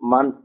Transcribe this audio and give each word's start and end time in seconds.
Man 0.00 0.44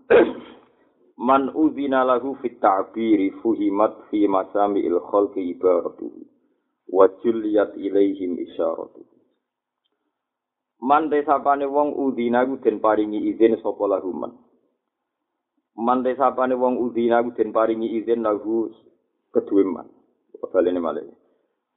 man 1.28 1.52
udzina 1.52 2.08
lahu 2.08 2.40
fit 2.42 2.60
ta'biri 2.64 3.36
fuhimat 3.44 4.08
fi 4.10 4.28
masami'il 4.28 4.98
khalqi 5.12 5.54
ibaratuhu 5.54 6.24
wa 6.88 7.08
julliyat 7.20 7.76
ilaihim 7.76 8.40
isyaratuhu. 8.40 9.12
Man 10.82 11.14
desapane 11.14 11.70
wong 11.70 11.94
udzina 11.94 12.42
ku 12.48 12.58
den 12.58 12.82
paringi 12.82 13.22
izin 13.30 13.60
sapa 13.62 13.86
lahu 13.86 14.18
man. 14.18 14.34
Man 15.78 16.02
desapane 16.02 16.58
wong 16.58 16.82
udzina 16.82 17.22
ku 17.22 17.30
den 17.38 17.54
paringi 17.54 18.02
izin 18.02 18.26
lahu 18.26 18.72
kedue 19.30 19.62
man. 19.62 19.86
Balene 20.42 20.82
malih. 20.82 21.06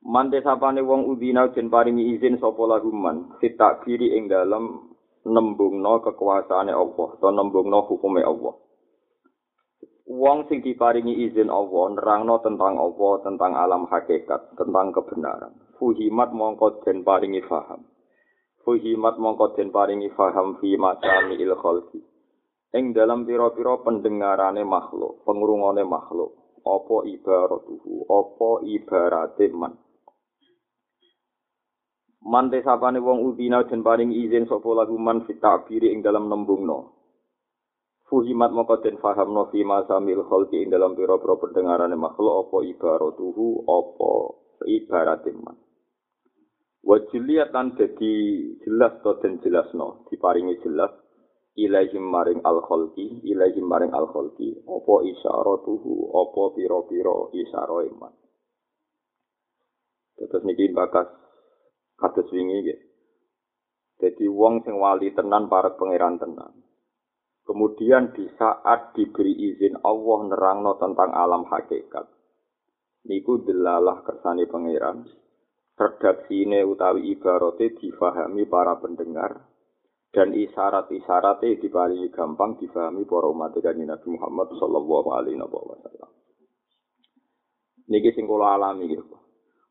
Man 0.09 0.33
desapane 0.33 0.81
wong 0.81 1.05
udzina 1.05 1.53
den 1.53 1.69
paringi 1.69 2.17
izin 2.17 2.41
sapa 2.41 2.65
lahu 2.65 2.89
man 2.97 3.37
fit 3.45 3.61
ta'biri 3.61 4.17
ing 4.17 4.33
dalem 4.33 4.94
nembungno 5.25 6.05
kekuasaane 6.05 6.73
Allah 6.73 7.09
atau 7.17 7.31
nembungno 7.33 7.85
hukume 7.89 8.21
Allah. 8.21 8.55
Wong 10.05 10.45
sing 10.53 10.61
diparingi 10.61 11.25
izin 11.25 11.49
Allah 11.49 11.97
nerangno 11.97 12.37
tentang 12.45 12.77
Allah, 12.77 13.25
tentang 13.25 13.57
alam 13.57 13.89
hakikat, 13.89 14.53
tentang 14.53 14.93
kebenaran. 14.93 15.57
Fuhimat 15.81 16.31
mongko 16.37 16.85
den 16.85 17.01
paringi 17.03 17.41
faham. 17.49 17.89
Fuhimat 18.69 19.17
mongko 19.17 19.57
den 19.57 19.73
paringi 19.73 20.13
faham 20.13 20.61
fi 20.61 20.77
masami 20.77 21.41
il 21.41 21.57
khalqi. 21.57 22.05
Ing 22.77 22.93
dalam 22.93 23.25
pira-pira 23.25 23.81
pendengarane 23.81 24.61
makhluk, 24.67 25.25
pengurungane 25.25 25.87
makhluk, 25.89 26.59
apa 26.67 26.97
ibaratuhu, 27.07 28.05
apa 28.11 28.51
ibarate 28.67 29.47
man. 29.55 29.79
Mante 32.25 32.65
sapane 32.65 33.05
wong 33.05 33.21
udina 33.21 33.69
den 33.69 33.85
paring 33.85 34.09
izin 34.09 34.49
sapa 34.49 34.73
lagu 34.73 34.97
man 34.97 35.29
fit 35.29 35.45
ing 35.69 36.01
dalam 36.01 36.33
nembungno. 36.33 36.97
Fuhimat 38.09 38.53
maka 38.57 38.81
den 38.81 38.97
fahamno 38.97 39.53
fi 39.53 39.61
masamil 39.61 40.25
khalqi 40.25 40.65
ing 40.65 40.73
dalam 40.73 40.97
pira-pira 40.97 41.37
pendengarane 41.37 41.97
makhluk 41.97 42.49
apa 42.49 42.59
ibaratuhu 42.65 43.69
apa 43.69 44.13
ibarat 44.65 45.25
man. 45.37 45.57
Wa 46.85 46.97
jiliyat 47.13 47.53
dadi 47.53 48.15
jelas 48.65 48.93
to 49.05 49.21
den 49.21 49.41
jelasno 49.45 50.09
diparingi 50.09 50.61
jelas 50.65 50.93
ilaihim 51.61 52.09
maring 52.09 52.41
al 52.45 52.65
khalqi 52.65 53.21
ilaihim 53.25 53.69
maring 53.69 53.93
al 53.93 54.09
khalqi 54.09 54.65
apa 54.65 54.95
isyaratuhu 55.13 55.93
apa 56.13 56.43
pira-pira 56.57 57.17
isyara 57.37 57.85
iman. 57.89 58.13
Terus 60.17 60.45
niki 60.45 60.73
bakas 60.73 61.24
kados 61.99 62.29
wingi 62.31 62.63
nggih. 62.65 62.81
Jadi 64.03 64.27
wong 64.27 64.67
sing 64.67 64.77
wali 64.77 65.15
tenan 65.15 65.47
para 65.47 65.75
pangeran 65.79 66.19
tenan. 66.19 66.53
Kemudian 67.45 68.17
di 68.17 68.25
saat 68.41 68.97
diberi 68.97 69.37
izin 69.53 69.85
Allah 69.85 70.21
nerangno 70.33 70.81
tentang 70.81 71.13
alam 71.13 71.45
hakikat. 71.45 72.09
Niku 73.05 73.45
delalah 73.45 74.01
kersane 74.01 74.49
pangeran. 74.49 75.05
Redaksine 75.75 76.63
utawi 76.63 77.13
ibarate 77.13 77.75
difahami 77.77 78.47
para 78.47 78.79
pendengar 78.79 79.43
dan 80.15 80.31
isyarat-isyaratnya 80.31 81.59
diparingi 81.59 82.15
gampang 82.15 82.55
difahami 82.63 83.03
para 83.03 83.27
umat 83.27 83.59
kanjeng 83.59 83.91
Nabi 83.91 84.15
Muhammad 84.15 84.55
sallallahu 84.55 85.09
alaihi 85.11 85.35
wasallam. 85.43 86.11
Niki 87.91 88.15
sing 88.15 88.31
kula 88.31 88.55
alami 88.55 88.95
gitu. 88.95 89.19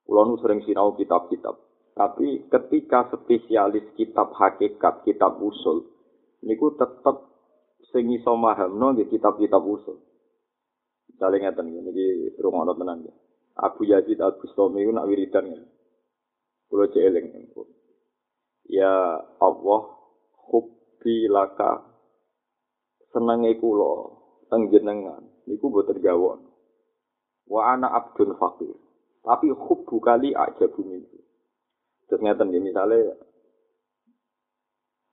Kula 0.03 0.27
nu 0.27 0.35
sering 0.43 0.59
sinau 0.67 0.91
kitab-kitab. 0.99 1.55
Tapi 1.93 2.49
ketika 2.49 3.05
spesialis 3.13 3.85
kitab 3.93 4.33
hakikat, 4.33 5.05
kitab 5.05 5.37
usul, 5.37 5.85
niku 6.41 6.73
tetep 6.73 7.21
sing 7.93 8.09
iso 8.09 8.33
mahamno 8.33 8.97
nggih 8.97 9.13
kitab-kitab 9.13 9.61
usul. 9.61 10.01
Misalnya 11.13 11.53
ngeten 11.53 11.69
niki 11.69 12.33
rumono 12.41 12.73
tenan 12.73 13.05
ya. 13.05 13.13
Abu 13.61 13.85
Yazid 13.85 14.17
Al 14.17 14.33
Bustami 14.41 14.81
nak 14.89 15.05
wiridan. 15.05 15.53
Kulo 16.65 16.89
celing. 16.89 17.53
Ya 18.65 19.21
Allah, 19.37 19.81
hubbi 20.49 21.29
laka 21.29 21.85
senenge 23.13 23.53
kula 23.61 24.09
teng 24.49 24.73
jenengan 24.73 25.21
niku 25.45 25.69
boten 25.69 26.01
gawon. 26.01 26.41
Wa 27.45 27.77
ana 27.77 27.93
abdun 27.93 28.33
fakir. 28.41 28.73
Tapi 29.23 29.53
hubbu 29.53 30.01
kali 30.01 30.33
ajabu 30.33 30.81
minhu. 30.81 31.22
Terus 32.13 32.29
ngeten 32.29 32.53
nggih 32.53 32.61
misale 32.61 33.17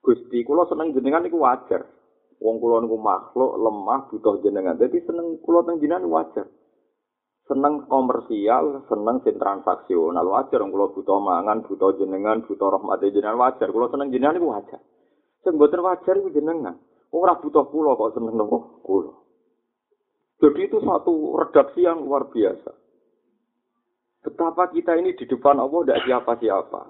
Gusti 0.05 0.45
kula 0.45 0.69
seneng 0.69 0.93
jenengan 0.93 1.25
niku 1.25 1.41
wajar. 1.41 1.81
Wong 2.37 2.61
kula 2.61 2.77
niku 2.77 3.01
makhluk 3.01 3.57
lemah 3.57 4.05
butuh 4.05 4.37
jenengan. 4.45 4.77
Jadi 4.77 5.01
seneng 5.09 5.41
kula 5.41 5.65
teng 5.65 5.81
jenengan 5.81 6.05
wajar. 6.05 6.45
Seneng 7.49 7.89
komersial, 7.89 8.85
seneng 8.85 9.17
sing 9.25 9.33
transaksional 9.41 10.29
wajar 10.29 10.61
wong 10.61 10.69
kula 10.69 10.93
butuh 10.93 11.17
mangan, 11.17 11.65
butuh 11.65 11.89
jenengan, 11.97 12.45
butuh 12.45 12.69
rahmat 12.69 13.01
jenengan 13.09 13.49
wajar. 13.49 13.73
Kula 13.73 13.89
seneng 13.89 14.13
jenengan 14.13 14.37
niku 14.37 14.53
wajar. 14.53 14.81
Sing 15.41 15.57
mboten 15.57 15.81
wajar 15.81 16.13
iku 16.21 16.29
jenengan. 16.29 16.77
Ora 17.09 17.33
butuh 17.41 17.65
kula 17.65 17.97
kok 17.97 18.13
seneng 18.13 18.37
nopo 18.37 18.77
kula. 18.85 19.13
Jadi 20.37 20.69
itu 20.69 20.77
satu 20.85 21.33
redaksi 21.33 21.81
yang 21.81 22.05
luar 22.05 22.29
biasa. 22.29 22.80
Betapa 24.21 24.69
kita 24.69 24.93
ini 25.01 25.17
di 25.17 25.25
depan 25.25 25.57
Allah 25.57 25.81
tidak 25.81 26.01
siapa-siapa. 26.05 26.81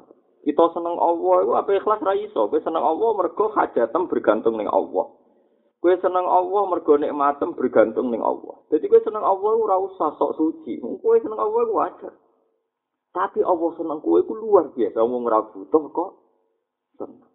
Kita 0.42 0.66
seneng 0.74 0.98
Allah, 0.98 1.36
itu 1.46 1.54
apa 1.54 1.70
ikhlas 1.78 2.02
ra 2.02 2.14
iso. 2.18 2.50
Kowe 2.50 2.60
seneng 2.60 2.82
Allah 2.82 3.10
mergo 3.14 3.54
hajatem 3.54 4.10
bergantung 4.10 4.58
ning 4.58 4.66
Allah. 4.68 5.06
Kowe 5.78 5.94
seneng 6.02 6.26
Allah 6.26 6.62
mergo 6.66 6.98
nikmatem 6.98 7.54
bergantung 7.54 8.10
ning 8.10 8.26
Allah. 8.26 8.58
Jadi 8.74 8.90
kowe 8.90 9.00
seneng 9.06 9.22
Allah 9.22 9.52
ora 9.54 9.78
usah 9.78 10.18
sok 10.18 10.34
suci. 10.36 10.82
Kowe 10.82 11.18
seneng 11.22 11.38
Allah 11.38 11.60
iku 11.62 11.74
wajar. 11.78 12.14
Tapi 13.14 13.40
Allah 13.46 13.70
seneng 13.78 14.02
kowe 14.02 14.18
iku 14.18 14.34
luar 14.34 14.74
biasa. 14.74 14.98
Wong 15.06 15.30
ora 15.30 15.40
butuh 15.46 15.84
kok 15.94 16.12
seneng. 16.98 17.30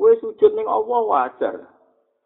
Sujud 0.00 0.52
ning 0.56 0.66
Allah 0.66 1.00
wajar. 1.06 1.56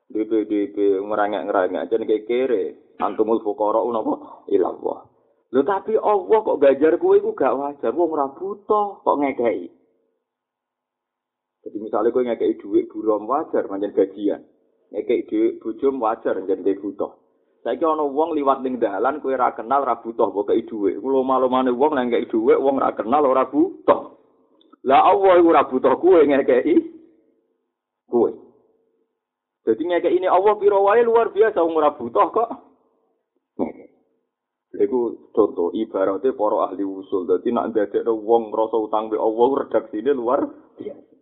DPDP 0.07 1.03
ngerangek-ngerangek 1.03 1.91
jan 1.91 2.03
kere. 2.07 2.65
Antumul 3.03 3.43
fuqara 3.43 3.83
napa 3.83 4.47
ilallah. 4.47 5.16
Lho 5.55 5.63
tapi 5.63 5.95
Allah 5.95 6.39
kok 6.43 6.59
gajar 6.59 6.99
kowe 6.99 7.15
iku 7.15 7.31
gak 7.31 7.55
wajar, 7.55 7.95
wong 7.95 8.19
ora 8.19 8.27
butuh 8.35 8.99
kok 9.07 9.19
ngekeki. 9.23 9.71
Jadi 11.63 11.77
misalnya 11.79 12.11
kowe 12.11 12.27
ngekeki 12.27 12.59
dhuwit 12.59 12.91
burom 12.91 13.31
wajar 13.31 13.71
pancen 13.71 13.95
gajian. 13.95 14.43
Ngekeki 14.91 15.27
dhuwit 15.31 15.55
bojom 15.63 16.03
wajar 16.03 16.35
pancen 16.35 16.67
dhek 16.67 16.83
butuh. 16.83 17.15
Saiki 17.63 17.87
ana 17.87 18.03
wong 18.03 18.35
liwat 18.35 18.63
ning 18.67 18.83
dalan 18.83 19.23
kowe 19.23 19.31
ora 19.31 19.55
kenal 19.55 19.87
ora 19.87 20.03
butuh 20.03 20.35
kok 20.35 20.51
kei 20.51 20.67
dhuwit. 20.67 20.99
Kulo 20.99 21.23
malumane 21.23 21.71
wong 21.71 21.95
nang 21.95 22.11
ngekeki 22.11 22.31
dhuwit 22.35 22.59
wong 22.59 22.83
ora 22.83 22.91
kenal 22.99 23.23
ora 23.23 23.47
butuh. 23.47 24.19
Lah 24.83 25.15
Allah 25.15 25.39
iku 25.39 25.49
ora 25.55 25.63
butuh 25.71 25.95
kowe 25.95 26.21
ngekeki 26.27 26.75
kowe. 28.11 28.35
Jadi 29.63 29.83
ngekeki 29.83 30.19
ini 30.19 30.27
Allah 30.27 30.59
piro 30.59 30.83
wae 30.83 31.07
luar 31.07 31.31
biasa 31.31 31.63
wong 31.63 31.79
ora 31.79 31.95
butuh 31.95 32.35
kok. 32.35 32.66
Iku 34.77 35.33
contoh 35.33 35.73
ibaratnya 35.73 36.37
para 36.37 36.69
ahli 36.69 36.85
usul. 36.85 37.25
Jadi 37.25 37.49
nak 37.53 37.73
ada 37.73 38.13
wong 38.13 38.53
rasa 38.53 38.77
utang 38.77 39.09
be 39.09 39.17
Allah 39.17 39.49
redaksi 39.65 40.05
ini 40.05 40.13
luar 40.13 40.45
biasa. 40.77 41.15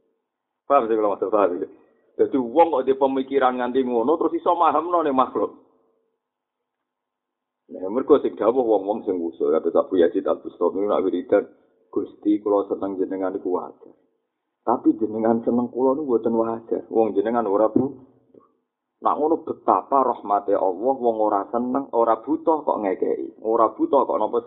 Paham 0.64 0.88
sih 0.90 0.96
kalau 0.96 1.12
maksud 1.14 1.28
paham 1.30 1.50
ini. 1.62 1.68
Jadi 2.14 2.36
wong 2.38 2.68
kok 2.74 2.86
di 2.86 2.94
pemikiran 2.94 3.58
nganti 3.58 3.80
ngono 3.86 4.18
terus 4.18 4.38
iso 4.38 4.54
maham 4.54 4.90
nih 4.90 5.14
makhluk. 5.14 5.64
Nah, 7.64 7.88
mereka 7.88 8.20
sing 8.20 8.36
dawuh 8.36 8.60
wong-wong 8.60 9.08
sing 9.08 9.16
usul 9.18 9.48
kata 9.50 9.72
Abu 9.72 9.96
Yazid 9.96 10.28
Al 10.28 10.38
Bustami 10.38 10.84
nak 10.84 11.00
wiridan 11.00 11.48
Gusti 11.88 12.42
kula 12.42 12.68
seneng 12.70 12.98
jenengan 12.98 13.34
wajar. 13.38 13.94
Tapi 14.64 14.98
jenengan 15.00 15.42
seneng 15.46 15.70
kula 15.70 15.94
niku 15.94 16.06
mboten 16.06 16.34
wajar. 16.34 16.82
Wong 16.90 17.14
jenengan 17.14 17.46
ora 17.46 17.70
bu 17.70 18.13
Nak 19.04 19.20
ngono 19.20 19.44
betapa 19.44 20.00
rahmate 20.00 20.56
Allah 20.56 20.96
wong 20.96 21.16
ora 21.20 21.44
seneng, 21.52 21.92
ora 21.92 22.24
butuh 22.24 22.64
kok 22.64 22.80
ngekeki. 22.80 23.44
Ora 23.44 23.68
butuh 23.76 24.08
kok 24.08 24.16
napa. 24.16 24.40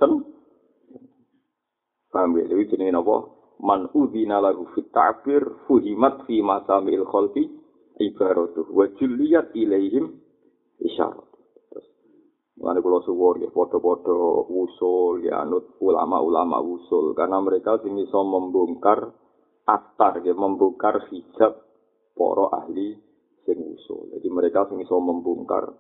Paham 2.09 2.42
ya? 2.42 2.50
Iki 2.50 2.74
jenenge 2.74 2.98
napa? 2.98 3.38
Man 3.62 3.94
udzina 3.94 4.42
lahu 4.42 4.65
fit 4.74 4.89
ta'bir 4.89 5.65
fuhimat 5.69 6.25
fi 6.25 6.42
masamil 6.42 7.06
khalqi 7.06 7.45
ibaratuh 8.01 8.65
wa 8.74 8.86
juliyat 8.98 9.54
ilaihim 9.54 10.18
isyarat. 10.81 11.30
Mulane 12.57 12.81
kula 12.81 13.06
suwun 13.06 13.45
ya 13.45 13.54
padha-padha 13.54 14.13
usul 14.50 15.21
ya 15.21 15.45
anut 15.45 15.77
ulama-ulama 15.77 16.57
usul 16.65 17.13
karena 17.13 17.38
mereka 17.38 17.77
sing 17.86 17.94
iso 18.01 18.25
membongkar 18.25 19.13
astar 19.69 20.25
ya 20.25 20.33
membongkar 20.33 21.06
hijab 21.13 21.54
para 22.18 22.45
ahli 22.65 22.98
sing 23.47 23.63
usul. 23.63 24.11
Jadi 24.11 24.27
mereka 24.27 24.67
sing 24.67 24.83
iso 24.83 24.99
membongkar 24.99 25.71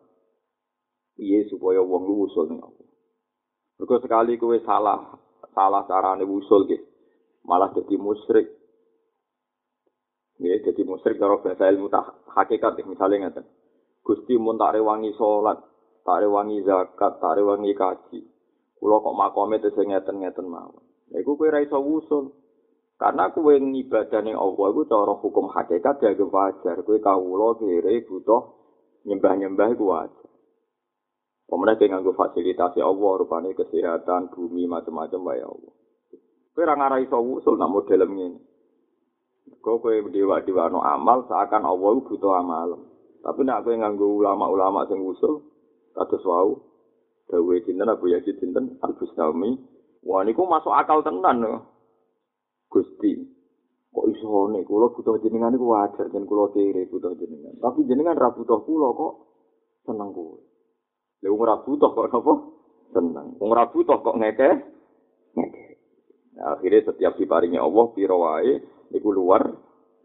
piye 1.19 1.43
supaya 1.51 1.83
wong 1.83 2.07
lu 2.07 2.31
usul 2.31 2.47
ning 2.47 2.63
Allah. 2.63 2.87
Mergo 3.75 3.99
sekali 3.99 4.39
kowe 4.39 4.55
salah 4.63 5.11
salah 5.51 5.83
carane 5.83 6.23
usul 6.23 6.63
ge 6.71 6.79
malah 7.43 7.75
jadi 7.75 7.99
musyrik. 7.99 8.47
Ya, 10.37 10.53
jadi 10.61 10.85
musyrik 10.85 11.17
karo 11.17 11.41
bahasa 11.41 11.67
ilmu 11.67 11.91
tak 11.91 12.23
hakikat 12.31 12.77
misalnya 12.85 13.27
ngeten. 13.27 13.45
Gusti 14.05 14.37
mun 14.37 14.55
tak 14.55 14.77
rewangi 14.77 15.11
salat, 15.17 15.59
tak 16.05 16.23
rewangi 16.23 16.63
zakat, 16.63 17.19
tak 17.19 17.35
rewangi 17.41 17.73
kaji. 17.73 18.21
Kula 18.77 19.01
kok 19.01 19.17
makome 19.17 19.57
tese 19.57 19.81
ngeten-ngeten 19.81 20.45
mawon. 20.45 20.85
Iku 21.09 21.33
kowe 21.35 21.49
ra 21.49 21.59
iso 21.65 21.81
usul. 21.81 22.29
Karena 22.97 23.29
kowe 23.29 23.53
ngibadah 23.53 24.25
ning 24.25 24.33
Allah 24.33 24.65
iku 24.73 24.81
cara 24.89 25.13
hukum 25.13 25.53
hakikat 25.53 26.01
ya 26.01 26.17
wajar. 26.17 26.81
Kowe 26.81 26.97
kawula 26.97 27.61
kire 27.61 28.01
butuh 28.09 28.41
nyembah-nyembah 29.05 29.67
iku 29.77 29.85
wajar. 29.93 30.27
Pemerintah 31.47 31.79
dengan 31.79 32.03
nganggo 32.03 32.19
fasilitasi 32.19 32.83
Allah, 32.83 33.11
rupanya 33.23 33.55
kesehatan, 33.55 34.35
bumi, 34.35 34.67
macam-macam, 34.67 35.31
wae 35.31 35.39
Allah. 35.39 35.73
Kowe 36.51 36.59
ora 36.65 36.75
ngarai 36.75 37.07
iso 37.07 37.15
usul 37.21 37.55
nak 37.55 37.71
model 37.71 38.03
ngene. 38.03 38.41
Kau 39.63 39.79
kowe 39.79 39.95
dewa-dewa 40.11 40.67
no 40.67 40.83
amal 40.83 41.23
seakan 41.29 41.63
Allah 41.63 41.89
iku 41.95 42.17
butuh 42.17 42.33
amal. 42.35 42.81
Tapi 43.23 43.47
nak 43.47 43.63
kowe 43.63 43.77
nganggo 43.77 44.19
ulama-ulama 44.19 44.89
sing 44.91 44.99
usul, 44.99 45.45
kados 45.95 46.25
wau 46.27 46.67
dawe 47.27 47.55
dinten 47.63 47.91
Abu 47.91 48.11
Yazid 48.11 48.39
dinten 48.39 48.79
Al-Bustami, 48.83 49.55
wah 50.03 50.23
niku 50.23 50.47
masuk 50.47 50.71
akal 50.71 51.03
tenan 51.03 51.43
lho. 51.43 51.76
Gusti, 52.77 53.17
kok 53.89 54.05
iso 54.13 54.53
nek 54.53 54.69
kula 54.69 54.93
butuh 54.93 55.17
jenengan 55.17 55.57
iku 55.57 55.73
wajar 55.73 56.05
jen 56.13 56.29
kula 56.29 56.53
kere 56.53 56.85
butuh 56.85 57.17
jenengan. 57.17 57.57
Tapi 57.57 57.89
jenengan 57.89 58.13
ra 58.13 58.29
butuh 58.29 58.61
kula 58.61 58.93
kok 58.93 59.13
seneng 59.89 60.13
kowe. 60.13 60.37
Lha 61.25 61.27
wong 61.33 61.41
ora 61.41 61.57
butuh 61.65 61.89
kok 61.89 62.05
napa? 62.13 62.33
Seneng. 62.93 63.27
Wong 63.41 63.49
ora 63.49 63.65
butuh 63.73 63.97
kok 64.05 64.17
ngeke? 64.21 64.51
Nah, 66.37 66.53
akhirnya 66.53 66.93
setiap 66.93 67.17
diparingi 67.17 67.57
Allah 67.57 67.85
piro 67.97 68.21
wae 68.21 68.53
iku 68.93 69.09
luar 69.09 69.41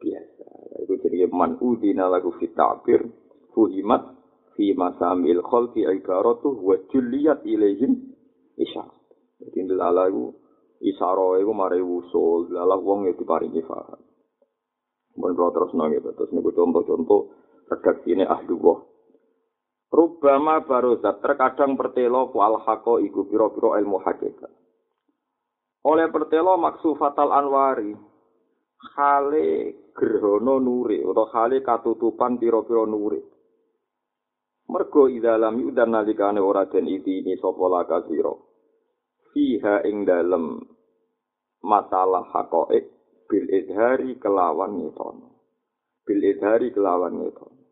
biasa. 0.00 0.48
Iku 0.88 0.96
jenenge 1.04 1.28
man 1.28 1.60
udina 1.60 2.08
lagu 2.08 2.32
fit 2.40 2.56
ta'bir 2.56 3.04
fuhimat 3.52 4.16
fi 4.56 4.72
masamil 4.72 5.44
khalqi 5.44 5.84
ibaratu 5.84 6.56
wa 6.56 6.80
julliyat 6.88 7.44
ilaihim 7.44 8.16
isya. 8.56 8.88
Jadi 9.44 9.68
ndelalah 9.68 10.08
iku 10.08 10.41
isaro 10.82 11.38
iku 11.38 11.52
mari 11.54 11.78
usul, 11.78 12.50
ndelalah 12.50 12.78
wong 12.82 13.06
ya 13.06 13.14
diparingi 13.14 13.62
faham. 13.62 14.02
Mun 15.16 15.36
kula 15.36 15.54
terus 15.54 15.72
nang 15.78 15.92
gitu, 15.94 16.10
terus 16.16 16.32
niku 16.34 16.50
contoh-contoh 16.50 17.20
redaksine 17.70 18.24
ahdullah. 18.26 18.78
Rubama 19.92 20.64
barozat 20.64 21.20
terkadang 21.20 21.76
pertelo 21.76 22.32
ku 22.32 22.40
al 22.40 22.56
haqo 22.64 22.96
iku 22.96 23.28
pira-pira 23.28 23.76
ilmu 23.76 24.00
hakikat. 24.00 24.48
Oleh 25.84 26.08
pertelo 26.08 26.56
maksu 26.56 26.96
fatal 26.96 27.28
anwari 27.28 27.92
hale 28.96 29.48
gerhana 29.92 30.56
nuri 30.56 31.04
utawa 31.04 31.28
hale 31.36 31.60
katutupan 31.60 32.40
pira-pira 32.40 32.88
nuri. 32.88 33.20
Mergo 34.72 35.12
idalam 35.12 35.60
yudan 35.60 35.92
nalikane 35.92 36.40
ora 36.40 36.64
den 36.72 36.88
ini 36.88 37.36
sapa 37.36 37.66
laka 37.68 38.08
sira. 38.08 38.32
Fiha 39.36 39.84
ing 39.84 40.08
dalem 40.08 40.71
masalah 41.62 42.26
hakoik 42.34 42.90
bil 43.30 43.46
idhari 43.48 44.18
kelawan 44.20 44.76
ngetono. 44.76 45.28
Bil 46.04 46.20
idhari 46.20 46.74
kelawan 46.74 47.22
ngetono. 47.22 47.62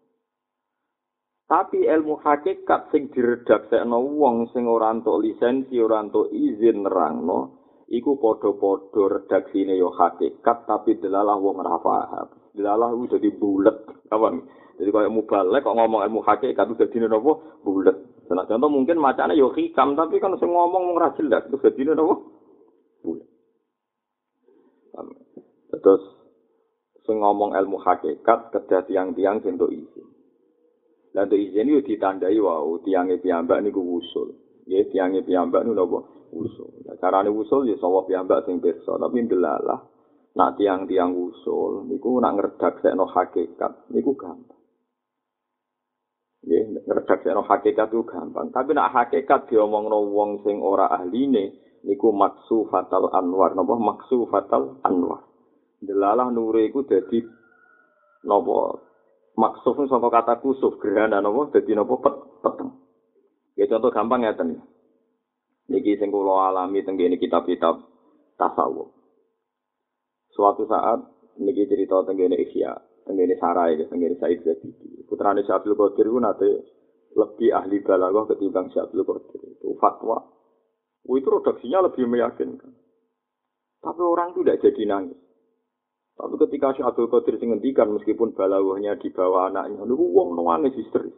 Tapi 1.50 1.82
ilmu 1.82 2.22
hakikat 2.22 2.94
sing 2.94 3.10
diredaksekno 3.10 3.98
wong 3.98 4.54
sing 4.54 4.70
ora 4.70 4.94
entuk 4.94 5.18
lisensi, 5.18 5.82
ora 5.82 5.98
entuk 5.98 6.30
izin 6.30 6.86
nerangno, 6.86 7.58
iku 7.90 8.22
padha-padha 8.22 9.18
redaksine 9.18 9.74
yo 9.74 9.90
hakikat 9.90 10.70
tapi 10.70 11.02
delalah 11.02 11.34
wong 11.34 11.58
ora 11.58 11.74
paham. 11.82 12.28
Delalah 12.54 12.94
udah 12.94 13.18
dadi 13.18 13.34
bulet, 13.34 13.82
kawan. 14.06 14.46
Jadi 14.78 14.94
kalau 14.94 15.10
mubalek 15.10 15.66
kok 15.66 15.74
ngomong 15.74 16.06
ilmu 16.06 16.22
hakikat 16.22 16.70
itu 16.70 16.86
jadi 16.86 17.10
nopo 17.10 17.60
bulet. 17.66 17.98
Nah, 18.30 18.46
contoh 18.46 18.70
mungkin 18.70 19.02
macamnya 19.02 19.34
yo 19.34 19.50
hikam 19.50 19.98
tapi 19.98 20.22
kan 20.22 20.38
sing 20.38 20.54
ngomong 20.54 20.94
ora 20.94 21.10
jelas 21.18 21.50
itu 21.50 21.58
jadi 21.58 21.98
nopo 21.98 22.14
bulet. 23.02 23.26
Terus 25.80 26.04
sing 27.08 27.18
ngomong 27.20 27.56
ilmu 27.56 27.80
hakikat 27.80 28.52
kedah 28.52 28.86
tiang-tiang 28.86 29.40
sing 29.42 29.56
izin. 29.56 30.08
Lan 31.10 31.26
izin 31.26 31.72
yo 31.74 31.82
ditandai 31.82 32.38
wau 32.38 32.78
tiange 32.86 33.18
piyambak 33.18 33.64
niku 33.66 33.82
usul. 33.82 34.36
Ya 34.70 34.86
tiange 34.86 35.26
piyambak 35.26 35.66
niku 35.66 35.74
napa 35.74 35.98
usul. 36.30 36.70
Nah, 36.86 36.94
carane 37.02 37.30
usul 37.32 37.66
ya 37.66 37.76
sawah 37.82 38.06
piyambak 38.06 38.46
sing 38.46 38.62
pirsa, 38.62 38.94
tapi 38.94 39.26
ndelalah 39.26 39.80
nak 40.38 40.54
tiang-tiang 40.54 41.10
usul 41.18 41.90
niku 41.90 42.22
nak 42.22 42.38
ngredaksekno 42.38 43.10
hakikat 43.10 43.90
niku 43.90 44.14
gampang. 44.14 44.60
Ya, 46.46 46.62
ngredaksekno 46.62 47.42
hakikat 47.44 47.90
itu 47.90 48.06
gampang, 48.06 48.54
tapi 48.54 48.72
nak 48.72 48.94
hakikat 48.94 49.50
diomongno 49.50 50.06
wong 50.14 50.46
sing 50.46 50.62
ora 50.62 50.86
ahline 50.88 51.58
niku 51.82 52.14
maksu 52.14 52.70
fatal 52.70 53.10
anwar, 53.10 53.58
napa 53.58 53.74
maksu 53.74 54.30
fatal 54.30 54.78
anwar. 54.86 55.29
Delalah 55.80 56.28
nure 56.28 56.68
iku 56.68 56.84
dadi 56.84 57.24
napa 58.28 58.76
maksuf 59.32 59.80
saka 59.88 60.08
kata 60.12 60.34
kusuf 60.44 60.76
gerhana 60.76 61.24
napa 61.24 61.48
dadi 61.56 61.72
napa 61.72 61.94
pet 61.96 62.16
peteng. 62.44 62.70
Ya 63.56 63.64
contoh 63.68 63.88
gampang 63.88 64.24
ngeten. 64.24 64.60
Niki 65.72 65.96
sing 65.96 66.12
kula 66.12 66.52
alami 66.52 66.84
teng 66.84 67.00
kitab-kitab 67.00 67.80
tasawuf. 68.36 68.92
Suatu 70.34 70.66
saat 70.66 71.00
niki 71.40 71.64
cerita 71.64 72.04
teng 72.04 72.18
kene 72.18 72.36
Ihya, 72.36 72.74
teng 73.06 73.16
Sarai, 73.38 73.78
teng 73.78 74.00
kene 74.00 74.16
Said 74.20 74.42
Zabidi. 74.44 75.06
Putrane 75.06 75.46
Syabdul 75.46 75.78
Qadir 75.78 76.06
ku 76.10 76.18
nate 76.18 76.50
lebih 77.14 77.50
ahli 77.54 77.82
balaghah 77.82 78.28
ketimbang 78.34 78.68
Syabdul 78.74 79.06
Qadir. 79.06 79.40
Itu 79.46 79.78
fatwa. 79.78 80.20
Itu 81.06 81.28
redaksinya 81.30 81.88
lebih 81.88 82.04
meyakinkan. 82.06 82.72
Tapi 83.80 84.02
orang 84.04 84.36
itu 84.36 84.44
tidak 84.44 84.60
jadi 84.60 84.82
nangis. 84.84 85.29
Tapi 86.20 86.36
ketika 86.36 86.76
Syekh 86.76 86.84
Abdul 86.84 87.08
Qadir 87.08 87.40
ngendikan 87.40 87.88
meskipun 87.96 88.36
balawahnya 88.36 89.00
di 89.00 89.08
bawah 89.08 89.48
anaknya, 89.48 89.88
lu 89.88 89.96
wong 89.96 90.36
nangis 90.36 90.76
histeris. 90.76 91.16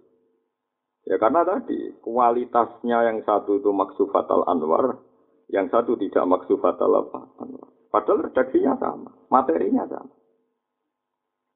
Ya 1.03 1.19
karena 1.19 1.43
tadi 1.43 1.99
kualitasnya 1.99 3.11
yang 3.11 3.19
satu 3.27 3.59
itu 3.59 3.75
maksufatal 3.75 4.47
anwar, 4.47 5.03
yang 5.51 5.67
satu 5.75 5.99
tidak 5.99 6.23
maksufatal 6.31 7.03
apa 7.03 7.35
anwar. 7.43 7.75
Padahal 7.91 8.31
redaksinya 8.31 8.79
sama, 8.79 9.11
materinya 9.27 9.91
sama. 9.91 10.15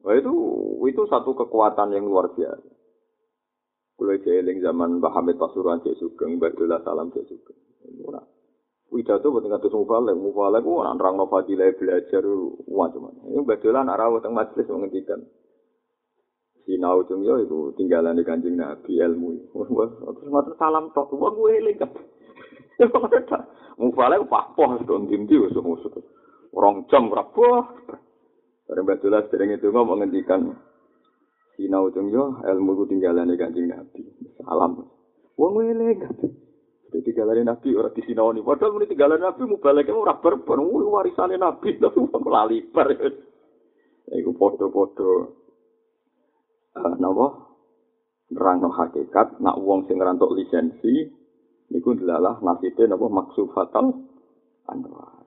Wah 0.02 0.14
itu 0.18 0.34
itu 0.90 1.02
satu 1.06 1.38
kekuatan 1.38 1.94
yang 1.94 2.10
luar 2.10 2.34
biasa. 2.34 2.74
Kulo 3.96 4.12
jeling 4.20 4.60
zaman 4.60 5.00
Mbah 5.00 5.14
Hamid 5.16 5.40
Pasuruan 5.40 5.80
Cek 5.80 5.96
Sugeng, 5.96 6.36
Badullah 6.36 6.84
Salam 6.84 7.08
Cek 7.14 7.24
Sugeng. 7.30 7.56
Widato 8.86 9.34
buat 9.34 9.42
ngatus 9.42 9.74
mufalek, 9.74 10.14
mufalek 10.14 10.62
ku 10.62 10.78
orang 10.78 10.94
orang 11.02 11.18
novadilah 11.18 11.74
belajar 11.74 12.22
macam-macam. 12.70 13.34
Ini 13.34 13.42
betulan 13.42 13.82
nak 13.90 13.98
rawat 13.98 14.30
majelis 14.30 14.70
menghentikan. 14.70 15.26
Sinau 16.66 17.02
cung 17.06 17.26
yo 17.26 17.42
itu 17.42 17.74
tinggalan 17.74 18.18
di 18.18 18.22
kanjeng 18.22 18.54
Nabi 18.58 18.98
ilmu. 18.98 19.54
Terus 20.18 20.30
matur 20.30 20.54
salam 20.58 20.94
tok, 20.94 21.14
wong 21.14 21.34
gue 21.34 21.62
eling 21.62 21.78
kan. 21.82 21.90
Mufalek 23.82 24.22
papoh 24.30 24.78
don 24.86 25.10
dinti 25.10 25.34
wis 25.34 25.54
musuh. 25.58 25.90
Orang 26.54 26.86
jam 26.86 27.10
rapoh. 27.10 27.66
Bareng 28.66 28.86
betulan 28.86 29.26
sering 29.30 29.54
itu 29.54 29.70
ngomong 29.70 30.02
menghentikan. 30.06 30.54
Sinau 31.58 31.90
cung 31.90 32.14
yo 32.14 32.38
ilmu 32.38 32.78
ku 32.78 32.84
tinggalan 32.86 33.30
di 33.30 33.38
kanjeng 33.38 33.66
Nabi. 33.66 34.02
Salam. 34.42 34.86
Wong 35.34 35.50
gue 35.58 35.74
eling 35.74 35.98
kan. 36.02 36.14
Jadi 36.86 37.02
tinggalan 37.02 37.42
Nabi 37.42 37.74
orang 37.74 37.94
di 37.94 38.02
sinau 38.06 38.30
ini. 38.30 38.46
Padahal 38.46 38.78
ini 38.78 38.86
tinggalan 38.86 39.18
Nabi 39.18 39.42
mau 39.42 39.58
balik 39.58 39.90
mau 39.90 40.06
rapper 40.06 40.34
pun 40.46 40.62
warisannya 40.62 41.36
Nabi 41.36 41.76
tapi 41.82 41.98
mau 41.98 42.30
laliper. 42.30 42.88
Iku 44.06 44.30
foto-foto. 44.38 45.10
Uh, 46.78 46.94
Napa? 47.02 47.26
Nerang 48.30 48.70
hakikat. 48.70 49.42
Nak 49.42 49.58
uang 49.58 49.90
sing 49.90 49.98
ngerantuk 49.98 50.30
lisensi. 50.38 51.10
Niku 51.66 51.98
adalah 51.98 52.38
nasibnya 52.38 52.94
napa 52.94 53.10
maksud 53.10 53.50
fatal. 53.50 53.90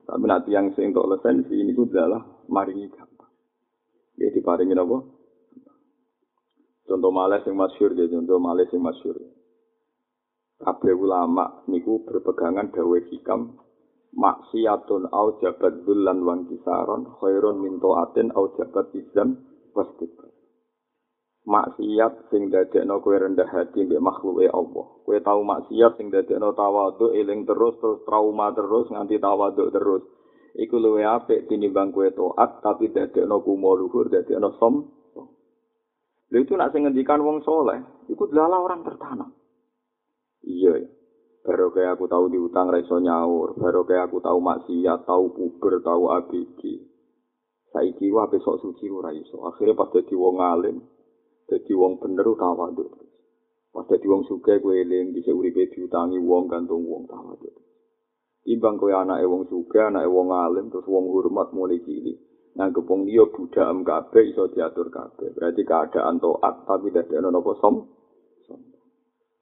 Tapi 0.08 0.24
nanti 0.24 0.56
yang 0.56 0.72
sing 0.72 0.96
untuk 0.96 1.12
lisensi 1.12 1.60
niku 1.60 1.84
adalah 1.84 2.24
maringi 2.48 2.88
gampang. 2.88 3.28
Jadi 4.16 4.40
paringi 4.40 4.72
napa? 4.72 5.04
Contoh 6.88 7.12
malih 7.12 7.38
sing 7.46 7.54
masyhur 7.54 7.94
ya, 7.94 8.08
contoh 8.08 8.40
malih 8.40 8.66
sing 8.72 8.80
masyhur. 8.80 9.14
Kabeh 10.60 10.92
ulama 10.92 11.64
niku 11.72 12.04
berpegangan 12.04 12.68
dawe 12.68 12.98
hikam 13.08 13.56
maksiatun 14.12 15.08
au 15.08 15.40
jabat 15.40 15.88
dulan 15.88 16.20
wan 16.20 16.44
kisaron 16.52 17.08
khairun 17.16 17.64
min 17.64 17.80
taatin 17.80 18.28
au 18.36 18.52
jabat 18.60 18.92
izam 18.92 19.40
wastikbar. 19.72 20.28
Maksiat 21.48 22.28
sing 22.28 22.52
dadekno 22.52 23.00
kowe 23.00 23.16
rendah 23.16 23.48
hati 23.48 23.88
mbek 23.88 24.04
makhluke 24.04 24.52
Allah. 24.52 24.86
Kowe 25.08 25.18
tau 25.24 25.40
maksiat 25.40 25.96
sing 25.96 26.12
dadekno 26.12 26.52
tawadhu 26.52 27.16
eling 27.16 27.48
terus 27.48 27.80
terus 27.80 28.04
trauma 28.04 28.52
terus 28.52 28.92
nganti 28.92 29.16
tawadhu 29.16 29.72
terus. 29.72 30.04
Iku 30.60 30.76
luwe 30.76 31.08
apik 31.08 31.48
tinimbang 31.48 31.96
kowe 31.96 32.04
taat 32.12 32.60
tapi 32.60 32.92
dadekno 32.92 33.40
kumo 33.40 33.80
luhur 33.80 34.12
dadekno 34.12 34.60
som. 34.60 34.84
Lha 36.30 36.36
itu 36.36 36.52
nak 36.54 36.70
sing 36.70 36.86
ngendikan 36.86 37.24
wong 37.24 37.42
soleh, 37.42 37.80
iku 38.06 38.30
adalah 38.30 38.62
orang 38.62 38.86
tertanam. 38.86 39.39
Iya, 40.40 40.72
ya. 40.80 40.88
baru 41.40 41.72
kayak 41.72 41.96
aku 41.96 42.04
tahu 42.06 42.28
diutang 42.28 42.68
reso 42.68 43.00
nyaur, 43.00 43.56
baru 43.56 43.84
kayak 43.88 44.12
aku 44.12 44.20
tahu 44.20 44.38
maksiat, 44.44 45.08
tahu 45.08 45.32
puber, 45.32 45.80
tahu 45.80 46.12
ABG. 46.12 46.60
Saiki 47.70 48.10
wae 48.10 48.26
besok 48.28 48.58
suci 48.58 48.90
ora 48.90 49.14
iso. 49.14 49.46
Akhire 49.46 49.78
pas 49.78 49.88
dadi 49.94 50.12
wong 50.18 50.42
alim, 50.42 50.82
dadi 51.46 51.72
wong 51.72 52.02
bener 52.02 52.26
tawadhu. 52.34 52.82
Pas 53.70 53.86
dadi 53.86 54.06
wong 54.10 54.26
sugih 54.26 54.58
kowe 54.58 54.74
eling 54.74 55.14
dhisik 55.14 55.30
uripe 55.30 55.70
diutangi 55.70 56.18
wong 56.18 56.50
gantung 56.50 56.82
wong 56.82 57.06
tawadhu. 57.06 57.46
Timbang 58.42 58.74
kowe 58.74 58.90
anake 58.90 59.22
wong 59.22 59.46
sugih, 59.46 59.86
anake 59.86 60.10
wong 60.10 60.34
alim 60.34 60.66
terus 60.66 60.86
wong 60.90 61.14
hormat 61.14 61.54
mulai 61.54 61.78
cilik. 61.86 62.18
nganggep 62.50 62.82
wong 62.82 63.06
liya 63.06 63.30
budham 63.30 63.86
kabeh 63.86 64.34
iso 64.34 64.50
diatur 64.50 64.90
kabeh. 64.90 65.30
Berarti 65.38 65.62
keadaan 65.62 66.18
taat 66.18 66.66
tapi 66.66 66.90
dadi 66.90 67.14
ana 67.14 67.30
napa 67.30 67.54
som. 67.62 67.86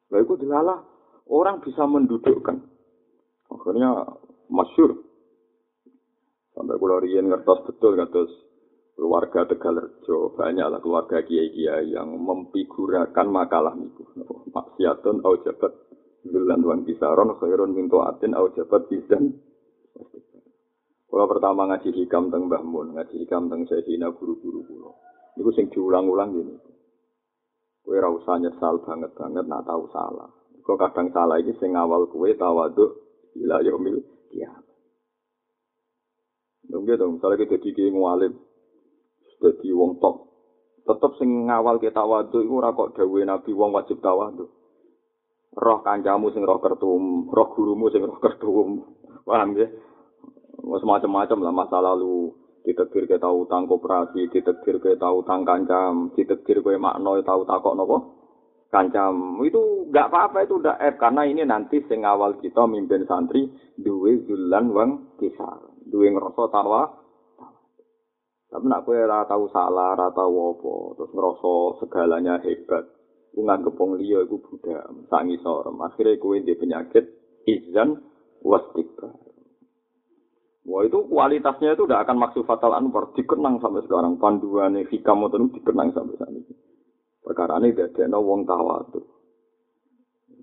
Lha 0.08 0.24
iku 0.24 0.40
dilalah 0.40 0.80
orang 1.28 1.60
bisa 1.60 1.84
mendudukkan. 1.84 2.56
Akhirnya 3.52 4.04
masyur. 4.48 4.96
Sampai 6.56 6.80
kula 6.80 6.98
riyen 7.04 7.30
ngertos 7.30 7.64
betul 7.70 7.94
ngertos 7.94 8.30
keluarga 8.98 9.46
Tegalerjo, 9.46 10.34
banyaklah 10.34 10.82
keluarga 10.82 11.22
kiai-kiai 11.22 11.94
yang 11.94 12.18
memfigurakan 12.18 13.30
makalah 13.30 13.78
niku. 13.78 14.02
Maksiatun 14.50 15.22
au 15.22 15.38
jabat 15.46 15.70
bulan 16.26 16.60
wan 16.66 16.82
kisaron 16.82 17.38
khairun 17.38 17.78
min 17.78 17.86
atin 17.86 18.34
au 18.34 18.50
jabat 18.58 18.90
bizan. 18.90 19.38
Kalau 21.08 21.24
pertama 21.24 21.70
ngaji 21.70 21.94
hikam 21.94 22.28
teng 22.28 22.50
Mbah 22.50 22.60
Mun, 22.66 22.98
ngaji 22.98 23.24
hikam 23.24 23.48
teng 23.48 23.64
Sayyidina 23.64 24.12
guru-guru 24.12 24.66
kula. 24.66 24.92
Niku 25.38 25.50
sing 25.54 25.70
diulang-ulang 25.70 26.34
gini. 26.34 26.54
Kowe 27.88 27.96
ora 27.96 28.12
usah 28.12 28.36
nyesal 28.36 28.84
banget-banget 28.84 29.48
nak 29.48 29.64
tahu 29.64 29.88
salah. 29.88 30.28
Kok 30.60 30.76
kadang 30.76 31.08
salah 31.08 31.40
iki 31.40 31.56
sing 31.56 31.72
awal 31.72 32.04
kowe 32.04 32.28
tawaduk 32.36 33.00
ila 33.40 33.64
yaumil 33.64 34.04
kiamat. 34.28 34.60
Dong 36.68 36.84
gitu, 36.84 37.08
misalnya 37.08 37.48
kita 37.48 37.64
jadi 37.64 37.88
ngalim, 37.88 38.36
jadi 39.40 39.68
wong 39.72 39.96
top, 40.04 40.20
tetep 40.84 41.16
sing 41.16 41.48
ngawal 41.48 41.80
kita 41.80 41.96
tawaduk 41.96 42.44
iku 42.44 42.60
ora 42.60 42.76
kok 42.76 42.92
dawuhe 42.92 43.24
Nabi 43.24 43.56
wong 43.56 43.72
wajib 43.72 44.04
tawaduk. 44.04 44.52
Roh 45.56 45.80
kancamu 45.80 46.28
sing 46.36 46.44
roh 46.44 46.60
kertum, 46.60 47.32
roh 47.32 47.48
gurumu 47.56 47.88
sing 47.88 48.04
roh 48.04 48.20
kertum. 48.20 48.84
Paham 49.24 49.56
ya? 49.56 49.64
macam-macam 50.68 51.38
lah 51.40 51.54
masa 51.56 51.80
lalu 51.80 52.36
ditetir 52.66 53.06
ke 53.06 53.16
tahu 53.16 53.46
utang 53.46 53.66
koperasi, 53.68 54.30
ditetir 54.30 54.78
ke 54.82 54.98
tahu 54.98 55.22
utang 55.22 55.42
kancam, 55.46 56.10
ditetir 56.14 56.60
ke 56.62 56.74
makno 56.78 57.18
tahu 57.22 57.42
takok 57.46 57.74
nopo 57.76 57.96
kancam. 58.68 59.40
Itu 59.44 59.88
nggak 59.88 60.08
apa-apa 60.12 60.44
itu 60.44 60.60
udah 60.60 60.76
F 60.76 60.94
karena 61.00 61.22
ini 61.24 61.42
nanti 61.44 61.80
sing 61.88 62.04
awal 62.04 62.36
kita 62.40 62.68
mimpin 62.68 63.08
santri 63.08 63.48
duwe 63.76 64.24
zulan 64.28 64.72
wang 64.72 64.90
kisar, 65.16 65.72
duwe 65.88 66.12
ngerasa 66.12 66.42
tawa. 66.52 66.82
Tapi 68.48 68.64
nak 68.64 68.88
kue 68.88 68.96
rata 68.96 69.36
salah, 69.52 69.92
tahu 70.16 70.56
apa, 70.56 70.74
terus 70.96 71.12
ngerasa 71.12 71.52
segalanya 71.84 72.40
hebat. 72.40 72.80
Ku 73.28 73.44
nganggep 73.44 73.76
wong 73.76 74.00
liya 74.00 74.24
iku 74.24 74.40
budak, 74.40 74.88
sangi 75.12 75.36
sorem. 75.44 75.76
Akhirnya 75.84 76.16
kue 76.16 76.40
dia 76.40 76.56
penyakit 76.56 77.04
izan 77.44 78.00
wastikbar. 78.40 79.27
Wah 80.68 80.84
itu 80.84 81.00
kualitasnya 81.08 81.72
itu 81.72 81.88
tidak 81.88 82.04
akan 82.04 82.28
maksud 82.28 82.44
fatal 82.44 82.76
anwar 82.76 83.08
dikenang 83.16 83.56
sampai 83.56 83.80
sekarang 83.88 84.20
panduan 84.20 84.76
hikam 84.76 85.24
itu 85.24 85.36
dikenang 85.56 85.96
sampai 85.96 86.20
saat 86.20 86.28
ini. 86.28 86.52
Perkara 87.24 87.56
ini 87.56 87.72
ada 87.72 88.20
wong. 88.20 88.44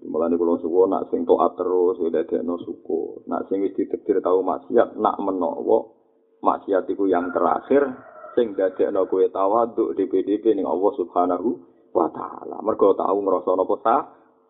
Mulai 0.06 0.30
nih 0.30 0.38
kalau 0.38 0.62
suku 0.62 0.86
nak 0.86 1.10
sing 1.10 1.26
toat 1.26 1.58
terus 1.58 1.98
udah 1.98 2.22
ada 2.26 2.38
no 2.46 2.62
suku. 2.62 3.26
Nak 3.26 3.50
sing 3.50 3.66
wis 3.66 3.74
ditektir 3.74 4.22
tahu 4.22 4.46
maksiat 4.46 4.98
nak 5.02 5.18
menowo 5.18 5.98
maksiat 6.46 6.86
itu 6.90 7.10
yang 7.10 7.34
terakhir 7.34 7.90
sing 8.38 8.54
no 8.94 9.10
kue 9.10 9.30
tawadu 9.34 9.98
di 9.98 10.06
PDP 10.06 10.54
ning 10.54 10.70
Allah 10.70 10.94
Subhanahu 10.94 11.50
wa 11.94 12.06
taala. 12.14 12.62
Mergo 12.62 12.94
tahu 12.94 13.18
ngrasa 13.26 13.52
napa 13.58 13.76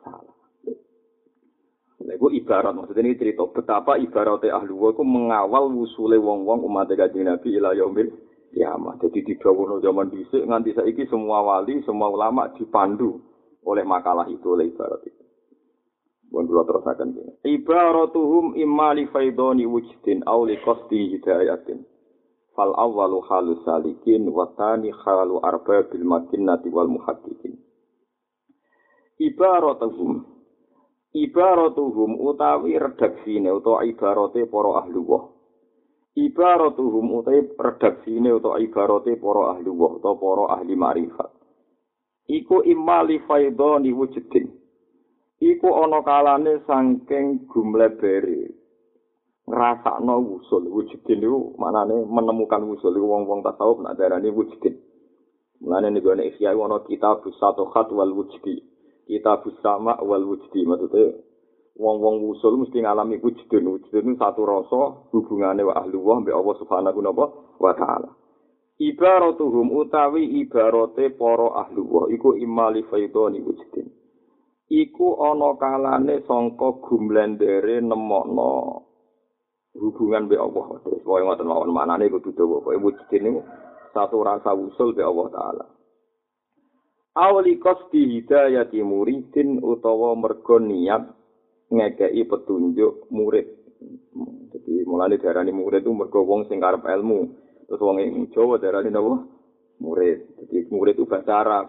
salah. 0.03 0.34
Iku 2.05 2.29
ibarat 2.29 2.77
maksudnya 2.77 3.01
ini 3.01 3.17
cerita 3.17 3.49
betapa 3.49 3.97
ibaratnya 3.97 4.53
ahli 4.53 4.69
wa 4.69 4.93
mengawal 5.01 5.73
wusule 5.73 6.21
wong-wong 6.21 6.61
umat 6.69 6.93
kanjeng 6.93 7.25
Nabi 7.25 7.57
ila 7.57 7.73
yaumil 7.73 8.13
kiamat. 8.53 9.01
Jadi 9.01 9.25
di 9.25 9.33
dawono 9.41 9.81
zaman 9.81 10.13
dhisik 10.13 10.45
nganti 10.45 10.77
saiki 10.77 11.09
semua 11.09 11.41
wali, 11.41 11.81
semua 11.81 12.13
ulama 12.13 12.53
dipandu 12.53 13.17
oleh 13.65 13.81
makalah 13.81 14.29
itu 14.29 14.45
oleh 14.53 14.69
ibarat 14.69 15.01
itu. 15.09 15.23
Bukan 16.29 16.45
dulu 16.45 16.61
terus 16.67 16.85
akan 16.85 17.09
ini. 17.15 17.33
Ibaratuhum 17.57 18.45
imma 18.59 18.93
li 18.93 19.09
faidoni 19.09 19.65
wujdin 19.65 20.25
aw 20.25 20.45
li 20.45 20.57
qasdi 20.61 21.17
hidayatin. 21.17 21.85
Fal 22.53 22.71
awwalu 22.75 23.19
halu 23.27 23.59
salikin 23.65 24.29
wa 24.29 24.47
tani 24.53 24.93
halu 24.93 25.41
arbabil 25.41 26.05
makinnati 26.05 26.69
wal 26.69 26.87
muhaddiqin. 26.87 27.57
Ibaratuhum 29.21 30.34
ibaratuhum 31.15 32.19
utawi 32.19 32.75
redaksine 32.75 33.47
utawa 33.47 33.87
ibarate 33.87 34.43
para 34.51 34.83
ahli 34.83 34.99
wah. 34.99 35.31
Ibaratuhum 36.19 37.07
utawi 37.15 37.55
redaksine 37.55 38.35
utawa 38.35 38.59
ibarate 38.59 39.15
para 39.15 39.55
ahli 39.55 39.71
wah 39.71 39.95
utawa 39.95 40.19
para 40.19 40.43
ahli 40.59 40.75
makrifat. 40.75 41.31
Iku 42.27 42.67
imali 42.67 43.23
faidoni 43.23 43.95
wujudin. 43.95 44.51
Iku 45.39 45.67
ana 45.71 46.03
kalane 46.03 46.59
saking 46.67 47.47
gumlebere. 47.47 48.51
Ngrasakno 49.45 50.41
usul 50.41 50.67
wujudin 50.67 51.21
niku 51.21 51.53
manane 51.55 52.01
menemukan 52.09 52.65
usul 52.65 52.97
wong-wong 52.97 53.45
tasawuf 53.45 53.79
nak 53.79 53.95
darani 53.95 54.33
wujudin. 54.33 54.73
Mulane 55.63 55.95
niku 55.95 56.11
ana 56.11 56.27
ikhya 56.27 56.51
ana 56.57 56.83
kitab 56.83 57.23
satu 57.39 57.71
khat 57.71 57.87
wal 57.93 58.11
wujudi 58.11 58.74
kita 59.05 59.41
sama 59.61 60.01
wal 60.01 60.25
wujdi 60.25 60.65
maksudnya 60.65 61.13
wong-wong 61.75 62.31
usul 62.31 62.55
mesti 62.55 62.79
ngalami 62.79 63.19
wujudun 63.19 63.75
wujudun 63.75 64.15
satu 64.15 64.47
rasa 64.47 65.11
hubungannya 65.11 65.67
wa 65.67 65.75
ahli 65.75 65.99
wa 65.99 66.23
mbak 66.23 66.35
Allah 66.35 66.55
subhanahu 66.63 66.99
wa 67.59 67.73
ta'ala. 67.75 68.09
Ibaratuhum 68.75 69.71
utawi 69.71 70.43
ibarate 70.43 71.15
para 71.15 71.47
ahli 71.67 71.79
wa 71.83 72.07
iku 72.11 72.35
imali 72.39 72.83
faidoni 72.87 73.43
wujudin 73.43 73.87
iku 74.71 75.19
ana 75.19 75.55
kalane 75.59 76.23
sangka 76.27 76.79
gumlendere 76.83 77.83
nemokno 77.83 78.83
hubungan 79.75 80.31
mbek 80.31 80.39
Allah. 80.39 80.79
Terus 80.83 81.03
wae 81.03 81.23
ngoten 81.27 81.47
mawon 81.47 81.75
manane 81.75 82.07
kudu 82.07 82.31
dawa. 82.31 82.63
Pokoke 82.63 82.79
wujudin 82.79 83.43
satu 83.91 84.23
rasa 84.23 84.55
usul 84.55 84.95
mbek 84.95 85.07
Allah 85.07 85.27
taala 85.31 85.65
awli 87.15 87.55
kosti 87.63 88.03
hidayati 88.19 88.83
muridin 88.83 89.63
utawa 89.63 90.11
mergo 90.19 90.59
niat 90.59 91.07
ngekei 91.71 92.27
petunjuk 92.27 93.07
murid. 93.09 93.47
Jadi 94.51 94.83
mulai 94.87 95.19
darani 95.19 95.51
murid 95.55 95.83
itu 95.83 95.91
mergo 95.95 96.27
wong 96.27 96.47
sing 96.51 96.59
karep 96.59 96.83
ilmu. 96.83 97.31
Terus 97.65 97.81
wong 97.81 97.97
ing 98.03 98.29
Jawa 98.35 98.59
darani 98.59 98.91
napa? 98.91 99.25
Murid. 99.81 100.43
Jadi 100.43 100.69
murid 100.71 100.95
itu 100.99 101.07
bahasa 101.07 101.41
Arab. 101.41 101.65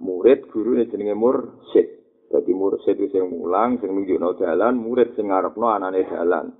Murid 0.00 0.48
guru 0.48 0.80
jenenge 0.84 1.16
mursyid. 1.16 1.88
Jadi 2.30 2.52
mursyid 2.54 2.96
itu 2.96 3.18
sing 3.18 3.26
mulang, 3.26 3.82
sing 3.82 3.90
nunjukno 3.90 4.38
dalan, 4.38 4.78
murid 4.78 5.12
sing 5.18 5.28
ngarepno 5.28 5.66
anane 5.66 6.06
dalan. 6.06 6.54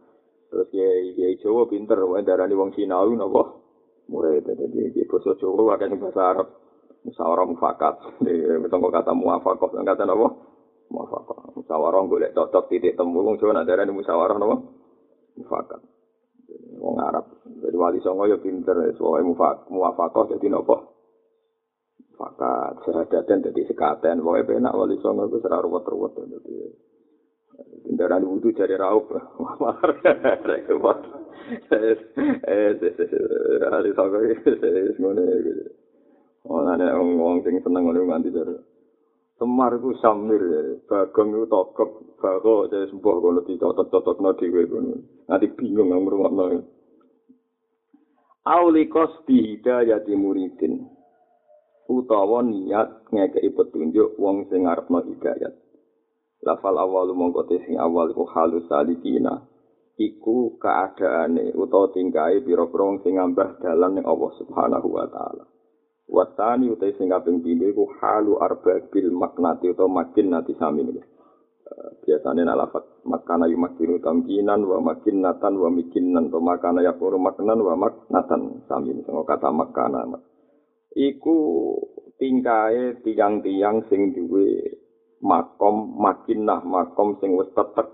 Terus 0.51 0.67
ya 0.75 0.91
ya 1.15 1.31
Jawa 1.39 1.71
pinter, 1.71 2.03
wae 2.03 2.27
darani 2.27 2.59
wong 2.59 2.75
Sinawi 2.75 3.15
napa? 3.15 3.55
Murid. 4.11 4.51
Jadi 4.51 4.93
di 4.93 5.03
basa 5.07 5.39
Jawa 5.39 5.79
akeh 5.79 5.95
bahasa 5.95 6.23
Arab. 6.35 6.49
Musyawarah 7.05 7.47
mufakat. 7.49 7.95
Kok 8.71 8.93
kata 8.93 9.13
muafakat, 9.17 9.71
kata 9.73 10.05
apa? 10.05 10.29
Muafakat. 10.91 11.37
Musyawarah 11.57 12.01
golek 12.07 12.35
cocok 12.35 12.69
titik 12.69 12.97
temu 12.99 13.23
wong 13.23 13.39
Jawa 13.39 13.61
nak 13.61 13.67
darani 13.69 13.93
musyawarah 13.95 14.37
napa? 14.37 14.57
Mufakat. 15.39 15.81
Wong 16.81 16.97
Arab. 16.99 17.25
Jadi 17.45 17.77
wali 17.77 18.01
songo 18.03 18.27
ya 18.27 18.41
pinter, 18.41 18.75
soalnya 18.97 19.29
mufakat, 19.31 19.69
muafakat 19.71 20.37
jadi 20.37 20.57
napa? 20.57 20.77
Fakat 22.21 22.85
sehadatan 22.85 23.49
jadi 23.49 23.63
sekaten, 23.73 24.21
pokoknya 24.21 24.45
benak 24.45 24.77
wali 24.77 25.01
songo 25.01 25.25
itu 25.33 25.41
serah 25.41 25.65
ruwet-ruwet. 25.65 26.13
Kendaraan 27.87 28.29
wudhu 28.29 28.53
jadi 28.53 28.77
raup. 28.77 29.09
Repot. 30.49 30.99
Eh, 31.51 31.97
eh, 32.47 32.77
eh, 32.79 33.67
wali 33.67 33.91
ngono 36.47 36.49
gitu. 36.49 36.49
Oh, 36.49 36.73
ada 36.73 36.97
ngomong 36.97 37.45
sing 37.45 37.61
seneng 37.61 37.83
ngono 37.85 38.01
nganti 38.09 38.33
jare. 38.33 38.57
Semar 39.41 39.73
iku 39.73 39.97
samir 40.05 40.41
ya, 40.41 40.61
bagong 40.85 41.33
iku 41.33 41.47
tokep, 41.49 41.91
bago 42.21 42.69
jadi 42.69 42.93
sembuh 42.93 43.17
kono 43.25 43.41
dicotot-cototno 43.49 44.37
dhewe 44.37 44.69
kono. 44.69 44.97
Nanti 45.29 45.47
bingung 45.57 45.89
nang 45.89 46.05
ngrungokno. 46.05 46.45
Aulikos 48.45 49.25
dihidayati 49.25 50.13
muridin. 50.17 50.85
Utawa 51.91 52.45
niat 52.47 53.11
ngekei 53.11 53.51
petunjuk 53.51 54.15
wong 54.21 54.47
sing 54.53 54.69
ngarepno 54.69 55.03
hidayat. 55.09 55.57
Lafal 56.45 56.77
awalu 56.79 57.13
mongko 57.17 57.49
sing 57.49 57.81
awal 57.81 58.13
iku 58.13 58.29
halus 58.31 58.65
salikina. 58.69 59.45
Iku 60.01 60.57
keadaane 60.57 61.53
utawa 61.57 61.93
tingkahe 61.93 62.45
pira-pira 62.45 62.85
wong 62.85 63.01
sing 63.05 63.17
ngambah 63.17 63.61
dalan 63.61 63.99
ning 63.99 64.05
Allah 64.07 64.31
Subhanahu 64.37 64.89
wa 64.89 65.05
taala. 65.09 65.45
Watani 66.11 66.67
utai 66.67 66.91
sing 66.99 67.07
kaping 67.07 67.39
pindho 67.39 67.71
iku 67.71 67.87
halu 68.03 68.43
arbabil 68.43 69.15
maknati 69.15 69.71
utawa 69.71 70.03
makin 70.03 70.27
nati 70.35 70.59
sami 70.59 70.83
niku. 70.83 71.03
biasanya 72.03 72.51
nak 72.51 72.59
lafat 72.67 72.85
makana 73.07 73.47
yu 73.47 73.55
makinu 73.55 74.03
tamkinan 74.03 74.67
wa 74.67 74.83
makinatan 74.83 75.55
wa 75.55 75.71
mikinan 75.71 76.27
to 76.27 76.43
makana 76.43 76.83
yakuru 76.83 77.15
maknan 77.15 77.63
wa 77.63 77.79
maknatan 77.79 78.67
sami 78.67 78.99
sama 79.07 79.23
kata 79.23 79.55
makana 79.55 80.03
iku 80.99 81.37
tingkae 82.19 82.99
tiang-tiang 83.07 83.87
sing 83.87 84.11
duwe 84.11 84.81
makom 85.23 85.95
makinah 86.01 86.65
makom 86.67 87.17
sing 87.23 87.39
wis 87.39 87.49
tetek 87.55 87.89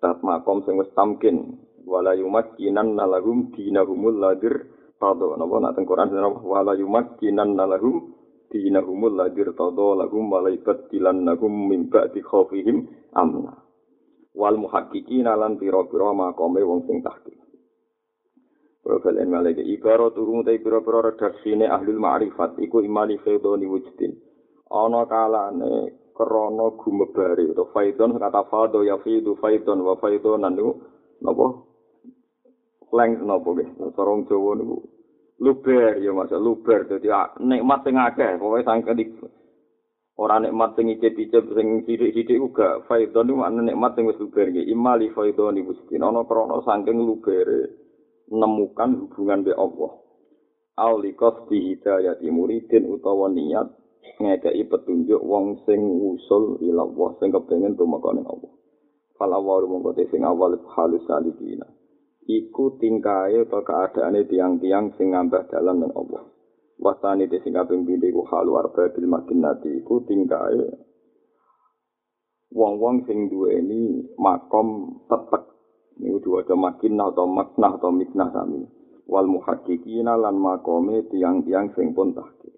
tat 0.00 0.18
makom 0.24 0.64
sing 0.64 0.80
wis 0.80 0.90
tamkin. 0.96 1.68
Wala 1.80 2.14
yumakkinan 2.14 2.94
nalahum 2.94 3.50
dinahumul 3.50 4.22
ladir 4.22 4.68
tado 5.00 5.32
napa 5.40 5.56
nak 5.58 5.72
teng 5.74 5.88
Quran 5.88 6.12
wala 6.44 6.76
yumakkinan 6.76 7.56
nalahum 7.56 8.12
dinahumul 8.52 9.16
ladir 9.16 9.56
todo 9.56 9.96
lagum 9.96 10.28
malaikat 10.28 10.92
dilan 10.92 11.24
nagum 11.24 11.50
mimba 11.70 12.10
di 12.12 12.20
khofihim 12.20 12.84
amna. 13.16 13.56
Wal 14.36 14.60
muhakkiki 14.60 15.24
nalan 15.24 15.58
piro 15.58 15.88
piro 15.90 16.14
makome 16.14 16.62
wong 16.62 16.86
sing 16.86 17.02
tahki 17.02 17.34
Profil 18.80 19.20
en 19.20 19.28
malaikat 19.32 19.66
ibaro 19.66 20.14
turung 20.14 20.46
te 20.46 20.54
piro 20.62 20.84
piro 20.84 21.02
redaksine 21.02 21.66
ahlul 21.66 21.98
ma'rifat 21.98 22.60
iku 22.62 22.80
imani 22.84 23.18
feudoni 23.20 23.66
wujudin 23.66 24.14
ana 24.70 25.02
kalane 25.10 25.98
krana 26.14 26.66
gumebare 26.78 27.50
utawa 27.50 27.72
faidon 27.74 28.16
kata 28.16 28.44
fado 28.46 28.86
ya 28.86 28.96
fidu 29.02 29.34
faidon 29.42 29.82
wa 29.82 29.98
faidonan 29.98 30.54
niku 30.54 30.78
napa 31.20 31.69
leng 32.90 33.22
napa 33.24 33.48
nggih 33.50 33.68
sorong 33.96 34.26
Jawa 34.26 34.58
niku. 34.58 34.78
Luber 35.40 35.96
ya 35.98 36.12
mas. 36.12 36.30
Luber 36.34 36.84
dadi 36.84 37.08
nikmat 37.40 37.80
sing 37.86 37.96
akeh. 37.96 38.36
Pokoke 38.36 38.66
sangke 38.66 38.92
di 38.92 39.04
ora 40.20 40.36
nikmat 40.36 40.76
sing 40.76 40.92
icip-icip 40.92 41.44
sing 41.56 41.88
sithik-sithik 41.88 42.36
uga 42.36 42.84
faidon 42.84 43.32
iku 43.32 43.40
ana 43.40 43.64
nikmat 43.64 43.96
sing 43.96 44.04
wis 44.04 44.20
luber 44.20 44.52
iki 44.52 44.68
imali 44.68 45.08
faidon 45.16 45.56
iku 45.56 45.72
mesti 45.72 45.96
ana 45.96 46.20
krana 46.28 46.60
saking 46.60 47.00
lubere 47.00 47.72
nemukan 48.28 49.00
hubungan 49.00 49.42
be 49.46 49.56
Allah. 49.56 49.96
Aulikos 50.76 51.48
di 51.48 51.72
hidayati 51.72 52.28
muridin 52.28 52.88
utawa 52.88 53.28
niat 53.32 53.68
ngekei 54.20 54.64
petunjuk 54.68 55.20
wong 55.24 55.64
sing 55.64 55.80
usul 55.80 56.60
ila 56.60 56.84
Allah 56.84 57.10
sing 57.20 57.32
kepengin 57.32 57.76
tumeka 57.76 58.12
ning 58.12 58.28
Allah 58.28 58.52
fal 59.20 59.32
awal 59.36 59.68
mongko 59.68 59.96
sing 60.08 60.24
awal 60.24 60.56
halus 60.76 61.04
salikina 61.04 61.68
iku 62.28 62.76
tingkae 62.80 63.46
atau 63.46 63.62
keadaane 63.64 64.26
tiang-tiang 64.28 64.92
sing 64.98 65.16
ngambah 65.16 65.48
dalan 65.48 65.86
nang 65.86 65.92
Allah. 65.96 66.24
Wasani 66.80 67.28
te 67.28 67.40
sing 67.44 67.52
kaping 67.52 67.84
pindho 67.84 68.08
iku 68.08 68.24
halu 68.28 68.56
arba 68.56 68.88
bil 68.92 69.06
makinati 69.08 69.84
iku 69.84 70.00
tingkae 70.08 70.90
wong-wong 72.50 73.06
sing 73.06 73.30
duweni 73.30 74.10
makom 74.18 74.98
tetek 75.06 75.46
niku 76.02 76.18
diwaca 76.24 76.54
makinah 76.56 77.12
atau 77.14 77.26
maknah 77.28 77.72
atau 77.78 77.90
miknah 77.94 78.28
sami. 78.34 78.64
Wal 79.10 79.26
muhaqqiqina 79.26 80.14
lan 80.14 80.38
makome 80.38 81.02
tiang-tiang 81.10 81.74
sing 81.74 81.92
pun 81.92 82.14
tahqiq. 82.14 82.54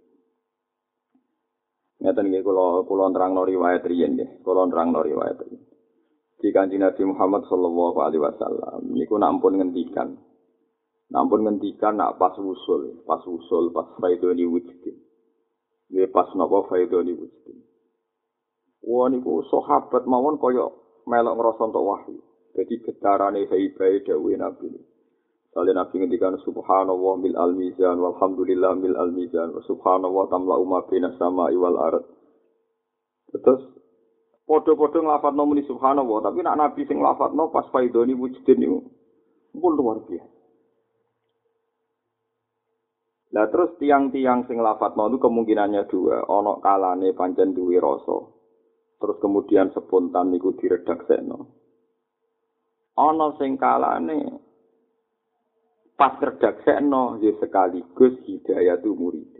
Ngeten 2.03 2.29
nggih 2.29 2.45
kula 2.45 2.85
kula 2.85 3.09
nerangno 3.09 3.47
riwayat 3.47 3.87
riyen 3.89 4.19
nggih, 4.19 4.45
kula 4.45 4.69
nerangno 4.69 5.01
riwayat 5.01 5.39
riyen. 5.49 5.72
Di 6.43 6.51
kanji 6.51 6.75
Nabi 6.75 7.07
Muhammad 7.07 7.47
Sallallahu 7.47 8.03
Alaihi 8.03 8.19
Wasallam. 8.27 8.91
Niku 8.91 9.15
nampun 9.15 9.63
ngendikan, 9.63 10.19
nampun 11.15 11.47
ngendikan 11.47 11.95
nak 11.95 12.19
pas 12.19 12.35
usul, 12.35 12.99
pas 13.07 13.23
usul, 13.23 13.71
pas 13.71 13.87
faidoni 14.03 14.43
wujudin. 14.51 14.99
Dia 15.87 16.11
pas 16.11 16.27
nopo 16.35 16.67
faidoni 16.67 17.15
wujudin. 17.15 17.63
Wah 18.83 19.07
niku 19.07 19.47
sahabat 19.47 20.03
mawon 20.11 20.43
koyo 20.43 20.75
melok 21.07 21.39
ngerasa 21.39 21.63
untuk 21.71 21.87
wahyu. 21.87 22.19
Jadi 22.59 22.75
getarane 22.83 23.47
haibai 23.47 24.03
dawe 24.03 24.33
Nabi. 24.35 24.75
Salih 25.55 25.79
Nabi 25.79 25.95
ngendikan 26.03 26.35
subhanallah 26.43 27.15
mil 27.23 27.37
al 27.39 27.55
mizan 27.55 28.03
walhamdulillah 28.03 28.73
mil 28.83 28.99
al 28.99 29.15
mizan 29.15 29.55
subhanallah 29.63 30.27
tamla 30.27 30.59
umma 30.59 30.83
sama 31.23 31.55
iwal 31.55 31.79
arat. 31.79 32.05
Terus 33.31 33.63
Podo-podo 34.53 35.01
ngelafat 35.01 35.33
no 35.33 35.49
muni 35.49 35.65
subhanallah, 35.65 36.29
tapi 36.29 36.45
nak 36.45 36.61
nabi 36.61 36.85
sing 36.85 37.01
ngelafat 37.01 37.33
no 37.33 37.49
pas 37.49 37.65
faidoni 37.73 38.13
wujudin 38.13 38.61
itu, 38.61 38.85
pun 39.57 39.73
luar 39.73 40.05
biasa. 40.05 40.29
Nah 43.33 43.49
terus 43.49 43.73
tiang-tiang 43.81 44.45
sing 44.45 44.61
ngelafat 44.61 44.93
no 44.93 45.09
itu 45.09 45.17
kemungkinannya 45.25 45.89
dua, 45.89 46.29
onok 46.29 46.61
kalane 46.61 47.17
pancen 47.17 47.57
duwe 47.57 47.81
rasa, 47.81 48.29
terus 49.01 49.17
kemudian 49.25 49.73
spontan 49.73 50.29
niku 50.29 50.53
diredak 50.61 51.09
seno. 51.09 51.49
Ono 53.01 53.33
sing 53.41 53.57
kalane 53.57 54.37
pas 55.97 56.13
redak 56.21 56.61
seno, 56.61 57.17
ya 57.25 57.33
sekaligus 57.41 58.21
hidayah 58.29 58.77
tu 58.85 58.93
murid. 58.93 59.33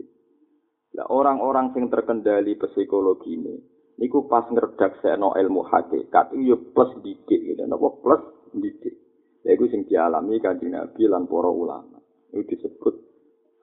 Nah 0.97 1.05
orang-orang 1.05 1.69
sing 1.77 1.85
terkendali 1.93 2.57
psikologi 2.57 3.37
ini, 3.37 3.72
niku 4.03 4.27
pas 4.27 4.43
ngerdak 4.51 4.99
seno 4.99 5.31
ilmu 5.31 5.63
hakikat 5.63 6.35
itu 6.35 6.51
ya 6.51 6.57
plus 6.59 6.91
didik 6.99 7.39
gitu 7.39 7.63
napa 7.63 7.87
plus 8.03 8.51
didik. 8.51 8.99
Lha 9.47 9.55
iku 9.55 9.71
sing 9.71 9.87
dialami 9.87 10.43
kanjeng 10.43 10.75
Nabi 10.75 11.07
lan 11.07 11.23
para 11.23 11.47
ulama. 11.47 12.03
Itu 12.35 12.43
disebut 12.43 12.95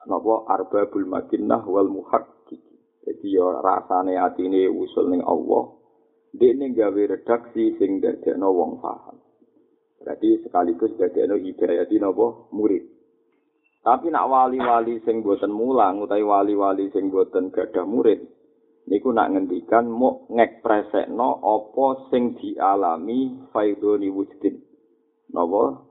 napa 0.09 0.49
arbabul 0.49 1.05
makinnah 1.05 1.61
wal 1.69 1.93
muhaqqiq. 1.93 2.57
Jadi 3.05 3.27
ya 3.37 3.61
rasane 3.61 4.17
atine 4.17 4.65
usul 4.65 5.13
ning 5.13 5.21
Allah. 5.21 5.77
Dene 6.33 6.73
gawe 6.73 7.01
redaksi 7.05 7.77
sing 7.77 8.01
dadekno 8.01 8.49
wong 8.49 8.81
paham. 8.81 9.21
Berarti 10.01 10.41
sekaligus 10.41 10.97
dadekno 10.97 11.37
di 11.37 11.97
napa 12.01 12.49
murid. 12.49 12.83
Tapi 13.81 14.09
nak 14.09 14.25
wali-wali 14.25 15.01
sing 15.05 15.21
boten 15.21 15.53
mulang 15.53 16.01
utawi 16.01 16.25
wali-wali 16.25 16.89
sing 16.93 17.13
boten 17.13 17.53
gadah 17.53 17.85
murid 17.85 18.40
niku 18.91 19.15
nak 19.15 19.31
ngendikan 19.31 19.87
mau 19.87 20.27
ngekspresekno 20.27 21.39
apa 21.39 21.85
sing 22.11 22.35
dialami 22.35 23.47
faidoni 23.55 24.11
wujudin 24.11 24.59
napa? 25.31 25.87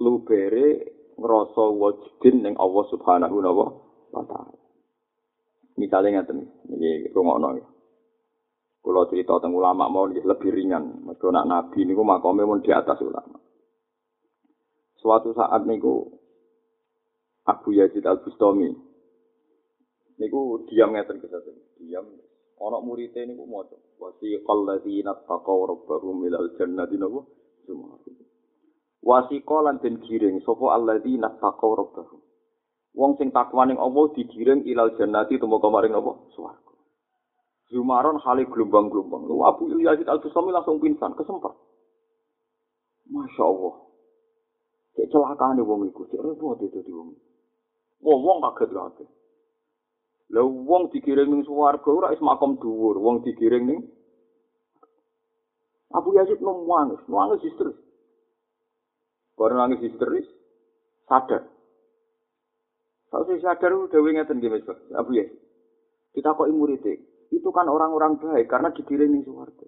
Lubere 0.00 0.68
ngrasa 1.20 1.64
wujudin 1.68 2.48
ning 2.48 2.54
Allah 2.56 2.84
Subhanahu 2.88 3.36
wa 3.44 4.24
taala. 4.24 4.56
Misale 5.76 6.16
ngaten 6.16 6.38
iki 6.72 7.12
rungokno 7.12 7.60
ya 7.60 7.66
kula 8.84 9.08
cerita 9.08 9.40
teng 9.40 9.56
ulama 9.56 9.88
mau 9.88 10.04
lebih 10.04 10.52
ringan. 10.52 11.08
Mergo 11.08 11.32
nak 11.32 11.48
nabi 11.48 11.88
niku 11.88 12.04
makome 12.04 12.44
mun 12.44 12.60
di 12.60 12.68
atas 12.68 13.00
ulama. 13.00 13.40
Suatu 15.00 15.32
saat 15.32 15.64
niku 15.64 16.04
Abu 17.48 17.76
Yazid 17.76 18.04
Al-Bustami 18.04 18.72
niku 20.18 20.62
diam 20.70 20.94
ngeten 20.94 21.18
kesatuan 21.22 21.58
diam 21.78 22.06
ana 22.60 22.78
murite 22.80 23.20
niku 23.26 23.44
maca 23.46 23.76
wasiqal 23.98 24.66
ladzina 24.68 25.12
taqaw 25.26 25.60
rabbahum 25.70 26.22
ilal 26.26 26.50
jannati 26.58 26.96
napa 26.98 27.20
semua 27.66 27.98
wasiqa 29.02 29.58
lan 29.64 29.82
den 29.82 29.98
giring 30.04 30.38
sapa 30.46 30.66
alladzina 30.76 31.28
taqaw 31.42 31.72
rabbahum 31.78 32.20
wong 32.94 33.12
sing 33.18 33.34
takwa 33.34 33.66
ning 33.66 33.78
Allah 33.78 34.04
digiring 34.14 34.62
ilal 34.70 34.94
jannati 34.98 35.38
tumeka 35.38 35.68
maring 35.70 35.92
napa 35.92 36.14
swarga 36.34 36.74
Zumaron 37.72 38.20
hale 38.20 38.44
gelombang-gelombang. 38.46 39.24
Lu 39.26 39.42
Abu 39.42 39.66
Yazid 39.80 40.06
Al-Bustami 40.06 40.52
langsung 40.52 40.78
pingsan, 40.78 41.16
kesempat. 41.16 41.50
Masya 43.08 43.42
Allah. 43.42 43.74
Cek 44.94 45.10
celakaane 45.10 45.58
wong 45.64 45.90
iku, 45.90 46.06
cek 46.06 46.22
repot 46.22 46.60
itu 46.62 46.80
di 46.86 46.92
wong. 46.94 47.10
Wong 48.04 48.20
wong 48.22 48.38
kaget 48.46 48.70
kaget. 48.70 49.08
Lah 50.32 50.46
wong 50.46 50.88
digiring 50.88 51.28
ning 51.28 51.42
swarga 51.44 51.90
ora 51.92 52.08
is 52.16 52.22
makom 52.24 52.56
dhuwur, 52.56 52.96
wong 52.96 53.20
digiring 53.20 53.68
ning 53.68 53.80
Abu 55.94 56.10
Yazid 56.16 56.42
nangis, 56.42 56.98
nangis 57.06 57.44
histeris. 57.46 57.78
Bareng 59.38 59.62
nangis 59.62 59.84
histeris, 59.86 60.26
sadar. 61.06 61.46
Kalau 63.14 63.30
saya 63.30 63.38
sadar 63.38 63.70
udah 63.78 64.00
ngeten 64.02 64.42
nggih 64.42 64.50
Mas 64.50 64.66
Abu 64.98 65.14
Yazid. 65.14 65.38
Kita 66.14 66.34
kok 66.34 66.50
muridé, 66.50 66.98
itu 67.30 67.48
kan 67.54 67.70
orang-orang 67.70 68.18
baik 68.18 68.50
karena 68.50 68.74
digiring 68.74 69.10
ning 69.14 69.22
swarga. 69.22 69.66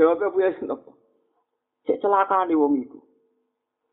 Jawab 0.00 0.24
Abu 0.24 0.38
Yazid 0.40 0.68
apa? 0.68 0.92
Cek 1.84 2.00
celaka 2.00 2.48
nih 2.48 2.56
wong 2.56 2.80
itu. 2.80 2.98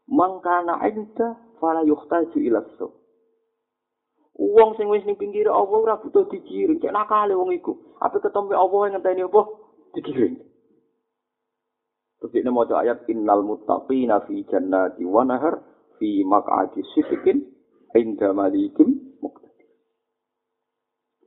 Mangkana 0.07 0.79
inda 0.87 1.35
fala 1.59 1.83
yuhtaju 1.83 2.37
ila 2.37 2.61
so. 2.79 2.98
Wong 4.39 4.79
sing 4.79 4.87
wis 4.87 5.03
ning 5.03 5.19
pinggir 5.19 5.51
Allah 5.51 5.67
ora 5.83 5.95
butuh 5.99 6.23
digiring. 6.31 6.79
Cek 6.79 6.95
nakale 6.95 7.35
wong 7.35 7.51
iku. 7.51 7.75
Apa 7.99 8.23
ketemu 8.23 8.55
Allah 8.55 8.95
ngenteni 8.95 9.27
apa? 9.27 9.41
Digiring. 9.99 10.39
Terus 12.23 12.35
ini 12.35 12.47
mau 12.47 12.63
ayat 12.63 13.03
innal 13.11 13.43
muttaqina 13.43 14.23
fi 14.23 14.47
jannati 14.47 15.03
wa 15.03 15.27
nahar 15.27 15.59
fi 15.99 16.23
maq'adi 16.23 16.83
sidqin 16.95 17.51
inda 17.95 18.31
malikim 18.31 19.19
muqtadir. 19.19 19.67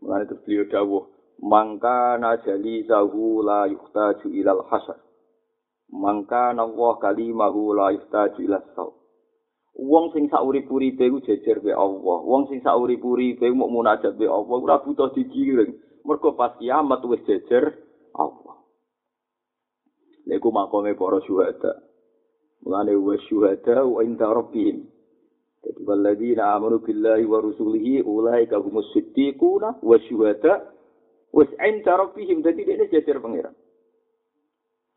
Mulane 0.01 0.25
terus 0.29 0.41
beliau 0.49 0.65
dawuh, 0.73 1.05
"Mangka 1.41 2.17
najali 2.17 2.89
zahu 2.89 3.45
la 3.45 3.69
yuhtaju 3.69 4.29
ilal 4.33 4.65
hasar." 4.73 5.01
Mangka 5.93 6.57
Allah 6.57 6.93
kalimahu 6.97 7.77
la 7.77 7.93
yuhtaju 7.93 8.41
ilal 8.41 8.65
saw. 8.73 9.02
Wong 9.73 10.13
sing 10.13 10.29
saurip-uripe 10.29 11.09
iku 11.09 11.25
jejer 11.25 11.65
be 11.65 11.73
Allah. 11.73 12.19
Wong 12.29 12.53
sing 12.53 12.61
saurip-uripe 12.61 13.49
mau 13.57 13.73
munajat 13.73 14.21
be 14.21 14.29
Allah 14.29 14.57
ora 14.61 14.77
butuh 14.85 15.17
digiring. 15.17 15.73
Mergo 16.05 16.37
pas 16.37 16.53
kiamat 16.61 17.01
wis 17.09 17.25
jejer 17.25 17.73
Allah. 18.13 18.61
Iku 20.29 20.49
makome 20.53 20.93
para 20.93 21.25
syuhada. 21.25 21.83
Mulane 22.63 22.95
wa 22.95 23.17
syuhada 23.27 23.83
wa 23.89 24.05
inda 24.05 24.29
rabbihim. 24.29 24.87
Jadi 25.63 25.81
walladzina 25.87 26.59
amanu 26.59 26.83
billahi 26.83 27.25
wa 27.27 27.39
rusulihi 27.39 28.03
ulaika 28.03 28.59
humus 28.59 28.87
siddiquna 28.93 29.81
wa 29.81 29.97
syuhada 30.05 30.69
wa 31.33 31.43
inda 31.65 31.93
rabbihim. 31.97 32.45
Jadi 32.45 32.61
ini 32.61 32.93
jajar 32.93 33.19
pangeran. 33.25 33.57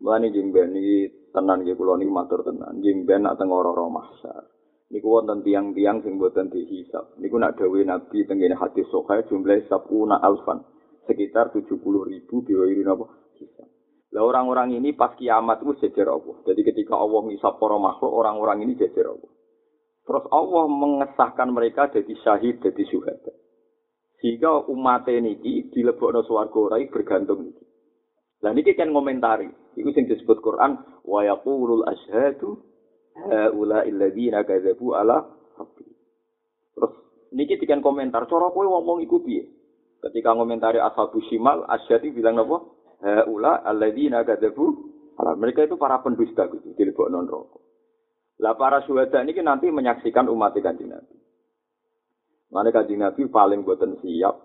Mulane 0.03 0.35
jemben 0.35 0.75
iki 0.75 1.31
tenan 1.31 1.63
nggih 1.63 1.79
kula 1.79 1.95
niki 1.95 2.11
matur 2.11 2.43
tenan. 2.43 2.83
Jemben 2.83 3.23
nak 3.23 3.39
teng 3.39 3.49
ora-ora 3.49 3.87
mahsyar. 3.87 4.43
Niku 4.93 5.07
wonten 5.09 5.41
tiang-tiang 5.41 6.05
sing 6.05 6.21
boten 6.21 6.53
dihisab. 6.53 7.17
Niku 7.17 7.41
nak 7.41 7.57
dawuh 7.57 7.81
Nabi 7.81 8.21
tengene 8.29 8.53
hadis 8.53 8.85
sahih 8.93 9.25
jumlah 9.25 9.65
sabuna 9.65 10.21
alfan. 10.21 10.61
Sekitar 11.09 11.53
70 11.53 11.81
ribu 11.81 12.45
biwiri 12.45 12.85
napa 12.85 13.09
hisab. 13.37 13.65
Lah 14.13 14.23
orang-orang 14.23 14.77
ini 14.77 14.93
pas 14.93 15.17
kiamat 15.17 15.65
itu 15.65 15.85
jejer 15.85 16.05
Allah. 16.05 16.37
Jadi 16.45 16.61
ketika 16.61 16.95
Allah 16.97 17.21
ngisap 17.25 17.57
para 17.57 17.77
makhluk, 17.81 18.13
orang-orang 18.13 18.63
ini 18.63 18.73
jejer 18.77 19.09
Allah. 19.09 19.31
Terus 20.05 20.25
Allah 20.29 20.65
mengesahkan 20.69 21.49
mereka 21.49 21.89
jadi 21.89 22.13
syahid, 22.21 22.61
jadi 22.61 22.83
syuhada. 22.85 23.33
Sehingga 24.21 24.69
umat 24.69 25.09
ini 25.09 25.37
dilebokno 25.73 26.21
swarga 26.23 26.57
ora 26.57 26.77
bergantung 26.87 27.49
iki. 27.49 27.65
Lah 28.45 28.53
niki 28.53 28.77
kan 28.77 28.93
ngomentari. 28.93 29.49
Iku 29.75 29.89
sing 29.91 30.05
disebut 30.07 30.39
Quran 30.39 30.77
wa 31.03 31.25
yaqulul 31.25 31.83
ashhadu 31.83 32.61
haula 33.15 33.87
alladziina 33.87 34.43
kadzabu 34.43 34.95
ala 34.95 35.23
rabbi. 35.55 35.87
Terus 36.75 36.93
niki 37.31 37.55
dikan 37.59 37.79
komentar, 37.79 38.27
cara 38.27 38.51
kowe 38.51 38.65
ngomong 38.67 38.99
iku 39.03 39.23
piye? 39.23 39.47
Ketika 40.03 40.35
ngomentari 40.35 40.77
ashabu 40.77 41.23
shimal, 41.31 41.63
asyhadu 41.65 42.11
bilang 42.11 42.37
napa? 42.37 42.75
haula 43.05 43.61
alladzina 43.63 44.23
kadzabu 44.23 44.91
ala 45.19 45.35
mereka 45.35 45.63
itu 45.63 45.75
para 45.79 45.99
pendusta 46.03 46.47
gitu 46.51 46.75
dilebokno 46.75 47.23
neraka. 47.23 47.59
Lah 48.43 48.55
para 48.59 48.83
syuhada 48.83 49.23
ini 49.23 49.39
nanti 49.39 49.71
menyaksikan 49.71 50.27
umat 50.27 50.59
kanjeng 50.59 50.91
Nabi. 50.91 51.15
Mana 52.51 52.69
kanjeng 52.71 52.99
Nabi 52.99 53.31
paling 53.31 53.63
boten 53.63 53.95
siap 54.03 54.35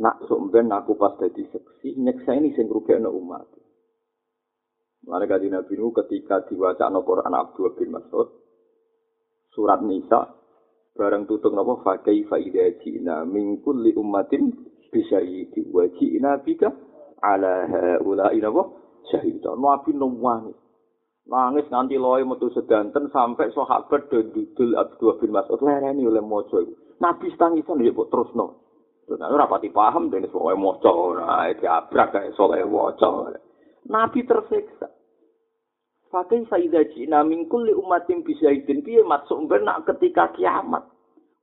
nak 0.00 0.24
sumben 0.28 0.72
aku 0.72 0.96
pas 0.96 1.16
dadi 1.16 1.44
seksi 1.48 1.96
nyeksa 2.00 2.36
ini 2.36 2.52
sing 2.56 2.68
rugekno 2.68 3.12
umat. 3.12 3.48
Mana 5.08 5.24
kanjeng 5.24 5.56
Nabi 5.56 5.72
itu 5.72 5.88
ketika 6.04 6.44
diwaca 6.44 6.92
no 6.92 7.00
Quran 7.00 7.32
Abdul 7.32 7.72
bin 7.80 7.96
Mas'ud 7.96 8.28
surat 9.56 9.80
Nisa 9.80 10.36
bareng 10.92 11.24
tutup 11.24 11.56
napa 11.56 11.80
fa 11.80 11.92
kaifa 12.04 12.36
idza 12.36 12.76
ji'na 12.84 13.24
min 13.24 13.64
kulli 13.64 13.96
ummatin 13.96 14.52
syahidi 14.92 15.64
wa 15.72 15.88
ji'na 15.96 16.44
bika 16.44 16.68
ala 17.24 17.64
haula 17.72 18.36
inapa 18.36 18.68
syahidan 19.08 19.56
nabi 19.56 19.96
nangis 19.96 20.58
nangis 21.24 21.66
nganti 21.72 21.96
loe 21.96 22.20
metu 22.28 22.52
sedanten 22.52 23.08
sampai 23.08 23.48
sahabat 23.56 24.12
do 24.12 24.28
dudul 24.28 24.76
Abdullah 24.76 25.16
bin 25.24 25.32
Mas'ud 25.32 25.60
lereni 25.64 26.04
oleh 26.04 26.20
iku 26.20 26.74
nabi 27.00 27.32
tangisan 27.38 27.80
ya 27.80 27.96
kok 27.96 28.10
terusno 28.12 28.68
Nah, 29.08 29.32
ora 29.32 29.48
pati 29.48 29.72
paham 29.72 30.12
dene 30.12 30.28
pokoke 30.28 30.52
maca 30.52 30.92
ora 30.92 31.48
diabrak 31.56 32.12
kae 32.12 32.28
soleh 32.36 32.60
waca. 32.68 33.32
Nabi 33.88 34.20
tersiksa. 34.20 34.97
Fakai 36.08 36.48
saida 36.48 36.88
jina 36.88 37.20
min 37.20 37.44
kulli 37.52 37.76
umatin 37.76 38.24
bisa 38.24 38.48
idin 38.48 38.80
piye 38.80 39.04
maksud 39.04 39.44
nak 39.60 39.84
ketika 39.84 40.32
kiamat. 40.32 40.88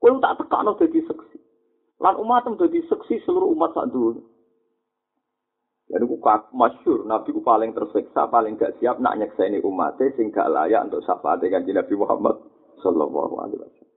Kowe 0.02 0.18
tak 0.18 0.42
tekakno 0.42 0.74
dadi 0.78 1.06
seksi. 1.06 1.38
Lan 2.02 2.18
umat 2.18 2.50
dadi 2.58 2.82
seksi 2.90 3.22
seluruh 3.26 3.54
umat 3.54 3.78
sak 3.78 3.94
dunia. 3.94 4.26
Jadi 5.86 6.02
ku 6.10 6.18
masyur, 6.58 7.06
Nabi 7.06 7.30
ku 7.30 7.46
paling 7.46 7.70
tersiksa, 7.78 8.26
paling 8.26 8.58
gak 8.58 8.74
siap 8.82 8.98
nak 8.98 9.22
nyekseni 9.22 9.62
umatnya 9.62 10.10
sing 10.18 10.34
gak 10.34 10.50
layak 10.50 10.82
untuk 10.90 11.06
syafaat 11.06 11.46
dengan 11.46 11.62
Nabi 11.62 11.94
Muhammad 11.94 12.36
sallallahu 12.82 13.38
alaihi 13.38 13.62
wasallam. 13.62 13.94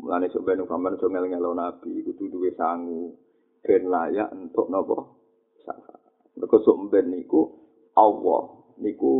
Mulane 0.00 0.26
sok 0.32 0.44
ben 0.48 0.64
sampean 0.64 0.96
sok 0.96 1.12
ngel-ngelo 1.12 1.52
Nabi 1.52 2.00
kudu 2.00 2.32
duwe 2.32 2.48
sangu 2.56 3.12
ben 3.60 3.92
layak 3.92 4.32
untuk 4.32 4.72
napa 4.72 5.04
syafaat. 5.68 6.00
Mergo 6.40 6.58
ben 6.88 7.12
niku 7.12 7.52
Allah 7.92 8.61
niku 8.80 9.12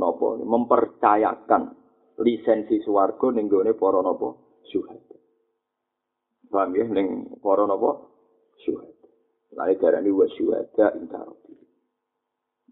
napa 0.00 0.40
mempercayakan 0.40 1.76
lisensi 2.20 2.80
swarga 2.84 3.32
ning 3.32 3.48
gone 3.48 3.72
para 3.76 4.00
napa 4.00 4.36
syuhada. 4.68 5.16
Paham 6.48 6.76
ya 6.76 6.84
ning 6.88 7.36
para 7.40 7.64
napa 7.68 8.08
syuhada. 8.64 9.08
Lae 9.56 9.74
garani 9.76 10.10
wa 10.12 10.26
syuhada 10.30 10.96
intarobi. 10.96 11.56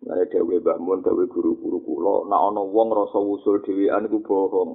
Lae 0.08 0.24
dewe 0.30 0.62
Mbah 0.62 0.78
Mun 0.78 1.02
dewe 1.04 1.26
guru-guru 1.26 1.84
kula 1.84 2.28
nek 2.28 2.40
ana 2.40 2.62
wong 2.62 2.88
rasa 2.94 3.18
wusul 3.18 3.60
dhewean 3.64 4.08
iku 4.08 4.24
bohong. 4.24 4.70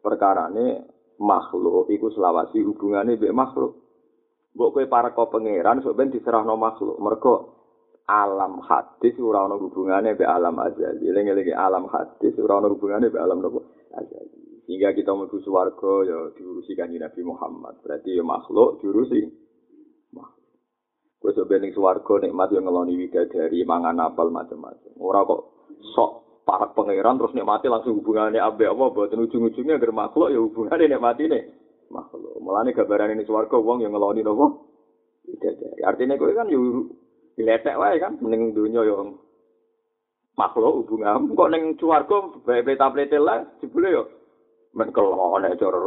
Perkarane 0.00 0.88
makhluk 1.20 1.92
iku 1.92 2.08
selawasi 2.08 2.64
hubungane 2.64 3.20
mbek 3.20 3.36
makhluk. 3.36 3.76
Mbok 4.56 4.70
kowe 4.72 4.84
para 4.88 5.12
pangeran 5.12 5.84
sok 5.84 5.94
ben 5.94 6.10
diserahno 6.10 6.56
makhluk. 6.56 6.96
Mergo 6.96 7.59
alam 8.10 8.58
hadis 8.66 9.14
ora 9.22 9.46
ono 9.46 9.62
hubungane 9.62 10.18
be 10.18 10.26
alam 10.26 10.58
azali. 10.58 11.06
Eling-eling 11.06 11.54
alam 11.54 11.86
hadis 11.86 12.34
ora 12.42 12.58
ono 12.58 12.74
hubungane 12.74 13.06
be 13.06 13.18
alam 13.22 13.38
nopo 13.38 13.70
azali. 13.94 14.66
Sehingga 14.66 14.94
kita 14.94 15.10
mlebu 15.14 15.38
swarga 15.42 16.06
ya 16.06 16.18
diurusi 16.38 16.78
kanjeng 16.78 17.02
Nabi 17.02 17.26
Muhammad. 17.26 17.82
Berarti 17.82 18.14
ya 18.14 18.22
makhluk 18.22 18.78
diurusi 18.78 19.26
makhluk. 20.14 20.46
Sok 21.22 21.46
bening 21.50 21.74
swarga 21.74 22.22
nikmat 22.22 22.54
yo 22.54 22.62
ngeloni 22.62 22.94
widadari 22.94 23.66
mangan 23.66 23.98
apel 23.98 24.30
macam-macam. 24.30 24.94
Ora 24.98 25.26
kok 25.26 25.40
sok 25.94 26.10
para 26.46 26.70
pangeran 26.70 27.18
terus 27.18 27.34
nikmati 27.34 27.66
langsung 27.66 27.98
hubungannya 27.98 28.38
abe 28.38 28.70
apa 28.70 28.94
boten 28.94 29.18
ujung-ujungnya 29.22 29.78
agar 29.78 29.90
makhluk 29.90 30.30
ya 30.30 30.38
hubungannya 30.38 30.86
nikmati 30.86 31.26
nih 31.26 31.42
makhluk. 31.90 32.38
Mulane 32.38 32.70
gambaran 32.70 33.18
ini 33.18 33.26
swarga 33.26 33.58
wong 33.58 33.82
yang 33.82 33.90
ngeloni 33.90 34.22
nopo 34.22 34.70
widadari. 35.26 35.82
Artinya 35.82 36.14
kowe 36.14 36.30
kan 36.30 36.46
yo 36.46 36.90
diletek 37.40 37.80
wae 37.80 37.96
kan 37.96 38.20
ning 38.20 38.52
dunya 38.52 38.84
yo 38.84 39.16
makhluk 40.36 40.84
hubungan. 40.84 41.32
Kok 41.32 41.50
ning 41.50 41.80
swarga 41.80 42.16
bae-bae 42.44 42.76
tablete 42.76 43.16
lah 43.16 43.48
jebule 43.64 43.88
yo 43.88 44.04
men 44.76 44.92
kelon 44.92 45.48
ae 45.48 45.56
cara 45.56 45.80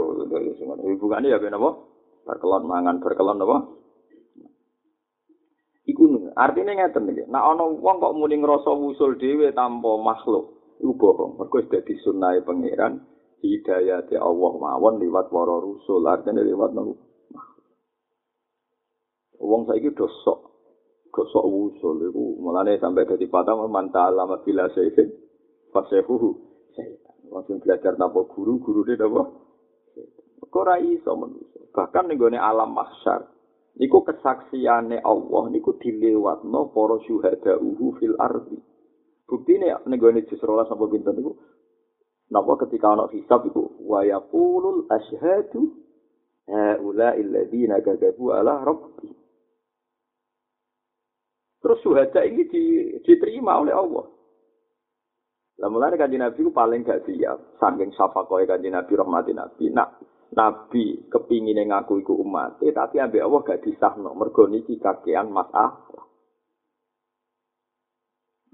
hubungane 0.81 1.29
ya 1.29 1.37
ben 1.37 1.53
apa? 1.53 1.69
Berkelon 2.25 2.65
mangan 2.65 2.97
berkelon 2.97 3.45
apa? 3.45 3.57
Iku 5.85 6.31
artinya 6.33 6.73
ngeten 6.73 7.11
iki. 7.13 7.23
Nek 7.29 7.43
ana 7.43 7.63
wong 7.69 7.95
kok 8.01 8.15
muni 8.17 8.39
ngrasa 8.41 8.71
wusul 8.71 9.19
dhewe 9.19 9.51
tanpa 9.51 9.99
makhluk, 9.99 10.79
iku 10.79 10.95
bohong. 10.95 11.37
Mergo 11.37 11.59
wis 11.59 11.67
dadi 11.67 11.93
sunnahe 12.01 12.39
pangeran 12.41 13.03
hidayah 13.43 14.07
Allah 14.23 14.51
mawon 14.55 15.03
liwat 15.03 15.27
para 15.27 15.55
rusul, 15.59 16.07
artinya 16.07 16.39
liwat 16.39 16.71
nang 16.71 16.95
Wong 19.43 19.67
saiki 19.67 19.91
do 19.91 20.07
sok 20.23 20.52
gosok 21.13 21.45
wusul 21.45 22.09
iku 22.09 22.41
mulane 22.41 22.81
sampai 22.81 23.05
dadi 23.05 23.29
patah 23.29 23.53
mantala 23.69 24.25
mabila 24.25 24.65
sayyid 24.73 25.13
fasehuhu 25.69 26.53
Wong 27.33 27.49
sing 27.49 27.57
belajar 27.65 27.97
tanpa 27.97 28.29
guru, 28.29 28.61
guru 28.61 28.85
dia 28.85 29.09
apa? 29.09 29.25
Kok 30.45 30.61
ora 30.61 30.77
iso 30.77 31.17
manusa. 31.17 31.65
Bahkan 31.73 32.05
ning 32.05 32.21
gone 32.21 32.37
alam 32.37 32.77
mahsyar 32.77 33.25
niku 33.81 34.05
kesaksiane 34.05 35.01
Allah 35.01 35.43
niku 35.49 35.73
dilewatno 35.81 36.69
para 36.69 37.01
syuhada 37.09 37.57
uhu 37.57 37.97
fil 37.97 38.13
ardi. 38.21 38.61
Buktine 39.25 39.73
ning 39.89 39.97
gone 39.97 40.21
jus 40.29 40.37
12 40.37 40.69
sampai 40.69 40.93
pinten 40.93 41.13
niku 41.17 41.33
napa 42.29 42.53
ketika 42.69 42.93
ana 42.93 43.09
hisab 43.09 43.49
iku 43.49 43.81
wa 43.81 44.05
yaqulul 44.05 44.85
asyhadu 44.93 45.73
haula 46.45 47.17
alladziina 47.17 47.81
kadzabu 47.81 48.29
ala 48.29 48.61
rabbi. 48.61 49.09
Terus 51.73 51.89
syuhada 51.89 52.21
ini 52.21 52.45
diterima 53.01 53.57
oleh 53.57 53.73
Allah. 53.73 54.05
Lah 55.57 55.69
mulane 55.73 55.97
kanjeng 55.97 56.21
Nabi 56.21 56.45
ku 56.45 56.53
paling 56.53 56.85
gak 56.85 57.01
siap 57.09 57.57
saking 57.57 57.89
syafakoe 57.97 58.45
kanjeng 58.45 58.77
Nabi 58.77 58.93
rahmatin 58.93 59.41
Nabi. 59.41 59.73
Nak 59.73 59.89
Nabi 60.37 61.09
kepingin 61.09 61.57
ngaku 61.65 62.05
iku 62.05 62.13
umat, 62.21 62.61
eh, 62.61 62.69
tapi 62.69 63.01
ambek 63.01 63.25
Allah 63.25 63.41
gak 63.41 63.65
disahno, 63.65 64.13
mergo 64.13 64.45
niki 64.45 64.77
kakean 64.77 65.33
masalah. 65.33 65.81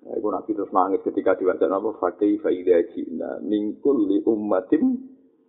Nah, 0.07 0.15
iku 0.15 0.27
Nabi 0.31 0.55
terus 0.55 0.71
nangis 0.71 1.03
ketika 1.03 1.35
diwaca 1.35 1.67
nama 1.67 1.91
fakih 1.99 2.39
faida 2.39 2.87
jina 2.95 3.43
mingkul 3.43 4.07
li 4.07 4.23
ummatim 4.23 4.95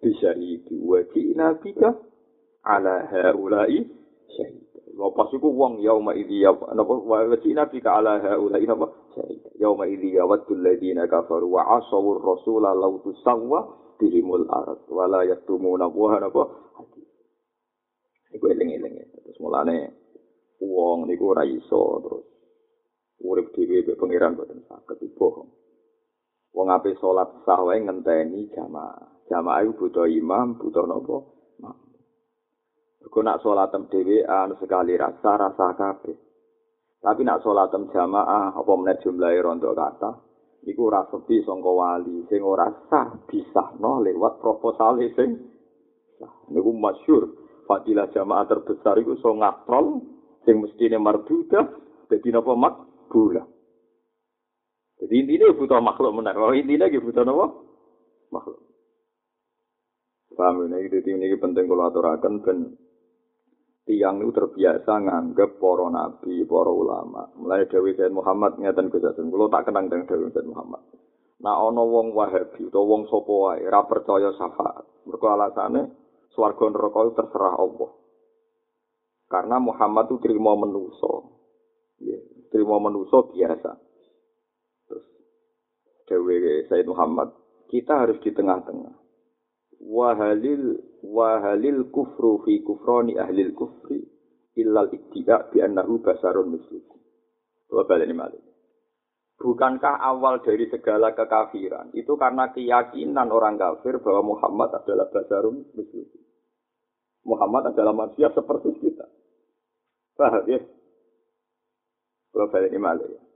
bisyahidi 0.02 0.74
wa 0.82 0.98
jina 1.14 1.54
bika 1.54 1.94
ala 2.66 3.06
haulai 3.14 3.86
syahid. 4.26 4.69
Lepas 5.00 5.32
iku 5.32 5.48
wong 5.48 5.80
yauma 5.80 6.12
idhi 6.12 6.44
ya 6.44 6.52
napa? 6.52 6.92
Wa 6.92 7.24
jina 7.40 7.64
bika 7.64 8.04
ala 8.04 8.20
haulai 8.20 8.68
napa? 8.68 8.92
Syahid. 9.16 9.40
Yauma 9.56 9.88
idhi 9.88 10.12
ya 10.20 10.28
wadul 10.28 10.60
ladina 10.60 11.08
kafaru 11.08 11.56
wa 11.56 11.80
asawur 11.80 12.20
rasula 12.20 12.76
law 12.76 13.00
tusawwa 13.00 13.64
bihimul 13.96 14.44
arad 14.52 14.84
wala 14.92 15.24
yaktumuna 15.24 15.88
wa 15.88 16.20
napa? 16.20 16.44
Iku 18.36 18.44
eling-eling 18.44 19.08
terus 19.08 19.40
mulane 19.40 19.88
wong 20.60 21.08
niku 21.08 21.32
ora 21.32 21.48
iso 21.48 22.04
terus. 22.04 22.26
Urip 23.24 23.56
dhewe 23.56 23.80
be 23.88 23.96
pangeran 23.96 24.36
boten 24.36 24.68
saged 24.68 25.00
bohong. 25.16 25.48
Wong 26.52 26.68
ape 26.68 26.92
salat 27.00 27.40
sah 27.48 27.60
wae 27.64 27.80
ngenteni 27.80 28.52
jamaah. 28.52 29.24
Jamaah 29.32 29.64
iku 29.64 29.88
butuh 29.88 30.04
imam 30.12 30.60
butuh 30.60 30.84
napa 30.84 31.40
Kau 33.08 33.24
nak 33.24 33.40
sholatem 33.40 33.88
dewi 33.88 34.20
anu 34.20 34.60
sekali 34.60 34.92
rasa 34.94 35.40
rasa 35.40 35.72
kabeh. 35.72 36.16
Tapi 37.00 37.24
nak 37.24 37.40
sholatem 37.40 37.88
jamaah 37.88 38.52
apa 38.52 38.72
menit 38.76 39.00
jumlahe 39.00 39.40
rontok 39.40 39.72
kata, 39.72 40.10
iku 40.68 40.92
ora 40.92 41.08
sepi 41.08 41.40
sangka 41.40 41.72
wali 41.72 42.28
sing 42.28 42.44
ora 42.44 42.68
sah 42.92 43.08
disahno 43.24 44.04
lewat 44.04 44.36
proposal 44.44 45.00
sing 45.16 45.40
sah. 46.20 46.32
Niku 46.52 46.76
masyhur 46.76 47.32
fadilah 47.64 48.12
jamaah 48.12 48.44
terbesar 48.44 49.00
iku 49.00 49.16
so 49.16 49.32
ngatrol 49.32 50.04
sing 50.44 50.60
mestine 50.60 51.00
marduda 51.00 51.72
dadi 52.12 52.28
napa? 52.28 52.52
Makbula 52.52 53.44
jadi 55.00 55.14
intinya 55.16 55.56
butuh 55.56 55.80
makhluk 55.80 56.12
benar 56.12 56.36
kalau 56.36 56.52
intinya 56.52 56.84
gitu 56.92 57.08
butuh 57.08 57.24
napa? 57.24 57.46
Makhluk. 58.28 58.60
Paham 60.36 60.68
ini 60.68 60.92
jadi 60.92 61.10
ini 61.16 61.36
penting 61.40 61.64
kalau 61.64 61.88
aturakan 61.88 62.44
ben 62.44 62.58
tiang 63.90 64.22
itu 64.22 64.30
terbiasa 64.30 65.02
nganggep 65.02 65.58
para 65.58 65.90
nabi, 65.90 66.46
para 66.46 66.70
ulama. 66.70 67.26
Mulai 67.34 67.66
Dewi 67.66 67.98
Sayyid 67.98 68.14
Muhammad 68.14 68.54
ngeten 68.62 68.86
Gus 68.86 69.02
Hasan, 69.02 69.34
tak 69.34 69.66
kenang 69.66 69.90
dengan 69.90 70.06
Dewi 70.06 70.30
Sayyid 70.30 70.46
Muhammad. 70.46 70.78
Nah 71.42 71.58
ana 71.58 71.82
wong 71.82 72.14
Wahabi 72.14 72.70
utawa 72.70 72.86
wong 72.86 73.02
sapa 73.10 73.58
ora 73.58 73.80
percaya 73.90 74.30
syafaat. 74.38 74.86
Mergo 75.10 75.26
alasane 75.26 75.82
swarga 76.30 76.70
neraka 76.70 76.98
itu 77.02 77.12
terserah 77.18 77.54
Allah. 77.58 77.90
Karena 79.26 79.56
Muhammad 79.58 80.06
itu 80.06 80.22
terima 80.22 80.54
menuso. 80.54 81.40
Ya, 81.98 82.20
terima 82.54 82.78
menuso 82.78 83.34
biasa. 83.34 83.72
Terus 84.86 85.06
Dewi 86.06 86.68
Sayyid 86.70 86.86
Muhammad, 86.86 87.34
kita 87.72 88.06
harus 88.06 88.22
di 88.22 88.30
tengah-tengah. 88.30 88.99
Wahalil 89.80 90.76
wahalil 91.00 91.88
kufru 91.88 92.44
fi 92.44 92.60
kufroni 92.60 93.16
ahlil 93.16 93.56
kufri 93.56 94.04
illal 94.60 94.92
iddia 94.92 95.48
bi 95.48 95.64
annahu 95.64 96.04
basarun 96.04 96.52
mislukum. 96.52 97.00
Coba 97.70 97.96
ini. 97.96 98.12
Bukankah 99.40 100.04
awal 100.04 100.44
dari 100.44 100.68
segala 100.68 101.16
kekafiran 101.16 101.96
itu 101.96 102.12
karena 102.20 102.52
keyakinan 102.52 103.32
orang 103.32 103.56
kafir 103.56 103.96
bahwa 104.04 104.36
Muhammad 104.36 104.68
adalah 104.84 105.08
basarun 105.08 105.64
mislukum. 105.72 106.20
Muhammad 107.24 107.72
adalah 107.72 107.96
manusia 107.96 108.28
seperti 108.36 108.76
kita. 108.84 109.08
Paham 110.12 110.44
ya? 110.44 110.60
Coba 112.36 112.46
balik 112.52 112.68
ini 112.68 112.80
malah 112.80 113.08
ya. 113.08 113.29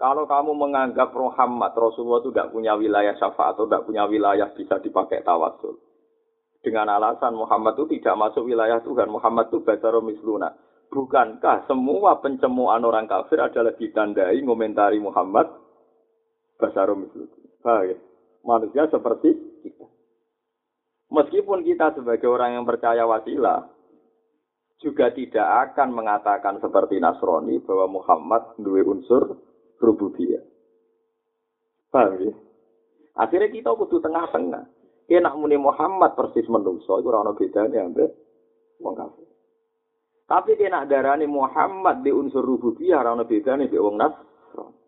Kalau 0.00 0.24
kamu 0.24 0.56
menganggap 0.56 1.12
Muhammad 1.12 1.76
Rasulullah 1.76 2.24
itu 2.24 2.32
tidak 2.32 2.56
punya 2.56 2.72
wilayah 2.72 3.12
syafaat 3.20 3.52
atau 3.52 3.68
tidak 3.68 3.84
punya 3.84 4.08
wilayah 4.08 4.48
bisa 4.56 4.80
dipakai 4.80 5.20
tawasul, 5.20 5.76
dengan 6.64 6.88
alasan 6.88 7.36
Muhammad 7.36 7.76
itu 7.76 8.00
tidak 8.00 8.16
masuk 8.16 8.48
wilayah 8.48 8.80
Tuhan. 8.80 9.12
Muhammad 9.12 9.52
itu 9.52 9.60
basaro 9.60 10.00
misluna. 10.00 10.56
Bukankah 10.88 11.68
semua 11.68 12.16
pencemuan 12.24 12.80
orang 12.80 13.04
kafir 13.12 13.44
adalah 13.44 13.76
ditandai 13.76 14.40
ngomentari 14.40 14.96
Muhammad 14.96 15.52
basaro 16.56 16.96
misluna. 16.96 17.36
ya? 17.84 17.96
Manusia 18.40 18.88
seperti 18.88 19.36
kita. 19.60 19.84
Meskipun 21.12 21.60
kita 21.60 21.92
sebagai 21.92 22.24
orang 22.24 22.56
yang 22.56 22.64
percaya 22.64 23.04
wasilah, 23.04 23.68
juga 24.80 25.12
tidak 25.12 25.76
akan 25.76 25.92
mengatakan 25.92 26.56
seperti 26.56 26.96
Nasrani 26.96 27.60
bahwa 27.60 28.00
Muhammad 28.00 28.56
dua 28.56 28.80
unsur 28.80 29.49
rububiyah. 29.80 30.44
Paham 31.90 32.22
ya? 32.22 32.32
Akhirnya 33.18 33.50
kita 33.50 33.74
kudu 33.74 33.98
tengah-tengah. 33.98 34.64
Enak 35.10 35.34
muni 35.34 35.58
Muhammad 35.58 36.14
persis 36.14 36.46
menungso 36.46 37.02
iku 37.02 37.10
ora 37.10 37.26
ana 37.26 37.34
bedane 37.34 37.82
ambek 37.82 38.14
wong 38.78 38.94
kafir. 38.94 39.26
Tapi 40.30 40.54
nak 40.70 40.86
darani 40.86 41.26
Muhammad 41.26 42.06
di 42.06 42.14
unsur 42.14 42.46
rububiyah 42.46 43.02
ana 43.02 43.26
bedane 43.26 43.66
mbek 43.66 43.82
wong 43.82 43.98
Nasrani. 43.98 44.78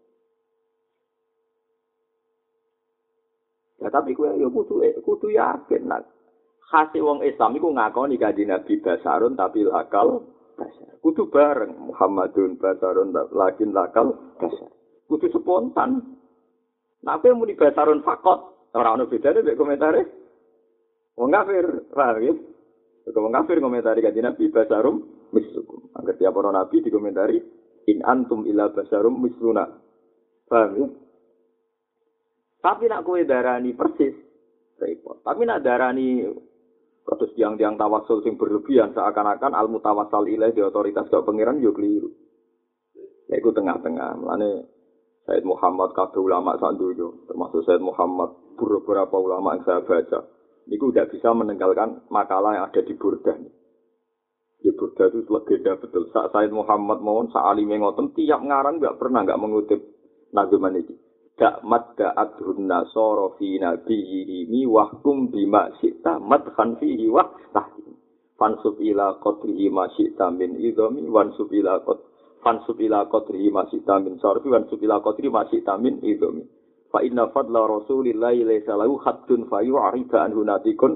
Ya 3.83 3.91
tapi 3.91 4.15
kowe 4.15 4.31
yo 4.39 4.47
kudu 4.55 4.79
kudu 5.03 5.35
yakin 5.35 5.91
nak 5.91 6.07
khase 6.71 7.03
wong 7.03 7.27
Islam 7.27 7.59
iku 7.59 7.75
ngakoni 7.75 8.15
kanjeng 8.15 8.55
Nabi 8.55 8.79
basarun 8.79 9.35
tapi 9.35 9.67
lakal 9.67 10.23
basar. 10.55 11.03
Kudu 11.03 11.27
bareng 11.35 11.91
Muhammadun 11.91 12.63
basarun 12.63 13.11
lakin 13.11 13.75
lakal 13.75 14.15
basar. 14.39 14.71
Kudu 15.13 15.29
spontan. 15.29 16.01
Nah, 17.05 17.21
kowe 17.21 17.37
muni 17.37 17.53
basarun 17.53 18.01
fakot, 18.01 18.53
Ora 18.73 18.97
ono 18.97 19.05
bedane 19.05 19.45
mek 19.45 19.59
komentare. 19.61 20.01
Wong 21.13 21.29
kafir, 21.29 21.93
paham 21.93 22.25
ya? 22.25 22.33
Wong 23.13 23.33
kafir 23.37 23.61
komentari 23.61 24.01
Nabi 24.01 24.49
basarum 24.49 25.29
mislukum. 25.29 25.93
Angger 25.93 26.17
tiap 26.17 26.33
para 26.33 26.49
nabi 26.49 26.81
dikomentari 26.81 27.37
in 27.93 28.01
antum 28.01 28.49
ila 28.49 28.73
basarum 28.73 29.21
misluna. 29.21 29.69
Paham 30.49 30.71
ya? 30.81 30.87
Tapi 32.65 32.89
nak 32.89 33.05
kowe 33.05 33.21
darani 33.29 33.77
persis 33.77 34.17
repot. 34.81 35.21
Tapi 35.21 35.45
nak 35.45 35.61
darani 35.61 36.25
kados 37.03 37.35
tiang-tiang 37.37 37.77
tawasul 37.77 38.25
sing 38.25 38.41
berlebihan 38.41 38.95
seakan-akan 38.95 39.53
al 39.53 39.69
ilaih 40.25 40.55
di 40.55 40.63
otoritas 40.63 41.11
gak 41.11 41.27
pangeran 41.27 41.61
yo 41.61 41.75
keliru. 41.77 42.09
Iku 43.29 43.51
tengah-tengah. 43.53 44.17
Mulane 44.17 44.51
Said 45.23 45.47
Muhammad 45.47 45.95
kabeh 45.95 46.19
ulama 46.19 46.59
sak 46.59 46.75
termasuk 47.31 47.63
Said 47.63 47.79
Muhammad 47.79 48.35
beberapa 48.59 49.15
ulama 49.23 49.55
yang 49.55 49.63
saya 49.63 49.81
baca, 49.87 50.27
itu 50.67 50.85
tidak 50.91 51.15
bisa 51.15 51.31
meninggalkan 51.31 52.03
makalah 52.11 52.59
yang 52.59 52.65
ada 52.67 52.83
di 52.83 52.95
Burdah. 52.99 53.39
Di 54.63 54.71
Burdah 54.75 55.07
itu 55.11 55.27
legenda 55.31 55.79
betul. 55.79 56.11
Saat 56.11 56.35
Said 56.35 56.51
Muhammad 56.51 56.99
mohon, 57.03 57.31
saat 57.31 57.55
Ali 57.55 57.67
tiap 58.19 58.41
ngarang 58.43 58.83
nggak 58.83 58.99
pernah 58.99 59.23
nggak 59.23 59.41
mengutip 59.43 59.81
nazuman 60.35 60.79
ini. 60.79 60.95
Dak 61.33 61.65
mat 61.65 61.97
da'adhun 61.97 62.69
nasoro 62.69 63.35
fi 63.41 63.57
nabiyyihi 63.57 64.69
wahkum 64.69 65.33
bima 65.33 65.73
syi'ta 65.81 66.21
madhan 66.21 66.77
fihi 66.77 67.09
wah 67.09 67.31
tahkim. 67.57 67.97
Fansub 68.37 68.77
ila 68.83 69.17
qadrihi 69.23 69.73
ma 69.73 69.89
syi'ta 69.97 70.29
min 70.29 70.61
idhami 70.61 71.09
wansub 71.09 71.49
ila 71.51 71.81
fansub 72.43 72.77
ila 72.83 73.07
qadrihi 73.07 73.49
ma 73.55 73.65
syi'ta 73.71 74.03
min 74.03 74.19
sarfi 74.19 74.51
wansub 74.51 74.83
ila 74.83 74.99
qadrihi 75.01 75.33
ma 75.33 75.47
syi'ta 75.49 75.79
min 75.79 76.03
idhami. 76.03 76.43
Fa 76.93 77.01
inna 77.01 77.33
fadla 77.33 77.65
Rasulillahi 77.65 78.45
laisa 78.45 78.77
lahu 78.77 79.01
haddun 79.01 79.49
fa 79.49 79.65
yu'rida 79.65 80.29
anhu 80.29 80.45
natikun 80.45 80.93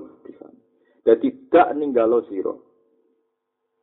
Jadi 1.07 1.49
tidak 1.49 1.73
ninggalo 1.79 2.27
siro. 2.29 2.67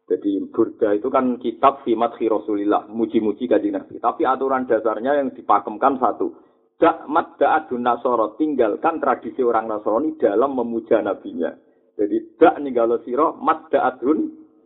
Jadi 0.04 0.52
Burda 0.52 0.92
itu 0.92 1.08
kan 1.08 1.40
kitab 1.40 1.88
fi 1.88 1.96
madhi 1.96 2.28
Rasulillah, 2.28 2.92
muji-muji 2.92 3.48
kaji 3.48 3.72
Nabi. 3.72 4.04
Tapi 4.04 4.28
aturan 4.28 4.68
dasarnya 4.68 5.24
yang 5.24 5.32
dipakemkan 5.32 5.96
satu. 5.98 6.36
Dak 6.76 7.08
madda 7.08 7.64
adun 7.64 7.86
nasoro, 7.86 8.36
tinggalkan 8.36 9.00
tradisi 9.00 9.40
orang 9.40 9.72
Nasrani 9.72 10.20
dalam 10.20 10.52
memuja 10.58 11.00
nabinya. 11.00 11.56
Jadi 11.96 12.36
dak 12.36 12.60
ninggalo 12.60 13.00
sira 13.06 13.32
madda'atun 13.32 14.18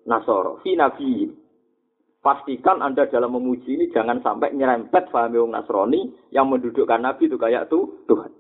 nasoro 0.08 0.58
fi 0.66 0.74
nabi. 0.74 1.28
Pastikan 2.28 2.84
Anda 2.84 3.08
dalam 3.08 3.40
memuji 3.40 3.80
ini 3.80 3.88
jangan 3.88 4.20
sampai 4.20 4.52
nyerempet 4.52 5.16
paham 5.16 5.48
wong 5.48 5.56
Nasrani 5.56 6.12
yang 6.36 6.52
mendudukkan 6.52 7.00
Nabi 7.00 7.32
itu 7.32 7.40
kayak 7.40 7.72
tuh 7.72 8.04
Tuhan. 8.04 8.36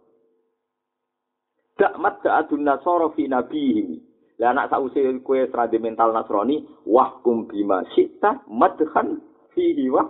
Dak 1.80 1.96
madda'atun 1.96 2.68
nasoro 2.68 3.16
fi 3.16 3.32
nabi. 3.32 3.96
Lah 4.44 4.52
anak 4.52 4.76
sause 4.76 5.24
kue 5.24 5.48
serade 5.48 5.80
mental 5.80 6.12
Nasrani 6.12 6.68
wahkum 6.84 7.48
bima 7.48 7.88
syi'ta 7.96 8.44
madhan 8.52 9.24
fihi 9.56 9.88
wa 9.88 10.04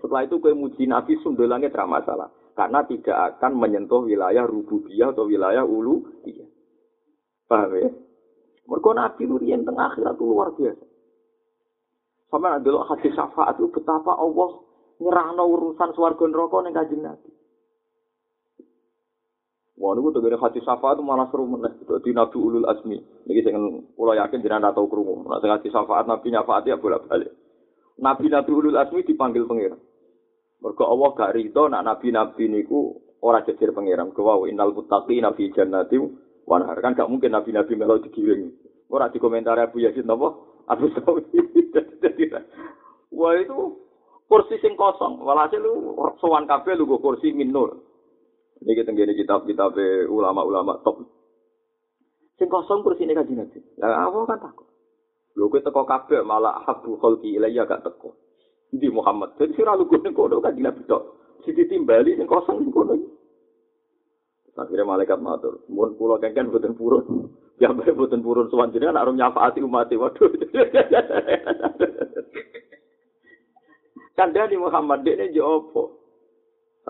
setelah 0.00 0.24
itu 0.24 0.40
kue 0.40 0.56
muji 0.56 0.88
Nabi 0.88 1.20
sundulangnya 1.20 1.68
tidak 1.68 1.92
masalah. 1.92 2.32
Karena 2.56 2.80
tidak 2.88 3.36
akan 3.36 3.60
menyentuh 3.60 4.08
wilayah 4.08 4.48
rububiyah 4.48 5.12
atau 5.12 5.28
wilayah 5.28 5.68
ulu. 5.68 6.00
Paham 7.44 7.76
ya? 7.76 7.92
Mereka 8.72 8.90
Nabi 8.96 9.20
itu 9.28 9.36
yang 9.44 9.68
tengah 9.68 9.92
akhirat 9.92 10.16
luar 10.16 10.48
biasa. 10.56 10.91
Sama 12.32 12.56
nanti 12.56 12.72
lo 12.72 12.80
hadis 12.88 13.12
syafaat 13.12 13.60
itu 13.60 13.68
betapa 13.68 14.16
Allah 14.16 14.64
nyerahno 15.04 15.44
urusan 15.52 15.92
suarga 15.92 16.24
neraka 16.24 16.64
ning 16.64 16.72
kanjeng 16.72 17.04
Nabi. 17.04 17.28
Wah, 19.76 19.92
niku 19.92 20.16
tegene 20.16 20.40
hadis 20.40 20.64
syafaat 20.64 20.96
itu 20.96 21.04
malah 21.04 21.28
seru 21.28 21.44
meneh. 21.44 21.76
Dadi 21.84 22.16
Nabi 22.16 22.36
Ulul 22.40 22.64
Azmi. 22.64 22.96
Niki 23.28 23.44
sing 23.44 23.52
kula 23.92 24.16
yakin 24.16 24.40
jenengan 24.40 24.72
tau 24.72 24.88
krungu. 24.88 25.28
Nek 25.28 25.44
sing 25.44 25.52
hadis 25.52 25.76
syafaat 25.76 26.08
Nabi 26.08 26.32
nyafaat 26.32 26.64
ya 26.64 26.80
bolak-balik. 26.80 27.28
Nabi-nabi 28.00 28.50
Ulul 28.50 28.80
Azmi 28.80 29.04
dipanggil 29.04 29.44
pangeran. 29.44 29.76
Mergo 30.64 30.84
Allah 30.88 31.10
gak 31.12 31.34
rido 31.36 31.68
nak 31.68 31.84
nabi-nabi 31.84 32.48
niku 32.48 32.96
ora 33.20 33.44
jejer 33.44 33.76
pangeran. 33.76 34.16
Kewa 34.16 34.48
innal 34.48 34.72
muttaqina 34.72 35.36
fi 35.36 35.52
jannati 35.52 36.00
wa. 36.48 36.64
Kan 36.80 36.96
gak 36.96 37.12
mungkin 37.12 37.36
nabi-nabi 37.36 37.76
melo 37.76 38.00
digiring. 38.00 38.48
Ora 38.88 39.12
dikomentar 39.12 39.60
Abu 39.60 39.84
Yazid 39.84 40.08
napa? 40.08 40.51
Abu 40.70 40.86
Sawi. 40.94 41.22
Wah 43.18 43.32
itu 43.36 43.58
kursi 44.30 44.56
sing 44.64 44.74
kosong. 44.78 45.20
Walhasil 45.20 45.60
lu 45.60 45.94
sowan 46.22 46.48
kabeh 46.48 46.74
lu 46.78 46.88
kursi 46.98 47.34
min 47.34 47.52
nur. 47.52 47.76
Ini 48.62 48.78
kita 48.78 48.94
ngene 48.94 49.18
kitab-kitab 49.18 49.74
ulama-ulama 50.08 50.80
top. 50.86 51.02
Sing 52.38 52.48
kosong 52.48 52.86
kursi 52.86 53.04
ini 53.04 53.14
kajian 53.14 53.44
Nabi. 53.44 53.58
Lah 53.82 54.08
apa 54.08 54.18
kan 54.26 54.38
takut. 54.50 54.68
Lho 55.36 55.48
kowe 55.48 55.60
teko 55.64 55.82
kabeh 55.88 56.20
malah 56.24 56.60
habu 56.68 57.00
khalqi 57.00 57.36
ilayya 57.36 57.64
gak 57.64 57.84
teko. 57.84 58.16
Di 58.72 58.88
Muhammad. 58.88 59.36
Jadi 59.36 59.52
sira 59.56 59.76
lu 59.76 59.84
ning 59.88 60.16
kono 60.16 60.40
kan 60.40 60.56
Nabi 60.56 60.82
tok. 60.88 61.02
Siti 61.44 61.68
timbali 61.68 62.16
sing 62.16 62.24
kosong 62.24 62.64
ning 62.64 62.72
kono. 62.72 62.96
Akhirnya 64.52 64.84
malaikat 64.84 65.16
matur, 65.16 65.64
mun 65.72 65.96
kula 65.96 66.20
kengken 66.20 66.52
boten 66.52 66.76
purun. 66.76 67.32
Ya 67.56 67.72
bae 67.72 67.88
boten 67.96 68.20
purun 68.20 68.52
sowan 68.52 68.68
jenengan 68.68 69.00
arep 69.00 69.16
nyafaati 69.16 69.64
umat 69.64 69.88
waduh. 69.96 70.28
Kandhani 74.18 74.60
Muhammad 74.60 75.08
dekne 75.08 75.32
yo 75.32 75.72
apa? 75.72 75.82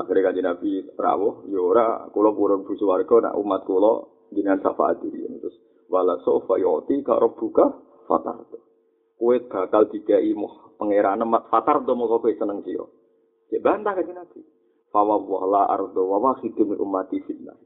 Akhirnya 0.03 0.27
kanjeng 0.27 0.47
Nabi 0.49 0.73
rawuh, 0.99 1.47
yo 1.55 1.71
ora 1.71 2.11
kula 2.11 2.35
purun 2.35 2.67
bu 2.67 2.75
swarga 2.75 3.31
nak 3.31 3.39
umat 3.39 3.63
kula 3.63 4.11
jenengan 4.35 4.59
syafaati 4.67 5.07
terus 5.13 5.55
wala 5.87 6.19
sofa 6.27 6.59
yoti 6.59 6.99
ka 7.07 7.15
rabbuka 7.15 7.79
fatar. 8.11 8.43
Kue 9.15 9.39
bakal 9.47 9.87
dikai 9.87 10.35
pangeran 10.83 11.23
mat 11.31 11.47
fatar 11.47 11.87
do 11.87 11.95
mau 11.95 12.11
kowe 12.11 12.33
seneng 12.35 12.59
sira. 12.67 12.83
Cek 13.55 13.63
bantah 13.63 13.95
kanjeng 13.95 14.19
Nabi. 14.19 14.43
Fawa 14.93 15.17
wala 15.17 15.73
ardo 15.73 16.05
wa 16.05 16.21
wahidu 16.21 16.69
min 16.69 16.77
ummati 16.77 17.25
fitnah. 17.25 17.57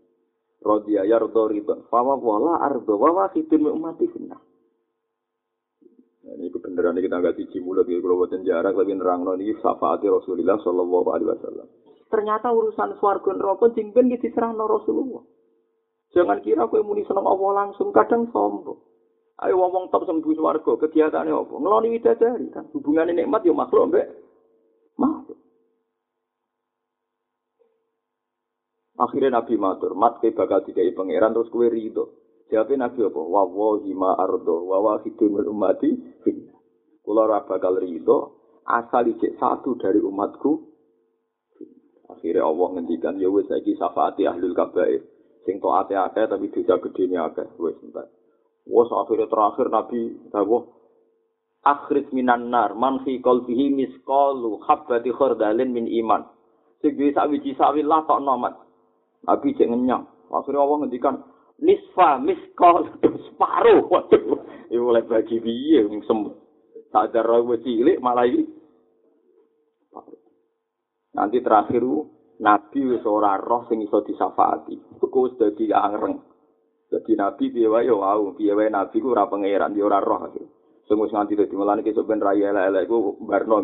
Rodiya 0.63 1.03
yardo 1.03 1.51
ridho. 1.51 1.91
Fawa 1.91 2.15
wala 2.15 2.63
ardo 2.63 2.95
wa 2.95 3.11
wahidu 3.11 3.59
min 3.59 3.75
fitnah. 3.99 4.39
Nah, 6.27 6.35
ini 6.35 6.51
kebenaran 6.51 6.99
kita 6.99 7.23
nggak 7.23 7.39
cici 7.39 7.63
mulut 7.63 7.87
ya 7.87 8.03
kalau 8.03 8.27
jarak 8.27 8.75
lebih 8.75 8.99
nerang 8.99 9.23
ini 9.39 9.55
syafaati 9.63 10.11
Rasulullah 10.11 10.59
Shallallahu 10.59 11.09
Alaihi 11.15 11.31
Wasallam. 11.31 11.67
Ternyata 12.11 12.51
urusan 12.51 12.99
swarga 12.99 13.31
neraka 13.31 13.71
jingben 13.79 14.11
di 14.11 14.19
diserang 14.19 14.59
Rasulullah. 14.59 15.23
Jangan 16.15 16.43
kira 16.43 16.67
kowe 16.67 16.83
muni 16.83 17.07
seneng 17.07 17.27
Allah 17.27 17.67
langsung 17.67 17.95
kadang 17.95 18.27
sombong. 18.35 18.79
Ayo 19.39 19.55
ngomong 19.55 19.93
top 19.95 20.03
sembuh 20.09 20.35
swarga 20.35 20.73
kegiatannya 20.83 21.31
apa? 21.31 21.55
Ngeloni 21.61 21.95
widadari 21.95 22.47
kan 22.51 22.67
hubungan 22.75 23.13
nikmat 23.15 23.47
ya 23.47 23.55
makhluk 23.55 23.95
mbek 23.95 24.07
makhluk. 24.99 25.39
Akhirnya 28.97 29.41
Nabi 29.41 29.61
matur, 29.61 29.93
mat 29.93 30.25
ke 30.25 30.33
bakal 30.33 30.65
dikai 30.65 30.97
pangeran 30.97 31.37
terus 31.37 31.53
kue 31.53 31.69
ridho. 31.69 32.27
Jawabnya 32.49 32.89
Nabi 32.89 33.05
apa? 33.05 33.21
Wa 33.21 33.43
wahi 33.45 33.93
ma 33.93 34.17
ardo 34.17 34.65
wa 34.65 34.79
wa 34.81 34.93
hidumul 35.05 35.51
umati 35.51 35.91
finna. 36.25 36.55
Kula 37.05 37.29
ora 37.29 37.45
bakal 37.45 37.77
ridho 37.77 38.19
asal 38.65 39.07
ijek 39.13 39.37
satu 39.37 39.77
dari 39.77 40.01
umatku. 40.01 40.53
Akhirnya 42.07 42.47
Allah 42.47 42.69
ngendikan 42.79 43.19
ya 43.21 43.29
wis 43.29 43.51
saiki 43.51 43.77
syafaati 43.77 44.25
ahlul 44.25 44.55
kabair. 44.55 45.03
Sing 45.45 45.63
taate 45.63 45.95
akeh 45.95 46.25
tapi 46.27 46.51
dosa 46.51 46.81
gedene 46.81 47.19
akeh 47.21 47.47
wis 47.61 47.77
entek. 47.83 48.09
Wes 48.67 48.91
akhirnya 48.91 49.31
terakhir 49.31 49.67
Nabi 49.71 50.01
dawuh 50.31 50.63
akhris 51.67 52.07
minan 52.15 52.51
nar 52.51 52.79
man 52.79 53.03
fi 53.03 53.19
qalbihi 53.19 53.75
misqalu 53.75 54.63
habbati 54.67 55.11
khardalin 55.15 55.71
min 55.75 55.87
iman. 56.03 56.27
Sing 56.83 56.95
duwe 56.95 57.11
sak 57.11 57.27
wiji 57.31 57.59
sawi 57.59 57.83
lah 57.83 58.07
tok 58.07 58.23
nomat. 58.23 58.66
Nabi 59.27 59.59
cek 59.59 59.69
ngenyang. 59.69 60.05
Akhirnya 60.31 60.63
Allah 60.63 60.79
ngendikan 60.87 61.15
nisfa 61.61 62.23
miskol 62.23 62.87
separuh. 63.27 63.87
Waduh, 63.91 64.23
ini 64.71 64.79
mulai 64.79 65.07
bagi 65.07 65.43
biye 65.43 65.87
sembuh. 65.87 66.35
Tak 66.95 67.13
ada 67.13 67.21
rawa 67.27 67.59
cilik 67.61 67.99
malah 67.99 68.25
ini. 68.25 68.47
Nanti 71.17 71.41
terakhir 71.41 71.83
Nabi 72.37 72.81
wis 72.93 73.05
ora 73.09 73.41
roh 73.41 73.65
sing 73.67 73.81
iso 73.81 74.05
disafaati. 74.05 75.01
Iku 75.01 75.19
wis 75.27 75.35
dadi 75.41 75.73
angreng. 75.73 76.21
Dadi 76.87 77.13
Nabi 77.17 77.51
piye 77.51 77.67
wae 77.67 77.89
yo 77.89 78.01
piye 78.37 78.53
wae 78.53 78.69
Nabi 78.69 79.01
ku 79.01 79.11
ora 79.17 79.27
pangeran, 79.27 79.73
dia 79.73 79.85
ora 79.85 79.99
roh. 79.99 80.29
Wis 80.87 81.13
nganti 81.13 81.35
dadi 81.35 81.55
mulane 81.57 81.83
kesuk 81.83 82.07
ben 82.07 82.21
raya 82.23 82.53
elek-elek 82.53 82.85
iku 82.87 82.97
barno. 83.25 83.57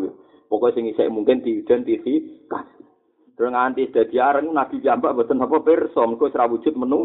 Pokoke 0.49 0.75
sing 0.75 0.89
isih 0.89 1.07
mungkin 1.09 1.39
diidentifikasi. 1.39 2.92
Terus 3.33 3.49
nganti 3.49 3.89
dadi 3.89 4.17
areng 4.21 4.53
Nabi 4.53 4.77
jambak 4.83 5.17
boten 5.17 5.41
apa 5.41 5.57
pirsa, 5.65 6.05
mengko 6.05 6.29
ora 6.29 6.45
wujud 6.45 6.75
menu. 6.77 6.99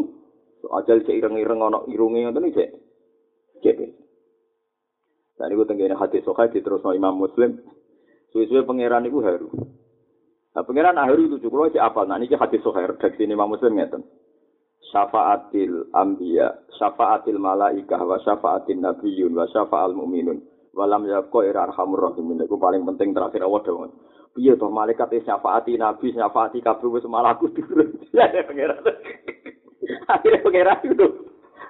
Ajal 0.69 1.01
cek 1.07 1.15
ireng-ireng 1.15 1.63
ana 1.63 1.79
irunge 1.89 2.19
ngoten 2.21 2.49
iki 2.51 2.57
cek. 2.59 2.69
Cek. 3.63 3.77
Ini 5.39 5.55
gue 5.55 5.67
tenggine 5.71 5.95
hati 5.95 6.19
sokai 6.19 6.51
terus 6.51 6.83
Imam 6.91 7.15
Muslim. 7.15 7.63
Suwe-suwe 8.35 8.67
pangeran 8.67 9.07
iku 9.07 9.23
haru. 9.23 9.47
Nah, 10.51 10.67
pangeran 10.67 10.99
haru 10.99 11.31
itu 11.31 11.39
cukup 11.47 11.71
aja 11.71 11.87
apa? 11.87 12.03
Nah, 12.03 12.19
ini 12.19 12.35
hati 12.35 12.59
sokai 12.59 12.91
redaksi 12.91 13.23
Imam 13.23 13.47
Muslim 13.47 13.79
ngeten. 13.79 14.03
Syafaatil 14.91 15.95
ambiya, 15.95 16.67
syafaatil 16.75 17.39
malaikah, 17.39 18.03
wa 18.03 18.19
syafaatil 18.19 18.83
nabiyun, 18.83 19.31
wa 19.31 19.47
syafaatil 19.47 19.95
mu'minun. 19.95 20.43
Walam 20.75 21.07
yakko 21.07 21.47
ira 21.47 21.71
rahimin. 21.71 22.43
Itu 22.43 22.59
paling 22.59 22.83
penting 22.83 23.15
terakhir 23.15 23.47
awal 23.47 23.63
dong. 23.63 23.95
Iya 24.39 24.55
toh 24.55 24.71
malaikat 24.71 25.11
syafaati 25.19 25.75
nabi, 25.75 26.15
syafaati 26.15 26.63
kabeh 26.63 26.87
wis 26.87 27.03
malah 27.11 27.35
aku 27.35 27.51
turun. 27.51 27.91
Ya 28.15 28.31
pangeran. 28.47 28.79
Akhirnya 30.15 30.39
pangeran 30.47 30.79
itu 30.87 31.07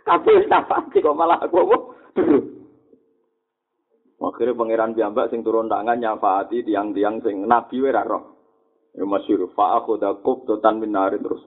kabeh 0.05 0.45
syafaati 0.45 1.01
kok 1.01 1.17
malah 1.17 1.41
aku 1.41 1.65
apa? 1.65 1.77
Akhirnya 4.21 4.53
pangeran 4.53 4.93
jambak 4.93 5.33
sing 5.33 5.41
turun 5.41 5.65
tangan 5.65 5.97
nyafaati 5.97 6.61
tiang-tiang 6.61 7.25
sing 7.25 7.49
nabi 7.49 7.81
wae 7.81 7.89
ra 7.89 8.05
roh. 8.05 8.37
Ya 8.93 9.01
masyhur 9.01 9.49
fa 9.57 9.81
akhudha 9.81 10.21
qubtan 10.21 10.77
min 10.77 10.93
terus. 10.93 11.41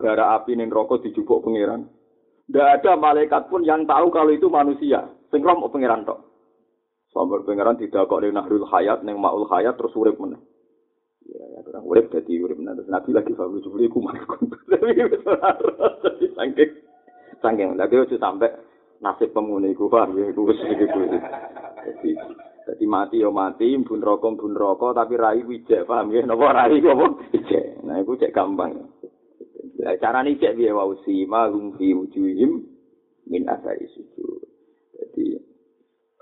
Bara 0.00 0.32
api 0.40 0.56
ning 0.56 0.72
rokok 0.72 1.04
dijupuk 1.04 1.44
pangeran. 1.44 1.84
Tidak 2.48 2.68
ada 2.80 2.96
malaikat 2.96 3.52
pun 3.52 3.60
yang 3.68 3.84
tahu 3.84 4.08
kalau 4.08 4.32
itu 4.32 4.48
manusia. 4.48 5.12
Sing 5.28 5.44
roh 5.44 5.68
pangeran 5.68 6.08
tok. 6.08 6.27
Sambar 7.12 7.40
pangeran 7.44 7.80
tidak 7.80 8.08
kok 8.08 8.20
ning 8.20 8.36
nahrul 8.36 8.68
hayat 8.68 9.00
ning 9.00 9.16
maul 9.16 9.48
hayat 9.48 9.80
terus 9.80 9.96
urip 9.96 10.20
meneh. 10.20 10.38
Ya, 11.24 11.44
ya 11.60 11.80
urip 11.80 12.12
dadi 12.12 12.36
urip 12.40 12.60
meneh. 12.60 12.76
Terus 12.76 12.92
nabi 12.92 13.10
lagi 13.16 13.32
fawu 13.32 13.60
jebule 13.64 13.88
ku 13.88 14.04
mangkon. 14.04 14.52
Tapi 14.68 14.92
wis 14.92 15.24
ora 15.24 15.50
dadi 16.04 16.26
saking 16.36 16.70
saking 17.40 17.68
lagi 17.80 17.96
ojo 17.96 18.16
sampai 18.20 18.52
nasib 19.00 19.32
pemuni 19.32 19.72
ku 19.72 19.88
paham 19.88 20.20
ya 20.20 20.28
wis 20.36 20.60
iki 20.68 20.86
Jadi 21.88 22.10
jadi 22.68 22.84
mati 22.84 23.16
yo 23.24 23.32
mati, 23.32 23.72
bun 23.80 24.04
rokok 24.04 24.36
bun 24.36 24.52
rokok, 24.52 24.92
tapi 24.92 25.16
rai 25.16 25.40
wijek 25.40 25.88
paham 25.88 26.12
ya? 26.12 26.20
Nopo 26.28 26.44
rai 26.52 26.76
apa? 26.76 27.06
Wijek. 27.32 27.80
Nah 27.80 27.96
itu 27.96 28.12
cek 28.20 28.36
gampang. 28.36 28.92
Ya, 29.78 29.96
cara 29.96 30.20
nih 30.20 30.36
cek 30.36 30.58
biaya 30.58 30.74
wausi 30.74 31.24
mahum 31.24 31.72
fi 31.78 31.94
wujuhim 31.94 32.66
min 33.30 33.46
asari 33.46 33.86
sujud. 33.94 34.17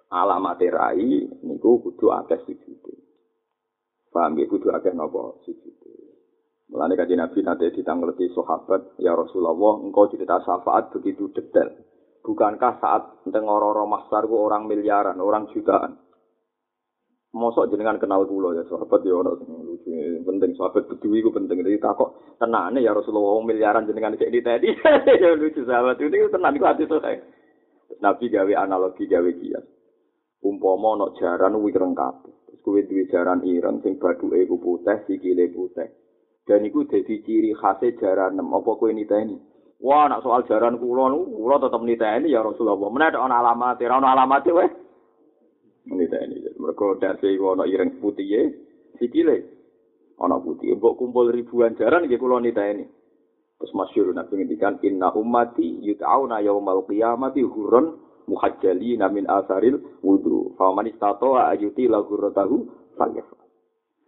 Alamat 0.06 0.62
rai 0.70 1.26
niku 1.42 1.82
kudu 1.82 2.14
akeh 2.14 2.38
sujud. 2.46 2.78
Paham 4.14 4.38
ya 4.38 4.46
kudu 4.46 4.70
akeh 4.70 4.94
nopo 4.94 5.42
sujud. 5.42 5.74
Mulane 6.66 6.98
kanjeng 6.98 7.22
Nabi 7.22 7.46
nate 7.46 7.70
ditangleti 7.70 8.26
sahabat, 8.34 8.98
ya 8.98 9.14
Rasulullah, 9.14 9.86
engkau 9.86 10.10
cerita 10.10 10.42
syafaat 10.42 10.90
begitu 10.90 11.30
detail. 11.30 11.70
Bukankah 12.26 12.82
saat 12.82 13.02
tengororo 13.30 13.86
masar 13.86 14.26
ku 14.26 14.34
orang 14.42 14.66
miliaran, 14.66 15.22
orang 15.22 15.46
jutaan? 15.54 15.94
Mosok 17.30 17.70
jenengan 17.70 18.00
kenal 18.02 18.26
kula 18.26 18.56
ya 18.56 18.64
sahabat 18.66 19.04
ya 19.04 19.12
ono 19.12 19.36
sing 19.36 19.52
lucu 19.52 19.92
penting 20.24 20.56
sahabat 20.56 20.88
bedui 20.88 21.20
ku 21.20 21.28
penting 21.28 21.60
iki 21.60 21.76
takok 21.76 22.40
tenane 22.40 22.80
ya 22.80 22.96
Rasulullah 22.96 23.36
miliaran 23.44 23.84
jenengan 23.84 24.16
cek 24.16 24.32
ditedi 24.32 24.72
ya 25.20 25.36
lucu 25.36 25.60
sahabat 25.68 26.00
itu 26.00 26.32
tenan 26.32 26.56
iku 26.56 26.64
ati 26.64 26.88
Nabi 28.00 28.32
gawe 28.32 28.52
analogi 28.56 29.04
gawe 29.04 29.30
kias 29.36 29.75
umpama 30.42 30.98
ono 30.98 31.06
jaran 31.16 31.56
wireng 31.56 31.94
kabeh 31.96 32.32
terus 32.48 32.60
kuwi 32.64 32.84
duwe 32.84 33.04
jaran 33.08 33.40
ireng 33.46 33.80
sing 33.80 33.96
bathuke 33.96 34.44
ku 34.48 34.56
putih 34.60 34.98
sikile 35.08 35.48
putih 35.52 35.88
dan 36.46 36.62
iku 36.62 36.84
dadi 36.84 37.22
ciri 37.24 37.52
khas 37.56 37.80
jaran 38.00 38.38
apa 38.38 38.70
kowe 38.76 38.90
niteni 38.92 39.56
Wah, 39.76 40.08
nak 40.08 40.24
soal 40.24 40.40
jaran 40.48 40.80
kula 40.80 41.12
niku 41.12 41.36
kula 41.36 41.60
tetep 41.60 41.82
niteni 41.84 42.32
ya 42.32 42.40
Rasulullah. 42.40 42.80
Menawa 42.88 43.28
ana 43.28 43.36
alamat, 43.44 43.76
ora 43.84 43.94
ana 44.00 44.08
alamat 44.16 44.48
weh. 44.48 44.70
Niteni. 45.92 46.48
Mergo 46.56 46.96
dase 46.96 47.28
iku 47.36 47.52
ana 47.52 47.68
ireng 47.68 48.00
putih 48.00 48.24
e, 48.24 48.42
sikile 48.96 49.36
ana 50.16 50.40
putih. 50.40 50.72
Mbok 50.80 50.96
kumpul 50.96 51.28
ribuan 51.28 51.76
jaran 51.76 52.08
nggih 52.08 52.16
kula 52.16 52.40
niteni. 52.40 52.88
Terus 53.56 53.72
masyhur 53.76 54.16
Nabi 54.16 54.32
ngendikan 54.36 54.80
inna 54.84 55.12
ummati 55.12 55.80
yut'auna 55.84 56.44
yaumal 56.44 56.84
qiyamati 56.88 57.40
hurun 57.44 58.00
muhajjali 58.26 58.98
min 58.98 59.24
asaril 59.30 59.78
wudu. 60.02 60.54
Fa 60.58 60.70
man 60.74 60.90
istata'a 60.90 61.54
ayuti 61.54 61.86
la 61.86 62.02
ghurratahu 62.02 62.56
falyafal. 62.98 63.46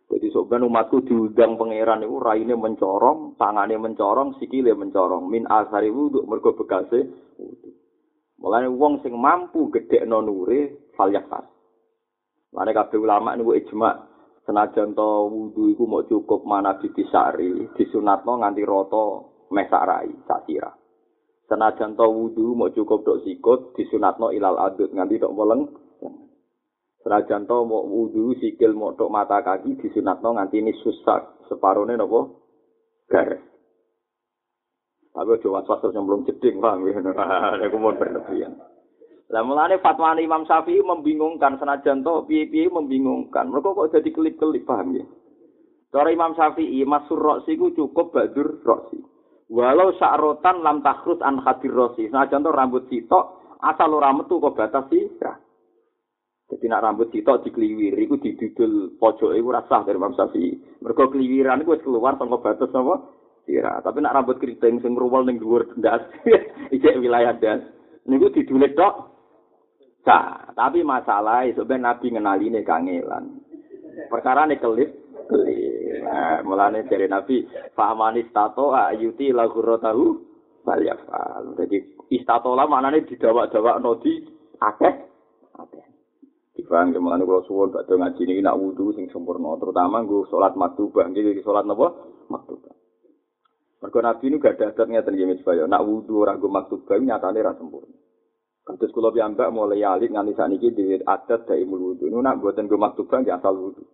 Jadi 0.08 0.32
sebenarnya 0.32 0.68
umatku 0.72 1.04
diundang 1.04 1.60
pangeran 1.60 2.00
itu 2.00 2.16
raine 2.16 2.56
mencorong, 2.56 3.36
tangannya 3.36 3.76
mencorong, 3.76 4.40
sikile 4.40 4.72
mencorong. 4.72 5.28
Min 5.28 5.44
asari 5.44 5.92
wudhu, 5.92 6.24
mergo 6.24 6.56
bekase 6.56 7.04
wudhu. 7.36 7.68
Mulanya 8.40 8.72
wong 8.72 9.04
sing 9.04 9.12
mampu 9.12 9.68
gede 9.68 10.08
nonure, 10.08 10.88
falyak 10.96 11.28
tas. 11.28 11.44
Mulanya 12.56 12.86
kabeh 12.88 12.98
ulama 13.04 13.36
ini 13.36 13.44
ijma. 13.60 13.90
Senajan 14.48 14.96
to 14.96 15.28
wudhu 15.28 15.76
iku 15.76 15.84
mau 15.84 16.08
cukup 16.08 16.40
mana 16.48 16.80
ditisari, 16.80 17.68
disunatno 17.76 18.40
nganti 18.40 18.64
roto 18.64 19.04
mesarai, 19.52 20.08
sakira. 20.24 20.72
Senajan 21.48 21.96
to 21.96 22.04
wudhu 22.04 22.52
mau 22.52 22.68
cukup 22.68 23.08
dok 23.08 23.24
sikut, 23.24 23.72
disunatno 23.72 24.28
ilal 24.36 24.60
adut 24.60 24.92
nganti 24.92 25.16
dok 25.16 25.32
meleng, 25.32 25.64
Senajan 27.08 27.48
to 27.48 27.64
mau 27.64 27.88
wudu 27.88 28.36
sikil 28.36 28.76
mau 28.76 28.92
tok 28.92 29.08
mata 29.08 29.40
kaki 29.40 29.80
disunatno 29.80 30.36
nganti 30.36 30.60
ini 30.60 30.76
susah 30.76 31.40
separone 31.48 31.96
nopo 31.96 32.20
garis. 33.08 33.40
Tapi 35.16 35.34
ojo 35.34 35.48
was-was 35.56 35.82
belum 35.88 36.28
jeding 36.28 36.60
paham 36.60 36.84
ya. 36.84 37.00
Aku 37.64 37.80
mau 37.80 37.96
berlebihan. 37.96 38.54
Lah 39.32 39.40
mulane 39.40 39.80
fatwa 39.80 40.14
Imam 40.20 40.44
Syafi'i 40.44 40.84
membingungkan 40.84 41.56
senajan 41.56 42.04
to 42.04 42.28
piye-piye 42.28 42.68
membingungkan. 42.68 43.48
Mereka 43.48 43.72
kok 43.72 43.92
jadi 43.98 44.08
kelip-kelip 44.12 44.68
paham 44.68 45.00
ya. 45.00 45.04
Cara 45.88 46.12
Imam 46.12 46.36
Syafi'i 46.36 46.84
masur 46.84 47.18
roksi 47.18 47.56
ku 47.56 47.72
cukup 47.72 48.12
badur 48.12 48.60
roksi. 48.62 49.00
Walau 49.48 49.96
sa'rotan 49.96 50.60
lam 50.60 50.84
takhrus 50.84 51.24
an 51.24 51.40
khadir 51.40 51.72
roksi. 51.72 52.12
Senajan 52.12 52.44
to 52.44 52.52
rambut 52.52 52.84
sitok 52.92 53.56
asal 53.64 53.96
ora 53.96 54.12
metu 54.12 54.36
kok 54.36 54.52
batas. 54.52 54.84
Ya. 54.92 55.40
Jadi 56.48 56.64
nak 56.68 56.84
rambut 56.84 57.08
sitok 57.12 57.44
dikliwir, 57.44 57.96
iku 57.96 58.16
didudul 58.20 58.96
pojok 58.96 59.36
iku 59.36 59.48
rasah 59.52 59.84
dari 59.84 60.00
Imam 60.00 60.16
Syafi'i. 60.16 60.80
Mergo 60.80 61.12
kliwiran 61.12 61.60
iku 61.60 61.76
wis 61.76 61.84
keluar 61.84 62.16
saka 62.16 62.36
batas 62.40 62.72
apa? 62.72 62.94
Sira. 63.44 63.80
Tapi 63.84 64.04
nak 64.04 64.16
rambut 64.16 64.36
keriting 64.40 64.80
sing 64.80 64.92
ngruwel 64.96 65.24
ning 65.24 65.40
dhuwur 65.40 65.64
ndas, 65.76 66.04
iki 66.76 66.88
wilayah 67.00 67.36
das. 67.36 67.64
Niku 68.08 68.32
didulit 68.32 68.76
tok. 68.76 69.16
Sa, 70.04 70.52
tapi 70.56 70.80
masalah 70.80 71.44
ben 71.68 71.84
Nabi 71.84 72.08
ngenaline 72.08 72.64
kangelan. 72.64 73.44
Perkara 74.08 74.48
ne 74.48 74.56
kelip, 74.56 74.88
kelip. 75.28 75.77
Nah, 76.04 76.44
mulane 76.44 76.84
dari 76.84 77.08
Nabi, 77.08 77.48
fahamani 77.72 78.28
stato 78.28 78.76
ayuti 78.76 79.32
lagu 79.32 79.64
rotahu 79.64 80.06
balyafal. 80.66 81.56
Jadi 81.56 81.96
istatola 82.12 82.68
maknane 82.68 83.08
didawak-dawak 83.08 83.80
nodi 83.80 84.24
akeh 84.60 84.94
akeh. 85.56 85.86
Bang, 86.68 86.92
ke 86.92 87.00
mana 87.00 87.24
kalau 87.24 87.40
suwon 87.48 87.72
bakal 87.72 87.96
ngaji 87.96 88.28
ini 88.28 88.44
nak 88.44 88.60
wudhu 88.60 88.92
sing 88.92 89.08
sempurna, 89.08 89.56
terutama 89.56 90.04
gue 90.04 90.28
sholat 90.28 90.52
maktubah, 90.52 91.08
jadi 91.16 91.40
sholat 91.40 91.64
apa? 91.64 91.88
Maktubah. 92.28 92.74
Mereka 93.80 93.98
nabi 94.04 94.24
ini 94.28 94.36
gak 94.36 94.60
ada 94.60 94.76
adatnya 94.76 95.00
tentang 95.00 95.38
supaya 95.40 95.64
nak 95.64 95.86
wudhu 95.86 96.20
orang 96.20 96.36
gue 96.36 96.50
maktubah 96.50 97.00
nyatanya 97.00 97.54
rasa 97.54 97.64
sempurna. 97.64 97.96
Kados 98.68 98.92
kula 98.92 99.08
piyambak 99.16 99.48
mulai 99.48 99.80
alik 99.80 100.12
nganti 100.12 100.36
saniki 100.36 100.68
dhewe 100.76 101.00
adat 101.08 101.48
wudhu. 101.48 102.04
Ini 102.04 102.20
nak 102.20 102.36
buatan 102.36 102.68
gue 102.68 102.76
maktubah 102.76 103.24
nggak 103.24 103.40
asal 103.40 103.54
wudhu. 103.56 103.88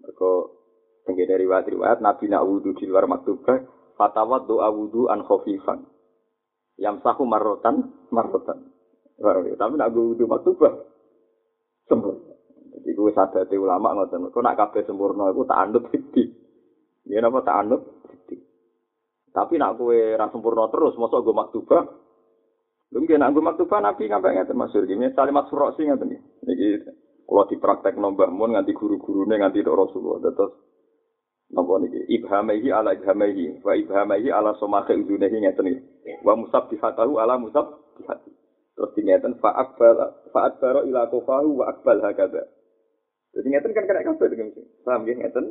Mereka 0.00 0.30
tinggi 1.02 1.26
dari 1.26 1.44
riwayat-riwayat 1.46 1.98
nabi 1.98 2.30
nak 2.30 2.46
wudhu 2.46 2.74
di 2.78 2.86
luar 2.86 3.10
maktubah, 3.10 3.58
fatawat 3.98 4.46
doa 4.46 4.68
wudhu 4.70 5.10
an 5.10 5.26
khofifan. 5.26 5.82
Yang 6.80 7.04
sahu 7.04 7.28
marotan, 7.28 7.90
marotan. 8.10 8.70
Tapi 9.20 9.74
nak 9.76 9.90
wudhu 9.92 10.24
maktubah, 10.26 10.72
sempurna. 11.86 12.32
Jadi 12.72 12.98
gue 12.98 13.12
sadar 13.14 13.46
ulama 13.52 13.94
ngoten. 13.94 14.32
Kau 14.34 14.42
nak 14.42 14.58
kabeh 14.58 14.82
sempurna, 14.88 15.30
aku 15.30 15.46
tak 15.46 15.60
anut 15.68 15.86
sidi. 15.92 16.24
Ya 17.06 17.22
napa 17.22 17.44
tak 17.46 17.62
anut 17.62 18.02
sidi. 18.10 18.40
Tapi 19.30 19.60
nak 19.60 19.78
gue 19.78 20.18
ra 20.18 20.26
sempurna 20.32 20.66
terus, 20.72 20.98
mosok 20.98 21.22
gue 21.22 21.36
maktubah. 21.36 21.82
Mungkin 22.92 23.22
nak 23.22 23.32
gue 23.32 23.44
maktubah 23.44 23.78
nabi 23.80 24.10
ngapain 24.10 24.36
ngerti 24.36 24.52
masyur 24.52 24.84
gini. 24.84 25.14
Salim 25.14 25.36
masuk 25.36 25.78
sih 25.78 25.86
ngerti 25.86 26.04
nih. 26.10 26.20
Jadi 26.44 26.66
kalau 27.24 27.48
dipraktek 27.48 27.96
nombah 27.96 28.28
mun 28.28 28.52
nganti 28.52 28.76
guru-guru 28.76 29.24
nih 29.24 29.40
nganti 29.40 29.64
Rasulullah. 29.64 30.28
Terus 30.28 30.52
nopo 31.52 31.76
niki 31.78 32.00
ibhamehi 32.08 32.72
ala 32.72 32.96
ibhamehi 32.96 33.60
wa 33.60 33.76
ibhamehi 33.76 34.28
ala 34.32 34.56
somake 34.56 34.96
udunehi 34.96 35.44
ngeten 35.44 35.68
nih. 35.68 35.78
Wa 36.24 36.32
musab 36.34 36.72
dihatahu 36.72 37.20
ala 37.20 37.36
musab 37.36 37.92
dihati. 38.00 38.32
Terus 38.72 38.90
dingeten 38.96 39.36
fa'at 39.36 39.76
fa'at 40.32 40.52
baro 40.58 40.80
ila 40.88 41.06
kofahu 41.12 41.60
wa 41.60 41.68
akbal 41.68 42.00
hakada. 42.00 42.48
Jadi 43.36 43.46
ngeten 43.52 43.72
kan 43.76 43.84
kena 43.84 44.04
kabeh 44.04 44.26
dengan 44.32 44.48
sing. 44.56 44.64
Paham 44.84 45.04
nggih 45.04 45.16
ngeten? 45.20 45.46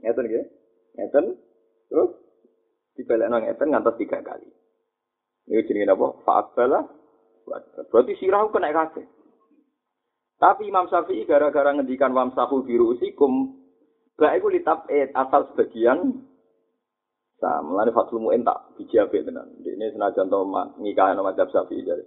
Ngeten 0.00 0.24
nggih? 0.24 0.44
Ngeten. 0.96 1.24
Terus 1.92 2.10
dibalekno 2.96 3.36
ngeten 3.44 3.68
ngantos 3.68 3.96
tiga 4.00 4.24
kali. 4.24 4.48
Ini 5.48 5.64
jenenge 5.64 5.92
apa? 5.92 6.08
Fa'at 6.24 6.46
bala. 6.56 6.80
Berarti 7.92 8.12
sirah 8.20 8.48
kena 8.48 8.72
kabeh. 8.72 9.04
Tapi 10.38 10.70
Imam 10.70 10.86
Syafi'i 10.86 11.26
gara-gara 11.26 11.74
ngendikan 11.74 12.14
wamsahu 12.14 12.62
biru 12.62 12.94
usikum, 12.94 13.57
baik 14.18 14.42
itu 14.42 14.48
litap 14.50 14.84
eh, 14.90 15.08
asal 15.14 15.46
sebagian 15.54 16.26
Nah, 17.38 17.62
mulane 17.62 17.94
Fathul 17.94 18.18
Mu'in 18.18 18.42
tak 18.42 18.74
bijabe 18.74 19.22
tenan. 19.22 19.46
Ini 19.62 19.94
senajan 19.94 20.26
to 20.26 20.42
ngikahe 20.82 21.14
nama 21.14 21.30
Madzhab 21.30 21.54
Syafi'i 21.54 21.86
jare. 21.86 22.02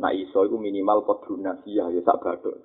Nah 0.00 0.08
iso 0.16 0.48
itu 0.48 0.56
minimal 0.56 1.04
kodrun 1.04 1.44
nasiyah 1.44 1.92
ya 1.92 2.00
sak 2.00 2.24
badok. 2.24 2.56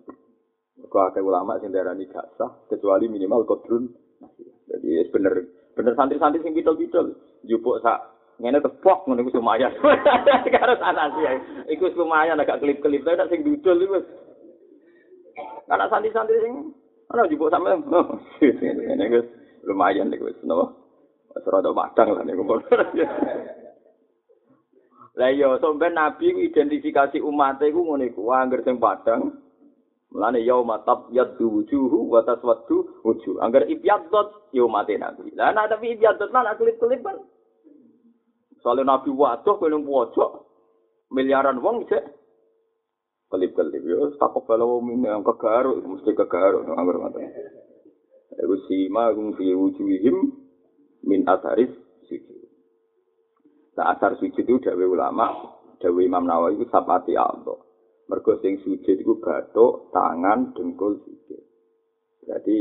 Kau 0.88 1.04
ada 1.04 1.20
ulama 1.20 1.60
sing 1.60 1.76
darani 1.76 2.08
gak 2.08 2.32
sah 2.40 2.48
kecuali 2.72 3.12
minimal 3.12 3.44
kodrun 3.44 3.92
nasiyah. 4.24 4.56
Jadi 4.72 4.88
ya 4.88 5.04
bener 5.12 5.34
bener 5.76 5.94
santri-santri 6.00 6.40
sing 6.40 6.56
bidol-bidol 6.56 7.12
jupuk 7.44 7.84
sak 7.84 8.00
ngene 8.40 8.64
tepok 8.64 9.04
ngono 9.04 9.20
iku 9.28 9.44
lumayan. 9.44 9.76
Karo 10.56 10.80
nasiyah. 10.80 11.68
Iku 11.68 11.92
lumayan 12.00 12.40
agak 12.40 12.64
kelip-kelip 12.64 13.04
tapi 13.04 13.28
sing 13.28 13.44
bidol 13.44 13.76
iku 13.84 14.00
Karena 15.68 15.92
santri-santri 15.92 16.40
sing 16.40 16.72
ana 17.10 17.30
jupuk 17.30 17.50
sampe 17.50 17.74
ngene 18.42 19.04
iku 19.10 19.20
lumayan 19.66 20.14
iku 20.14 20.30
wis 20.30 20.40
napa. 20.46 20.74
Wis 21.34 21.46
rada 21.46 21.70
madang 21.74 22.14
lah 22.14 22.24
niku. 22.26 22.44
Lah 25.20 25.30
iya, 25.36 25.52
sampe 25.60 25.90
Nabi 25.92 26.48
identifikasi 26.48 27.20
umat 27.20 27.60
iku 27.60 27.84
ngono 27.84 28.08
iku, 28.08 28.30
angger 28.32 28.64
sing 28.64 28.80
padang. 28.80 29.36
Mulane 30.10 30.42
yauma 30.42 30.82
tab 30.88 31.12
yaddu 31.14 31.50
wujuhu 31.50 32.10
wa 32.10 32.26
taswaddu 32.26 33.06
wujuh. 33.06 33.38
Angger 33.44 33.70
ibyaddot 33.70 34.50
ya 34.56 34.66
umat 34.66 34.90
Nabi. 34.90 35.34
Lah 35.38 35.54
nek 35.54 35.70
tapi 35.70 35.94
ibyaddot 35.94 36.34
lan 36.34 36.50
kelip-kelip 36.58 37.04
kan. 37.06 37.18
Soalnya 38.64 38.96
Nabi 38.96 39.14
waduh 39.14 39.56
kene 39.60 39.78
pojok 39.86 40.32
miliaran 41.14 41.62
wong 41.62 41.88
cek 41.90 42.06
kelip-kelip 43.30 43.86
yo 43.86 44.10
takok 44.18 44.50
bala 44.50 44.66
wong 44.66 45.06
yang 45.06 45.22
kegaruk 45.22 45.86
mesti 45.86 46.12
kegaruk 46.18 46.66
angger 46.66 46.98
ngoten. 46.98 47.30
Iku 48.40 48.56
sima 48.66 49.14
gung 49.14 49.38
fi 49.38 49.54
wujuhihim 49.54 50.18
min 51.06 51.26
atharis 51.30 51.70
sujud. 52.10 52.40
Nah, 53.78 53.96
asar 53.96 54.18
sujud 54.20 54.44
itu 54.44 54.60
dawe 54.60 54.86
ulama, 54.86 55.56
dawe 55.80 56.00
Imam 56.04 56.26
Nawawi 56.26 56.60
itu 56.60 56.66
sapati 56.68 57.16
Allah. 57.16 57.58
Mergo 58.10 58.42
sing 58.42 58.58
sujud 58.66 58.98
itu 58.98 59.22
batuk, 59.22 59.94
tangan, 59.94 60.52
dengkul, 60.58 61.00
sujud. 61.06 61.42
Jadi 62.26 62.58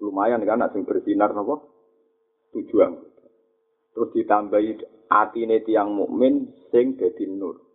lumayan 0.00 0.46
kan 0.46 0.62
sing 0.70 0.86
bersinar 0.86 1.34
napa? 1.34 1.58
Tujuan. 2.54 2.94
Terus 3.92 4.10
ditambahi 4.16 4.70
atine 5.10 5.60
tiang 5.66 5.92
mukmin 5.92 6.48
sing 6.72 6.96
dadi 6.96 7.28
nur. 7.28 7.71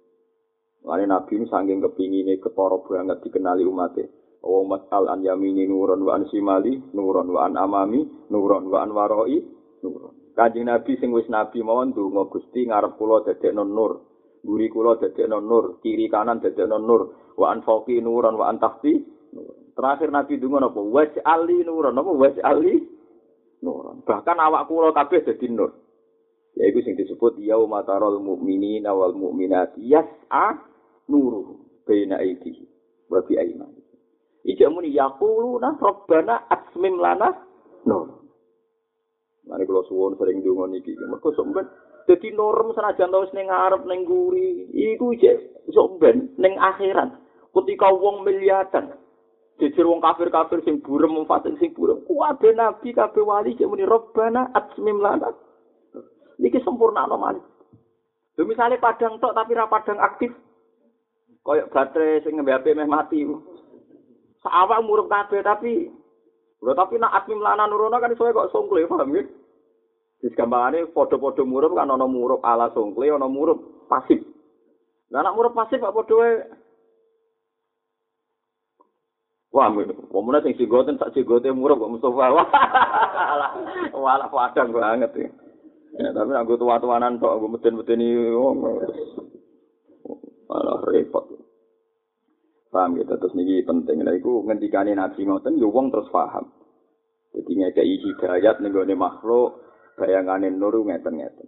Mane 0.88 1.04
Nabi 1.04 1.36
ini 1.36 1.52
saking 1.52 1.84
kepingine 1.84 2.40
ketara 2.40 2.80
banget 2.80 3.20
dikenali 3.20 3.68
umatnya. 3.68 4.08
Wa 4.40 4.64
mas'al 4.64 5.12
an 5.12 5.20
yamini 5.20 5.68
nuron 5.68 6.00
wa 6.08 6.16
an 6.16 6.24
simali 6.32 6.80
nuron 6.96 7.28
wa 7.28 7.44
an 7.44 7.60
amami 7.60 8.08
nuron 8.32 8.72
wa 8.72 8.88
an 8.88 8.96
waroi 8.96 9.44
nuron. 9.84 10.32
Kanjeng 10.32 10.72
Nabi 10.72 10.96
sing 10.96 11.12
wis 11.12 11.28
nabi 11.28 11.60
mawon 11.60 11.92
donga 11.92 12.32
Gusti 12.32 12.64
ngarep 12.64 12.96
kula 12.96 13.28
dadekno 13.28 13.68
nur. 13.68 14.00
Guri 14.48 14.72
kula 14.72 14.96
dadekno 14.96 15.44
nur, 15.44 15.84
kiri 15.84 16.08
kanan 16.08 16.40
dadekno 16.40 16.80
nur. 16.80 17.36
Wa 17.36 17.52
an 17.52 17.68
fauqi 17.68 18.00
nuron 18.00 18.40
wa 18.40 18.48
an 18.48 18.56
tahti. 18.56 18.96
Terakhir 19.76 20.08
Nabi 20.08 20.40
donga 20.40 20.72
napa? 20.72 20.80
Waj'ali 20.80 21.68
nuron. 21.68 22.00
Napa 22.00 22.12
waj'ali 22.16 22.74
nuron. 23.60 24.08
Bahkan 24.08 24.38
awak 24.40 24.72
kula 24.72 24.96
kabeh 24.96 25.26
dadi 25.26 25.52
nur. 25.52 25.76
Yaitu 26.56 26.80
sing 26.82 26.96
disebut 26.96 27.38
yauma 27.44 27.84
taral 27.84 28.24
mu'minina 28.24 28.96
wal 28.96 29.14
mu'minati 29.14 29.84
yas'a 29.84 30.77
nuru 31.08 31.60
baina 31.88 32.20
aidihi 32.20 32.64
wa 33.10 33.22
bi 33.24 33.40
aimani. 33.40 33.82
Ija 34.48 34.70
muni 34.70 34.96
yaquluna 34.96 35.76
rabbana 35.82 36.48
asmim 36.52 37.00
lana 37.00 37.36
nur. 37.86 38.08
Mane 39.48 39.64
kula 39.68 39.84
suwun 39.88 40.16
sering 40.20 40.44
donga 40.44 40.68
niki. 40.72 40.96
Mergo 40.96 41.32
sampeyan 41.36 41.68
dadi 42.08 42.32
norm 42.32 42.72
senajan 42.72 43.12
tau 43.12 43.28
ning 43.36 43.48
ngarep 43.52 43.84
ning 43.88 44.08
guri, 44.08 44.72
iku 44.72 45.12
ijek 45.16 45.68
sampeyan 45.72 46.32
ning 46.40 46.56
akhirat. 46.60 47.12
Ketika 47.52 47.90
wong 47.90 48.22
miliatan, 48.22 48.94
jejer 49.58 49.90
wong 49.90 49.98
kafir-kafir 49.98 50.62
sing 50.62 50.78
burem 50.86 51.18
mufatin 51.18 51.58
sing 51.58 51.74
burem, 51.74 52.06
kuwabe 52.06 52.54
nabi 52.54 52.94
kabeh 52.94 53.26
wali 53.26 53.58
cek 53.58 53.66
muni 53.66 53.82
rabbana 53.82 54.54
asmim 54.54 55.02
lana. 55.02 55.34
Niki 56.38 56.62
sempurna 56.62 57.10
nomane. 57.10 57.42
Lho 58.38 58.46
misale 58.46 58.78
padang 58.78 59.18
tok 59.18 59.34
tapi 59.34 59.58
ra 59.58 59.66
padang 59.66 59.98
aktif, 59.98 60.30
koyok 61.48 61.72
baterai 61.72 62.20
sing 62.28 62.36
ngembe 62.36 62.52
HP 62.52 62.76
meh 62.76 62.84
mati. 62.84 63.24
Sawak 64.44 64.84
murup 64.84 65.08
kabeh 65.08 65.40
tapi 65.40 65.88
lho 66.60 66.72
tapi 66.76 67.00
nak 67.00 67.24
admin 67.24 67.40
lana 67.40 67.64
nurono 67.72 67.96
kan 68.04 68.12
iso 68.12 68.28
kok 68.28 68.52
songkle 68.52 68.84
paham 68.84 69.16
ya? 69.16 69.24
Wis 70.20 70.36
gampangane 70.36 70.92
padha-padha 70.92 71.48
murup 71.48 71.72
kan 71.72 71.88
ana 71.88 72.04
murup 72.04 72.44
ala 72.44 72.68
songkle 72.76 73.08
ana 73.08 73.32
murup 73.32 73.88
pasif. 73.88 74.20
Lah 75.08 75.24
nak 75.24 75.40
murup 75.40 75.56
pasif 75.56 75.80
kok 75.80 75.96
padha 75.96 76.16
wae 76.20 76.34
Wah, 79.48 79.74
pemuda 80.12 80.44
sing 80.44 80.54
sigoten 80.60 81.00
sak 81.00 81.16
sigote 81.16 81.48
murup 81.56 81.80
kok 81.80 81.90
Mustafa. 81.96 82.30
Wah, 82.36 82.46
wala 83.96 84.28
padang 84.28 84.76
banget 84.76 85.10
ya. 85.16 85.28
Ya, 85.98 86.14
tapi 86.14 86.36
aku 86.38 86.62
tua-tuanan 86.62 87.18
tok 87.18 87.42
aku 87.42 87.58
meten-meteni 87.58 88.38
wong. 88.38 88.62
Malah 90.48 90.80
repot. 90.88 91.26
Paham 92.68 93.00
gitu, 93.00 93.16
terus 93.16 93.36
niki 93.36 93.64
penting. 93.64 94.04
Lah 94.04 94.16
iku 94.16 94.44
ngendikane 94.44 94.92
Nabi 94.92 95.24
ngoten 95.24 95.56
yo 95.60 95.72
wong 95.72 95.92
terus 95.92 96.12
paham. 96.12 96.52
Jadi 97.36 97.52
ngekei 97.54 97.96
hidayat 98.02 98.64
gone 98.64 98.96
makhluk 98.96 99.62
bayangane 100.00 100.52
nur 100.54 100.74
ngeten-ngeten. 100.74 101.48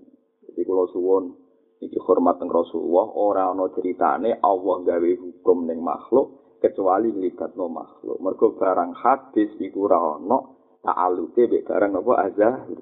Jadi 0.49 0.61
kula 0.65 0.85
suwun 0.91 1.33
iki 1.79 1.95
hormat 2.03 2.41
teng 2.41 2.51
Rasulullah 2.51 3.07
ora 3.15 3.43
ana 3.53 3.71
ceritane 3.71 4.41
Allah 4.43 4.77
gawe 4.83 5.11
hukum 5.15 5.69
ning 5.69 5.79
makhluk 5.79 6.59
kecuali 6.59 7.13
nglibatno 7.13 7.65
makhluk. 7.71 8.17
Mergo 8.19 8.57
barang 8.59 8.91
hadis 8.97 9.49
iku 9.63 9.87
ora 9.87 10.19
ana 10.19 10.39
ta'alluke 10.83 11.47
mek 11.47 11.63
barang 11.63 11.91
apa 12.03 12.13
azahir. 12.27 12.79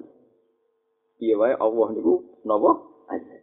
Iya 1.22 1.34
wae 1.38 1.54
Allah 1.54 1.88
niku 1.94 2.42
napa 2.42 2.70
azahir. 3.12 3.37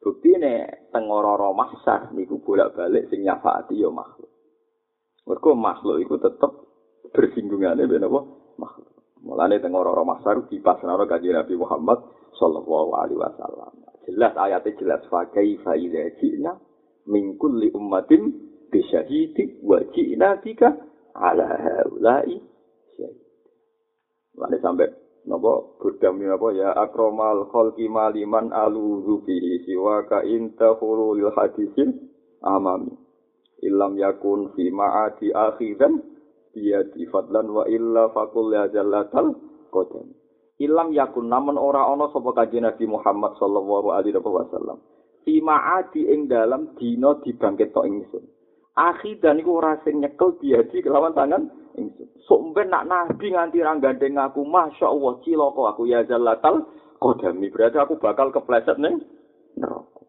Bukti 0.00 0.32
ini 0.32 0.64
tengororo 0.88 1.52
mahsar 1.52 2.08
niku 2.16 2.40
bolak 2.40 2.72
balik 2.72 3.12
sing 3.12 3.20
nyafaati 3.20 3.76
ya 3.76 3.92
makhluk. 3.92 4.32
Mergo 5.28 5.52
makhluk 5.52 6.00
iku 6.00 6.16
tetep 6.16 6.52
bersinggungannya 7.12 7.84
ben 7.84 8.08
apa 8.08 8.20
makhluk. 8.56 8.88
Mulane 9.20 9.60
tengororo 9.60 10.00
mahsar 10.08 10.48
dipasrahno 10.48 11.04
kanjeng 11.04 11.36
Nabi 11.36 11.52
Muhammad 11.52 12.00
sallallahu 12.40 12.96
alaihi 12.96 13.20
wasallam. 13.20 13.72
Jelas 14.08 14.32
ayatnya 14.40 14.72
jelas 14.80 15.02
fa 15.12 15.28
kaifa 15.28 15.76
idza 15.76 16.16
ji'na 16.16 16.56
min 17.12 17.36
kulli 17.36 17.68
ummatin 17.76 18.32
bi 18.72 18.80
syahidin 18.88 19.60
wa 19.60 19.84
ji'na 19.92 20.40
bika 20.40 20.80
ala 21.12 21.44
haula'i 21.60 22.40
syahid. 22.96 23.20
Mulane 24.32 24.56
sampai 24.64 24.88
napa 25.28 25.76
budami 25.80 26.24
napa 26.28 26.48
ya 26.54 26.70
akromal 26.76 27.48
khalqi 27.52 27.88
maliman 27.88 28.52
aluzu 28.52 29.24
fihi 29.24 29.64
siwa 29.68 30.04
ka 30.08 30.24
inta 30.24 30.76
khulul 30.78 31.28
hadisin 31.34 31.96
amami 32.40 32.96
illam 33.60 33.96
yakun 34.00 34.52
fi 34.56 34.72
ma'ati 34.72 35.32
akhiran 35.32 36.00
biyadi 36.50 37.06
fadlan 37.08 37.46
wa 37.50 37.64
illa 37.70 38.10
fakul 38.10 38.50
ya 38.52 38.66
jallatal 38.72 39.36
qadam. 39.70 40.10
Illam 40.60 40.92
yakun 40.92 41.32
namun 41.32 41.56
ora 41.56 41.88
ana 41.88 42.12
sapa 42.12 42.36
kanjeng 42.36 42.68
Nabi 42.68 42.84
Muhammad 42.84 43.32
sallallahu 43.40 43.96
alaihi 43.96 44.20
wasallam. 44.20 44.76
Fi 45.24 45.40
ma'ati 45.40 46.04
ing 46.10 46.28
dalam 46.28 46.76
dina 46.76 47.16
dibangkit 47.24 47.72
tok 47.72 47.88
ingsun. 47.88 48.24
Akhidan 48.76 49.40
iku 49.40 49.60
ora 49.60 49.80
sing 49.84 50.04
nyekel 50.04 50.36
biadi 50.36 50.84
kelawan 50.84 51.16
tangan 51.16 51.48
ingsun. 51.76 52.54
Nak 52.70 52.86
nabi 52.86 53.34
nganti 53.34 53.58
ra 53.58 53.74
gandeng 53.82 54.14
aku, 54.20 54.46
Masya 54.46 54.86
Allah 54.86 55.18
cilaka 55.26 55.62
aku 55.74 55.82
ya 55.90 56.06
jallatal 56.06 56.70
kodami. 57.02 57.50
Berarti 57.50 57.78
aku 57.82 57.98
bakal 57.98 58.30
kepleset 58.30 58.78
ning 58.78 59.02
neraka. 59.58 60.06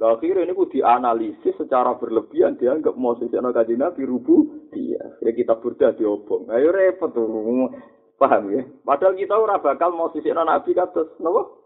Lah 0.00 0.16
akhirnya 0.16 0.48
ini 0.48 0.56
dianalisis 0.72 1.60
secara 1.60 1.92
berlebihan 2.00 2.56
dianggap 2.56 2.96
mau 2.96 3.20
sesuatu 3.20 3.52
kaji 3.52 3.76
nabi 3.76 4.08
rubu 4.08 4.68
dia. 4.72 5.04
Ya 5.20 5.30
kita 5.36 5.60
burda 5.60 5.92
diobong. 5.92 6.48
Ayo 6.48 6.72
repot 6.72 7.12
tuh. 7.12 7.68
Paham 8.16 8.52
ya? 8.52 8.64
Padahal 8.84 9.16
kita 9.16 9.36
ora 9.36 9.60
bakal 9.60 9.92
mau 9.92 10.08
sisi 10.12 10.32
nabi 10.32 10.72
kados 10.72 11.20
nopo? 11.20 11.60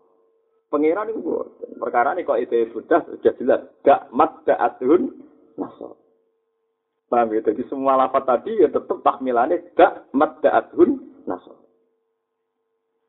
Pangeran 0.66 1.14
itu 1.14 1.22
perkara 1.78 2.18
ini 2.18 2.26
kok 2.26 2.42
itu 2.42 2.74
sudah 2.74 3.06
sudah 3.06 3.34
jelas. 3.38 3.62
Gak 3.86 4.10
mat 4.10 4.42
da'atun 4.42 5.14
nasab. 5.54 6.03
Paham 7.08 7.36
ya? 7.36 7.40
Jadi 7.44 7.62
semua 7.68 8.00
lafat 8.00 8.24
tadi 8.24 8.52
ya 8.58 8.68
tetap 8.72 9.04
takmilannya 9.04 9.76
dak 9.76 10.08
madda'athun 10.16 10.90
nasab. 11.28 11.64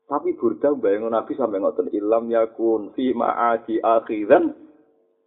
Tapi 0.06 0.38
burda 0.38 0.70
bayang 0.78 1.10
Nabi 1.10 1.34
sampai 1.34 1.58
ngotot 1.58 1.90
ilam 1.90 2.30
yakun 2.30 2.94
fi 2.94 3.10
ma'adi 3.10 3.82
akhiran 3.82 4.54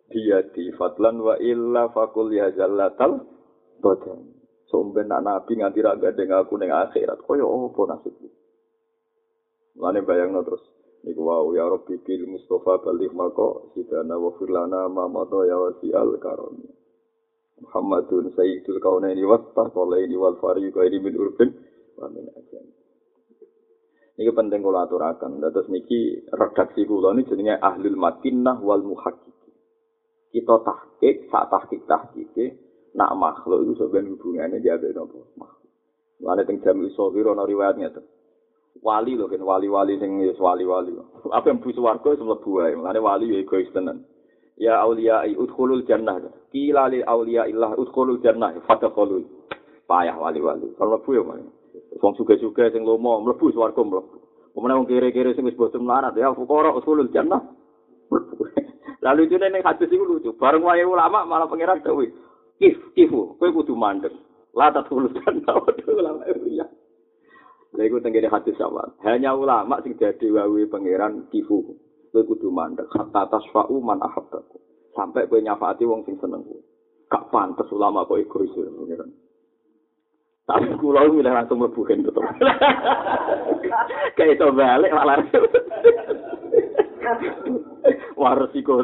di 0.10 0.72
fadlan 0.80 1.20
wa 1.20 1.36
illa 1.36 1.92
fakul 1.92 2.32
ya 2.32 2.48
jallatal 2.56 3.28
badan. 3.84 4.40
Somben 4.72 5.10
nak 5.12 5.26
Nabi 5.26 5.60
nganti 5.60 5.84
raga 5.84 6.14
dengan 6.16 6.46
aku 6.46 6.56
neng 6.56 6.72
akhirat. 6.72 7.26
Kaya 7.26 7.44
apa 7.44 7.82
nasibku? 7.90 8.30
Lane 9.82 10.00
bayang 10.06 10.38
terus. 10.46 10.62
Niku 11.04 11.24
wau 11.24 11.56
ya 11.56 11.64
Rabbi 11.64 11.96
bil 12.04 12.28
Mustafa 12.28 12.84
balik 12.84 13.16
mako 13.16 13.72
sidana 13.72 14.20
wa 14.20 14.36
firlana 14.36 14.92
ma 14.92 15.08
ya 15.48 15.58
wasi 15.58 15.96
al 15.96 16.20
karami. 16.20 16.79
Muhammadun 17.64 18.32
sayyidul 18.36 18.80
kaunaini 18.80 19.24
wa 19.28 19.38
taqalaini 19.56 20.16
wal 20.16 20.40
fariqaini 20.40 20.98
min 21.04 21.14
urbin 21.20 21.50
wa 22.00 22.08
min 22.08 22.26
ajam. 22.32 22.66
Niki 24.20 24.32
penting 24.36 24.60
kula 24.60 24.88
aturaken. 24.88 25.40
Dados 25.40 25.68
niki 25.72 26.28
redaksi 26.32 26.84
kula 26.84 27.16
niki 27.16 27.32
jenenge 27.32 27.56
Ahlul 27.60 27.96
Madinah 27.96 28.60
wal 28.60 28.84
Muhaqqiq. 28.84 29.40
Kita 30.30 30.56
tahqiq, 30.62 31.32
sak 31.32 31.44
tahqiq 31.48 31.82
tahqiq 31.88 32.36
nak 32.94 33.14
makhluk 33.16 33.64
itu 33.66 33.74
sebenarnya 33.80 34.14
hubungannya 34.18 34.58
dia 34.60 34.76
ada 34.76 34.90
nopo 34.92 35.30
makhluk. 35.38 35.72
Lalu 36.20 36.44
teng 36.44 36.58
jam 36.66 36.78
iso 36.84 37.08
biro 37.16 37.32
no 37.32 37.48
riwayatnya 37.48 37.96
tuh. 37.96 38.06
Wali 38.80 39.16
loh 39.16 39.28
kan 39.28 39.44
wali-wali 39.44 40.00
sing 40.00 40.20
wali-wali. 40.40 40.96
Apa 41.32 41.52
yang 41.52 41.60
busu 41.60 41.84
warga 41.84 42.16
itu 42.16 42.24
wae. 42.24 42.76
Lalu 42.76 43.00
wali 43.04 43.26
ya 43.36 43.44
egois 43.44 43.68
tenan. 43.76 44.08
Ya 44.60 44.84
aulia 44.84 45.24
udkhulul 45.26 45.88
jannah. 45.88 46.20
Kila 46.52 46.92
li 46.92 47.00
aulia 47.02 47.48
illah 47.48 47.74
udkhulul 47.80 48.20
jannah. 48.20 48.54
Fadkhulul 48.68 49.24
payah 49.88 50.14
wali-wali. 50.20 50.70
Kalau 50.78 51.00
mlebu 51.00 51.10
ya 51.16 51.24
wong 52.00 52.14
suga-suga 52.16 52.70
sing 52.70 52.86
lomo 52.86 53.24
mlebu 53.24 53.50
swarga 53.56 53.82
mlebu. 53.82 54.18
Pemene 54.54 54.78
wong 54.78 54.88
kere-kere 54.88 55.34
sing 55.34 55.48
wis 55.48 55.58
boten 55.58 55.82
melarat 55.82 56.14
ya 56.20 56.36
fuqara 56.36 56.76
udkhulul 56.76 57.10
jannah. 57.10 57.42
Lalu 59.06 59.32
itu 59.32 59.40
ning 59.40 59.64
hadis 59.64 59.90
iku 59.90 60.06
lucu. 60.06 60.36
Bareng 60.36 60.62
wae 60.62 60.84
ulama 60.84 61.24
malah 61.24 61.48
pangeran 61.48 61.80
dawuh 61.80 62.06
kif 62.60 62.76
kifu 62.92 63.40
kowe 63.40 63.48
kudu 63.56 63.72
mandeg 63.72 64.12
la 64.52 64.68
tadkhulul 64.76 65.16
jannah 65.16 65.56
ulama 66.00 66.28
ya. 66.52 66.68
Lha 67.74 67.82
iku 67.88 68.04
tenggene 68.04 68.28
hadis 68.28 68.60
sama. 68.60 68.92
Hanya 69.08 69.32
ulama 69.32 69.80
sing 69.82 69.96
dadi 69.96 70.28
wae 70.28 70.68
pangeran 70.68 71.32
kifu. 71.32 71.80
Kowe 72.10 72.22
kudu 72.26 72.50
mandek 72.50 72.90
hatta 72.94 73.30
tasfa'u 73.30 73.78
man 73.82 74.02
ahabbaku 74.02 74.58
sampai 74.94 75.30
kowe 75.30 75.42
nyafaati 75.42 75.86
wong 75.86 76.06
sing 76.06 76.18
seneng 76.18 76.46
kowe 76.46 76.62
gak 77.10 77.26
pantes 77.34 77.70
ulama 77.74 78.06
kok 78.06 78.22
egois 78.22 78.54
pengiran 78.54 79.10
tapi 80.50 80.74
kula 80.82 81.06
milih 81.06 81.30
langsung 81.30 81.62
mlebu 81.62 81.82
kan 81.86 82.02
tetep 82.02 82.22
kayak 84.18 84.34
itu 84.38 84.48
balik 84.54 84.94
malah 84.94 85.22
waris 88.22 88.54
iku 88.60 88.82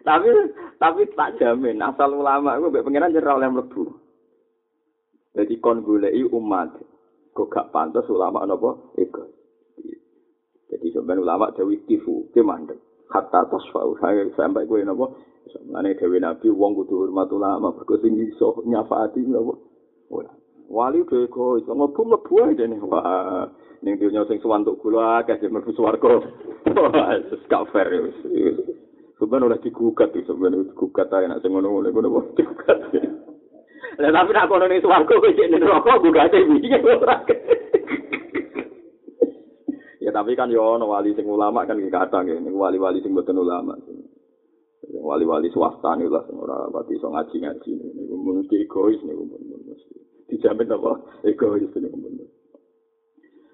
tapi 0.00 0.28
Tapi 0.80 1.12
tak 1.12 1.36
jamin 1.36 1.76
asal 1.84 2.16
ulama 2.16 2.56
iku 2.56 2.72
mbek 2.72 2.88
pengiran 2.88 3.12
jera 3.12 3.36
oleh 3.36 3.52
mlebu. 3.52 3.84
Jadi 5.36 5.60
kon 5.60 5.84
goleki 5.84 6.24
umat. 6.32 6.72
Kok 7.36 7.52
gak 7.52 7.68
pantas 7.68 8.08
ulama 8.08 8.48
napa? 8.48 8.80
Ego. 8.96 9.28
Jadi 10.70 10.86
sampeyan 10.94 11.26
ulama 11.26 11.50
dewi 11.50 11.82
tifu, 11.84 12.30
ki 12.30 12.46
mandek. 12.46 12.78
Hatta 13.10 13.42
tasfa'u 13.50 13.98
sampai 14.38 14.70
kowe 14.70 14.78
napa? 14.86 15.10
Samane 15.50 15.98
dewe 15.98 16.22
nabi 16.22 16.46
wong 16.46 16.78
kudu 16.78 17.10
hormat 17.10 17.26
ulama, 17.34 17.74
mergo 17.74 17.98
sing 17.98 18.14
iso 18.22 18.62
nyafaati 18.62 19.26
napa? 19.26 19.58
Ora. 20.14 20.30
Wali 20.70 21.02
udah 21.02 21.26
ego, 21.26 21.58
iso 21.58 21.74
mlebu 21.74 22.06
mlebu 22.06 22.34
ae 22.46 22.54
dene. 22.54 22.78
Wah, 22.86 23.50
ning 23.82 23.98
dunya 23.98 24.22
sing 24.30 24.38
suwantuk 24.38 24.78
kula 24.78 25.26
akeh 25.26 25.42
sing 25.42 25.50
mlebu 25.50 25.74
swarga. 25.74 26.22
Wah, 26.70 27.18
gak 27.50 27.66
fair 27.74 27.90
wis. 28.06 28.18
Sebenarnya 29.18 29.52
oleh 29.52 29.60
digugat 29.66 30.14
sebenarnya 30.14 30.70
digugat 30.70 31.10
aja, 31.10 31.26
nak 31.26 31.42
ngono 31.42 31.66
ngono 31.66 31.88
ngono 31.90 32.08
ngono 32.08 32.28
digugat. 32.38 32.78
Lah 33.98 34.10
tapi 34.14 34.30
nak 34.32 34.46
kono 34.46 34.64
ning 34.70 34.80
swarga 34.80 35.12
kowe 35.18 35.34
cek 35.34 35.50
ning 35.50 35.60
neraka 35.60 35.98
gugate 35.98 36.38
piye 36.46 36.78
ora. 36.78 37.18
Ya 40.10 40.18
tapi 40.18 40.34
kan 40.34 40.50
yo 40.50 40.74
ono 40.74 40.90
wali 40.90 41.14
sing 41.14 41.22
ulama 41.22 41.62
kan 41.62 41.78
iki 41.78 41.86
kadang 41.86 42.26
ya, 42.26 42.34
ning 42.34 42.58
wali-wali 42.58 42.98
sing 42.98 43.14
boten 43.14 43.38
ulama. 43.38 43.78
Wali-wali 44.90 45.54
swasta 45.54 45.94
nih 45.94 46.10
lah 46.10 46.26
sing 46.26 46.34
ora 46.34 46.66
pati 46.66 46.98
iso 46.98 47.14
ngaji-ngaji 47.14 47.70
niku 47.78 48.16
mun 48.18 48.42
egois 48.50 48.98
niku 49.06 49.22
mun 49.22 49.70
dijamin 50.26 50.66
apa 50.66 51.22
egois 51.22 51.62
niku 51.62 51.94
mun. 51.94 52.26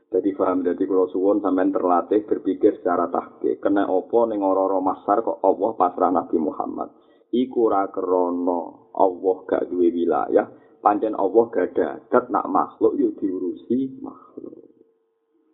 Jadi 0.08 0.32
paham, 0.32 0.64
jadi 0.64 0.80
kalau 0.88 1.12
suwon 1.12 1.44
sampean 1.44 1.76
terlatih 1.76 2.24
berpikir 2.24 2.80
secara 2.80 3.12
tahke. 3.12 3.60
Kena 3.60 3.92
opo 3.92 4.24
ning 4.24 4.40
ora 4.40 4.80
masar 4.80 5.20
kok 5.20 5.44
Allah 5.44 5.76
pasrah 5.76 6.08
Nabi 6.08 6.40
Muhammad. 6.40 6.88
Iku 7.36 7.68
ora 7.68 7.84
krana 7.92 8.60
Allah 8.96 9.36
gak 9.44 9.68
duwe 9.68 9.92
wilayah, 9.92 10.48
pancen 10.80 11.12
Allah 11.20 11.52
gak 11.52 11.76
dadat 11.76 12.32
nak 12.32 12.48
makhluk 12.48 12.96
yo 12.96 13.12
diurusi 13.12 14.00
makhluk. 14.00 14.65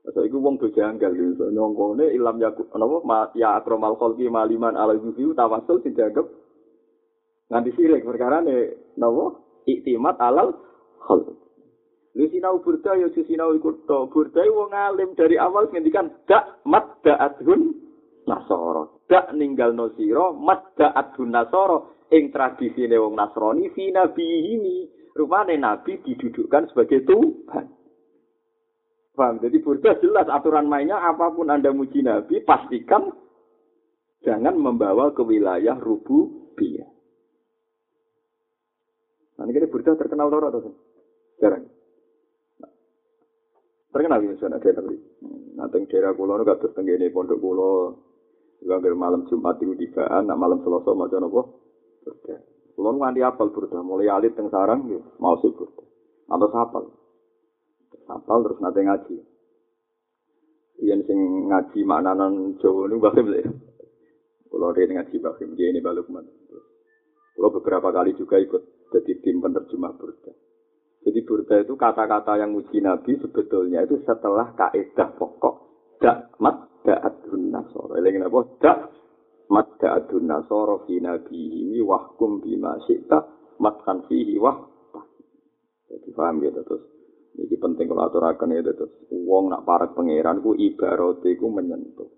Saya 0.03 0.27
iku 0.27 0.43
wong 0.43 0.59
do 0.59 0.67
janggal 0.75 1.15
lho, 1.15 1.47
nyongkone 1.55 2.11
ilam 2.11 2.43
ya 2.43 2.51
napa 2.75 3.31
ya 3.39 3.63
akramal 3.63 3.95
khalqi 3.95 4.27
maliman 4.27 4.75
ala 4.75 4.99
yuhi 4.99 5.31
tawasul 5.39 5.79
dianggap 5.79 6.27
nganti 7.47 7.71
sirik 7.79 8.03
perkara 8.03 8.43
ne 8.43 8.83
napa 8.99 9.39
iktimat 9.71 10.19
alal 10.19 10.59
khalq. 11.07 11.39
Lu 12.13 12.29
sinau 12.29 12.61
burda 12.61 12.93
ya 12.99 13.09
sinau 13.15 13.57
ikut 13.57 13.89
to. 13.89 13.99
Burda 14.13 14.43
wong 14.51 14.75
alim 14.75 15.15
dari 15.17 15.41
awal 15.41 15.71
ngendikan 15.73 16.13
dak 16.29 16.61
mat 16.69 17.01
da'adhun 17.01 17.73
nasoro. 18.29 19.07
Dak 19.09 19.33
ninggal 19.33 19.73
no 19.73 19.95
siro 19.97 20.37
mat 20.37 20.77
da'adhun 20.77 21.33
nasoro. 21.33 22.05
Ing 22.13 22.29
tradisine 22.29 23.01
wong 23.01 23.17
Nasrani 23.17 23.73
fi 23.73 23.89
ini. 23.89 24.85
Rupane 25.17 25.57
nabi 25.57 25.97
didudukkan 26.05 26.69
sebagai 26.73 27.09
Tuhan. 27.09 27.82
Paham? 29.13 29.45
Jadi 29.45 29.61
burda 29.61 30.01
jelas 30.01 30.27
aturan 30.33 30.65
mainnya 30.65 30.97
apa 30.97 31.29
pun 31.33 31.53
Anda 31.53 31.69
muji 31.69 32.01
nabi 32.01 32.41
pastikan 32.41 33.13
jangan 34.25 34.57
membawa 34.57 35.13
ke 35.13 35.21
wilayah 35.21 35.77
rububiyah. 35.77 36.89
Nah, 39.37 39.45
ini 39.49 39.69
burda 39.69 39.99
terkenal 39.99 40.33
loro 40.33 40.47
atau 40.49 40.73
Jarang. 41.43 41.67
terkenal 43.93 44.25
di 44.25 44.41
sana 44.41 44.57
daerah 44.57 44.89
ini. 44.89 44.97
Nanti 45.53 45.85
daerah 45.85 46.17
kulo 46.17 46.41
nu 46.41 46.49
kados 46.49 46.73
tenggene 46.73 47.13
pondok 47.13 47.37
kulo 47.37 47.73
juga 48.63 48.79
malam 48.95 49.27
Jumat 49.27 49.59
itu 49.59 49.75
tigaan, 49.75 50.31
nak 50.31 50.39
malam 50.39 50.63
Selasa 50.63 50.95
macam 50.95 51.27
apa? 51.27 51.43
Burda. 52.07 52.37
Kulo 52.73 52.89
nganti 52.95 53.21
apal 53.21 53.51
burda, 53.51 53.83
mulai 53.83 54.09
alit 54.09 54.39
teng 54.39 54.49
sarang 54.49 54.87
ya, 54.87 55.03
mau 55.19 55.37
burda. 55.37 55.83
Atau 56.31 56.49
sapal. 56.55 56.85
Sapal 58.09 58.39
terus 58.45 58.59
nanti 58.61 58.81
ngaji. 58.83 59.17
Iya 60.83 60.99
sing 61.07 61.19
ngaji 61.49 61.81
maknanan 61.87 62.59
Jawa 62.59 62.91
bahim 62.91 63.27
lho. 63.31 63.41
Kulo 64.51 64.75
dia 64.75 64.91
ngaji 64.91 65.17
bahim 65.23 65.49
dia 65.55 65.71
ini 65.71 65.81
balukman. 65.81 66.27
Kulo 67.37 67.49
beberapa 67.61 67.89
kali 67.95 68.19
juga 68.19 68.37
ikut 68.43 68.93
jadi 68.93 69.13
tim 69.25 69.41
penerjemah 69.41 69.93
burda. 69.97 70.33
Jadi 71.03 71.19
burda 71.27 71.55
itu 71.63 71.75
kata-kata 71.75 72.39
yang 72.39 72.55
muji 72.55 72.79
Nabi 72.79 73.19
sebetulnya 73.19 73.83
itu 73.83 73.99
setelah 74.07 74.55
kaidah 74.55 75.11
pokok. 75.19 75.57
Dak 75.99 76.35
mat 76.43 76.73
da'adun 76.83 77.55
nasoro. 77.55 77.95
Ini 77.99 78.27
apa? 78.27 78.39
Dak 78.59 78.79
mat 79.51 79.79
da'adun 79.79 80.27
nasoro 80.27 80.83
fi 80.87 80.99
nabi 80.99 81.71
ini 81.71 81.79
wahkum 81.79 82.43
bima 82.43 82.75
syi'ta 82.87 83.23
matkan 83.63 84.03
fihi 84.11 84.35
wah. 84.39 84.59
Jadi 85.87 86.09
paham 86.11 86.43
gitu 86.43 86.61
terus. 86.67 86.83
Ini 87.33 87.57
penting 87.57 87.89
kalau 87.89 88.09
aturakan 88.09 88.53
itu 88.53 88.73
terus. 88.77 88.93
Wong 89.09 89.49
nak 89.49 89.65
parak 89.65 89.97
pangeran 89.97 90.45
ku 90.45 90.53
ibarat 90.53 91.25
ku 91.25 91.47
menyentuh. 91.49 92.11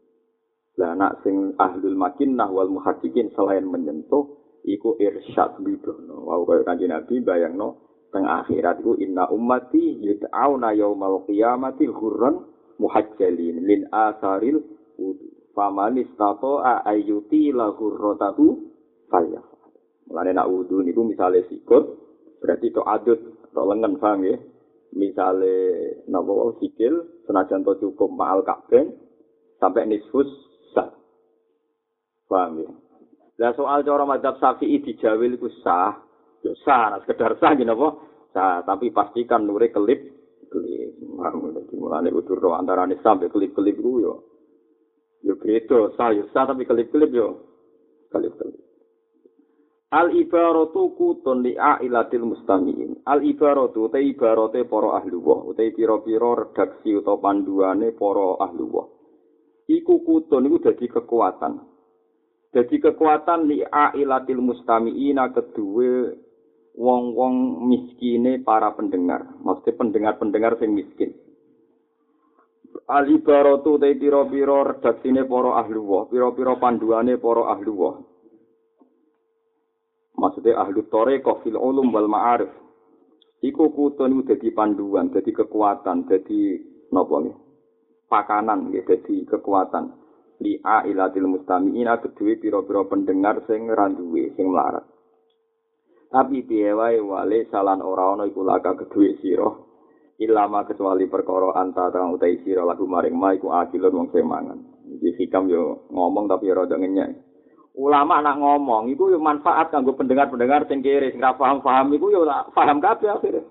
Lah 0.80 0.98
nak 0.98 1.22
sing 1.22 1.54
ahlul 1.54 1.94
makinnah 1.94 2.50
wal 2.50 2.66
muhaddiqin 2.66 3.30
selain 3.38 3.62
menyentuh 3.62 4.26
iku 4.66 4.98
irsyad 4.98 5.62
bidono. 5.62 6.26
Wau 6.26 6.42
kaya 6.42 6.66
kanjeng 6.66 6.90
Nabi 6.90 7.22
bayangno 7.22 7.84
teng 8.10 8.26
akhirat 8.26 8.82
iku 8.82 8.98
inna 8.98 9.30
ummati 9.30 10.02
yud'auna 10.02 10.74
yaumal 10.74 11.22
qiyamati 11.30 11.86
ghurran 11.90 12.42
muhajjalin 12.82 13.62
min 13.62 13.86
asaril 13.90 14.58
wudu 14.98 15.34
faman 15.54 16.02
istata'a 16.02 16.82
ayyuti 16.90 17.54
la 17.54 17.70
ghurratahu 17.74 18.58
falyafal 19.08 19.70
mulane 20.10 20.30
nak 20.34 20.50
wudu 20.50 20.82
niku 20.82 21.06
misale 21.06 21.46
sikut 21.46 21.84
berarti 22.42 22.74
to 22.74 22.82
adut 22.84 23.18
to 23.54 23.62
lengan 23.62 23.96
paham 23.96 24.26
ya 24.26 24.36
misale 24.94 25.54
napa 26.06 26.54
sikil 26.62 27.26
senajan 27.26 27.66
to 27.66 27.74
cukup 27.82 28.08
ma'al 28.14 28.46
kabeh 28.46 28.88
sampai 29.58 29.90
nisfus 29.90 30.30
sah 30.72 30.90
paham 32.30 32.62
ya 32.62 32.72
Lah 33.34 33.50
soal 33.58 33.82
cara 33.82 34.06
madzhab 34.06 34.38
Syafi'i 34.38 34.78
dijawil 34.78 35.34
iku 35.34 35.50
sah, 35.66 35.98
Ya 36.46 36.54
sah, 36.62 37.02
sekedar 37.02 37.34
sah 37.42 37.56
gini 37.58 37.72
apa? 37.72 37.98
Sah, 38.30 38.62
tapi 38.62 38.94
pastikan 38.94 39.42
nure 39.42 39.74
kelip 39.74 40.06
kelip. 40.54 40.80
Jadi 41.56 41.74
mulane 41.74 42.14
udur 42.14 42.38
roh 42.38 42.54
antara 42.54 42.86
nih 42.86 43.00
sampai 43.02 43.32
kelip-kelip 43.32 43.74
itu 43.74 43.92
yo. 44.04 44.14
Yo 45.24 45.34
beda, 45.40 45.96
sah 45.98 46.14
yo 46.14 46.28
sah 46.30 46.46
tapi 46.46 46.62
kelip-kelip 46.68 47.10
yo. 47.10 47.42
Kelip-kelip. 48.12 48.63
Al 49.94 50.10
ibaratu 50.10 50.98
kutun 50.98 51.46
li 51.46 51.54
ailatil 51.54 52.26
mustamiin. 52.26 53.06
Al 53.06 53.22
ibaratu 53.22 53.86
te 53.94 54.02
ibarate 54.02 54.66
para 54.66 54.98
ahli 54.98 55.14
wah, 55.14 55.46
utai 55.46 55.70
pira-pira 55.70 56.34
redaksi 56.34 56.98
utawa 56.98 57.22
panduane 57.22 57.94
para 57.94 58.42
ahli 58.42 58.64
wah. 58.66 58.90
Iku 59.70 60.02
kutun 60.02 60.50
iku 60.50 60.58
dadi 60.66 60.90
kekuatan. 60.90 61.62
Jadi 62.50 62.76
kekuatan 62.82 63.46
li 63.46 63.62
ailatil 63.62 64.42
mustamiina 64.42 65.30
kedua 65.30 66.10
wong-wong 66.74 67.62
miskine 67.62 68.42
para 68.42 68.74
pendengar. 68.74 69.38
Maksudnya 69.46 69.78
pendengar-pendengar 69.78 70.58
sing 70.58 70.74
miskin. 70.74 71.14
Alibaratu 72.90 73.78
te 73.78 73.94
pira-pira 73.94 74.74
redaksine 74.74 75.22
para 75.22 75.62
ahli 75.62 75.78
wa, 75.78 76.10
pira-pira 76.10 76.58
panduane 76.58 77.14
para 77.14 77.54
ahli 77.54 77.70
wa. 77.70 78.13
Maksudnya 80.24 80.56
ahli 80.56 80.80
thariqah 80.88 81.44
fil 81.44 81.60
ulum 81.60 81.92
wal 81.92 82.08
ma'arif. 82.08 82.48
Iku 83.44 83.76
kutun 83.76 84.24
dadi 84.24 84.48
panduan, 84.56 85.12
dadi 85.12 85.28
kekuatan, 85.36 86.08
dadi 86.08 86.56
napa 86.88 87.14
nggih? 87.20 87.36
Pakanan 88.08 88.72
nggih, 88.72 88.88
dadi 88.88 89.28
kekuatan. 89.28 89.84
Li'a 90.40 90.88
ilatil 90.88 91.28
mustami'ina 91.28 92.00
kedue 92.00 92.40
pira-pira 92.40 92.88
pendengar 92.88 93.44
sing 93.44 93.68
randuwe, 93.68 94.32
sing 94.32 94.48
melarat. 94.48 94.88
Tapi 96.08 96.40
piye 96.48 96.72
wale 96.72 97.44
salan 97.52 97.84
ora 97.84 98.16
ana 98.16 98.24
iku 98.24 98.40
laka 98.40 98.80
kedue. 98.80 99.12
Ilama 100.14 100.62
kecuali 100.64 101.10
perkara 101.10 101.58
antara 101.58 102.06
utai 102.06 102.38
sira 102.46 102.62
lagu 102.62 102.86
maring 102.86 103.18
ma 103.18 103.34
iku 103.36 103.50
akilun 103.50 103.92
wong 103.92 104.08
semangan. 104.14 104.58
Iki 104.88 105.26
hikam 105.26 105.50
yo 105.50 105.90
ngomong 105.90 106.30
tapi 106.30 106.54
rada 106.54 106.78
ngenyek. 106.78 107.33
Ulama 107.74 108.22
nak 108.22 108.38
ngomong 108.38 108.86
iku 108.94 109.10
yo 109.10 109.18
manfaat 109.18 109.74
kanggo 109.74 109.98
pendengar-pendengar 109.98 110.70
sing 110.70 110.78
kere 110.78 111.10
sing 111.10 111.18
paham-paham 111.18 111.90
iku 111.98 112.06
yo 112.06 112.22
paham 112.54 112.78
kabeh 112.78 113.10
akhire. 113.10 113.42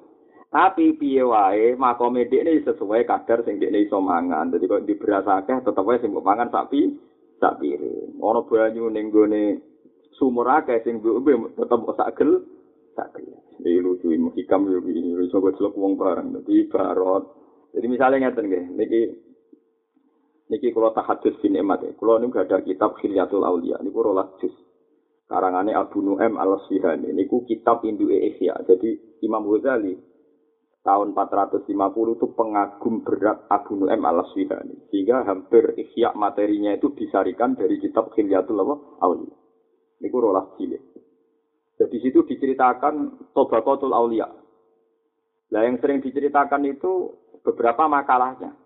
Tapi 0.47 0.95
piye 0.95 1.27
wae 1.27 1.75
makome 1.75 2.29
dekne 2.31 2.63
sesuai 2.63 3.03
kadar 3.03 3.43
sing 3.43 3.59
dekne 3.59 3.83
iso 3.83 3.99
mangan. 3.99 4.47
Dadi 4.47 4.69
kok 4.69 4.87
diberas 4.87 5.27
akeh 5.27 5.59
tetep 5.59 5.83
wae 5.83 5.99
sing 5.99 6.15
mangan 6.15 6.47
sapi 6.47 6.95
sak 7.43 7.59
piring. 7.59 8.15
Ana 8.23 8.47
banyu 8.47 8.87
ning 8.87 9.11
gone 9.11 9.59
sumur 10.15 10.47
akeh 10.47 10.79
sing 10.87 11.03
mbok 11.03 11.59
tetep 11.59 11.79
sak 11.99 12.15
gel 12.15 12.47
sak 12.95 13.11
gel. 13.19 13.27
Iki 13.59 13.79
lucu 13.83 14.07
iki 14.15 14.39
hikam 14.39 14.71
yo 14.71 14.79
iki 14.87 15.27
iso 15.27 15.43
kok 15.43 15.75
wong 15.75 15.99
bareng. 15.99 16.31
Dadi 16.31 16.71
barot. 16.71 17.23
Jadi 17.73 17.85
misalnya 17.89 18.29
ngeten 18.29 18.45
nggih, 18.45 18.63
niki 18.77 19.01
niki 20.53 20.69
kula 20.69 20.93
tahadus 20.93 21.33
bin 21.41 21.57
emat 21.57 21.81
ya. 21.81 21.91
Kula 21.97 22.21
niku 22.21 22.37
ada 22.37 22.61
kitab 22.61 22.93
Khilyatul 23.01 23.41
Auliya 23.41 23.81
niku 23.81 24.05
rolas 24.05 24.29
juz. 24.37 24.53
Karangane 25.25 25.73
Abu 25.73 26.05
Nu'aim 26.05 26.37
al-Sihani. 26.37 27.09
Niku 27.09 27.41
kitab 27.49 27.81
Indu 27.81 28.13
Ihya. 28.13 28.61
Jadi 28.69 29.17
Imam 29.25 29.49
Ghazali 29.49 29.97
tahun 30.85 31.17
450 31.17 31.65
itu 32.13 32.27
pengagum 32.37 33.01
berat 33.01 33.49
Abu 33.49 33.81
Nu'aim 33.81 34.05
al-Sihani. 34.05 34.93
Sehingga 34.93 35.25
hampir 35.25 35.73
ihya 35.73 36.13
materinya 36.13 36.77
itu 36.77 36.93
disarikan 36.93 37.57
dari 37.57 37.81
kitab 37.81 38.13
Khilyatul 38.13 38.61
Awliya. 39.01 39.35
Niku 40.05 40.17
rolas 40.21 40.53
cilik. 40.61 40.93
Jadi 41.81 41.97
situ 41.99 42.21
diceritakan 42.23 43.27
Tobakotul 43.33 43.91
Aulia. 43.91 44.29
Nah 45.51 45.61
yang 45.65 45.81
sering 45.81 45.99
diceritakan 45.99 46.63
itu 46.69 47.11
beberapa 47.41 47.89
makalahnya. 47.89 48.62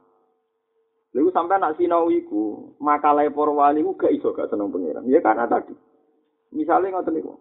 Lalu 1.17 1.33
sampai 1.33 1.57
anak 1.57 1.81
sinau 1.81 2.13
iku, 2.13 2.77
makalah 2.77 3.25
para 3.33 3.49
wali 3.49 3.81
ku 3.81 3.97
gak 3.97 4.13
iso 4.13 4.37
gak 4.37 4.53
seneng 4.53 4.69
pangeran. 4.69 5.01
Ya 5.09 5.17
karena 5.17 5.49
tadi. 5.49 5.73
Misalnya 6.53 7.01
ngoten 7.01 7.17
niku. 7.17 7.33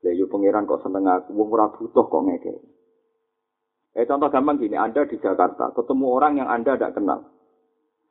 Ya 0.00 0.16
yo 0.16 0.24
pangeran 0.32 0.64
kok 0.64 0.80
seneng 0.80 1.04
aku, 1.04 1.36
wong 1.36 1.52
ora 1.52 1.68
butuh 1.76 2.08
kok 2.08 2.24
ngeke. 2.24 2.56
Eh 4.00 4.08
contoh 4.08 4.32
gampang 4.32 4.56
gini, 4.56 4.80
Anda 4.80 5.04
di 5.04 5.20
Jakarta 5.20 5.76
ketemu 5.76 6.06
orang 6.08 6.40
yang 6.40 6.48
Anda 6.48 6.80
tidak 6.80 6.96
kenal. 6.96 7.20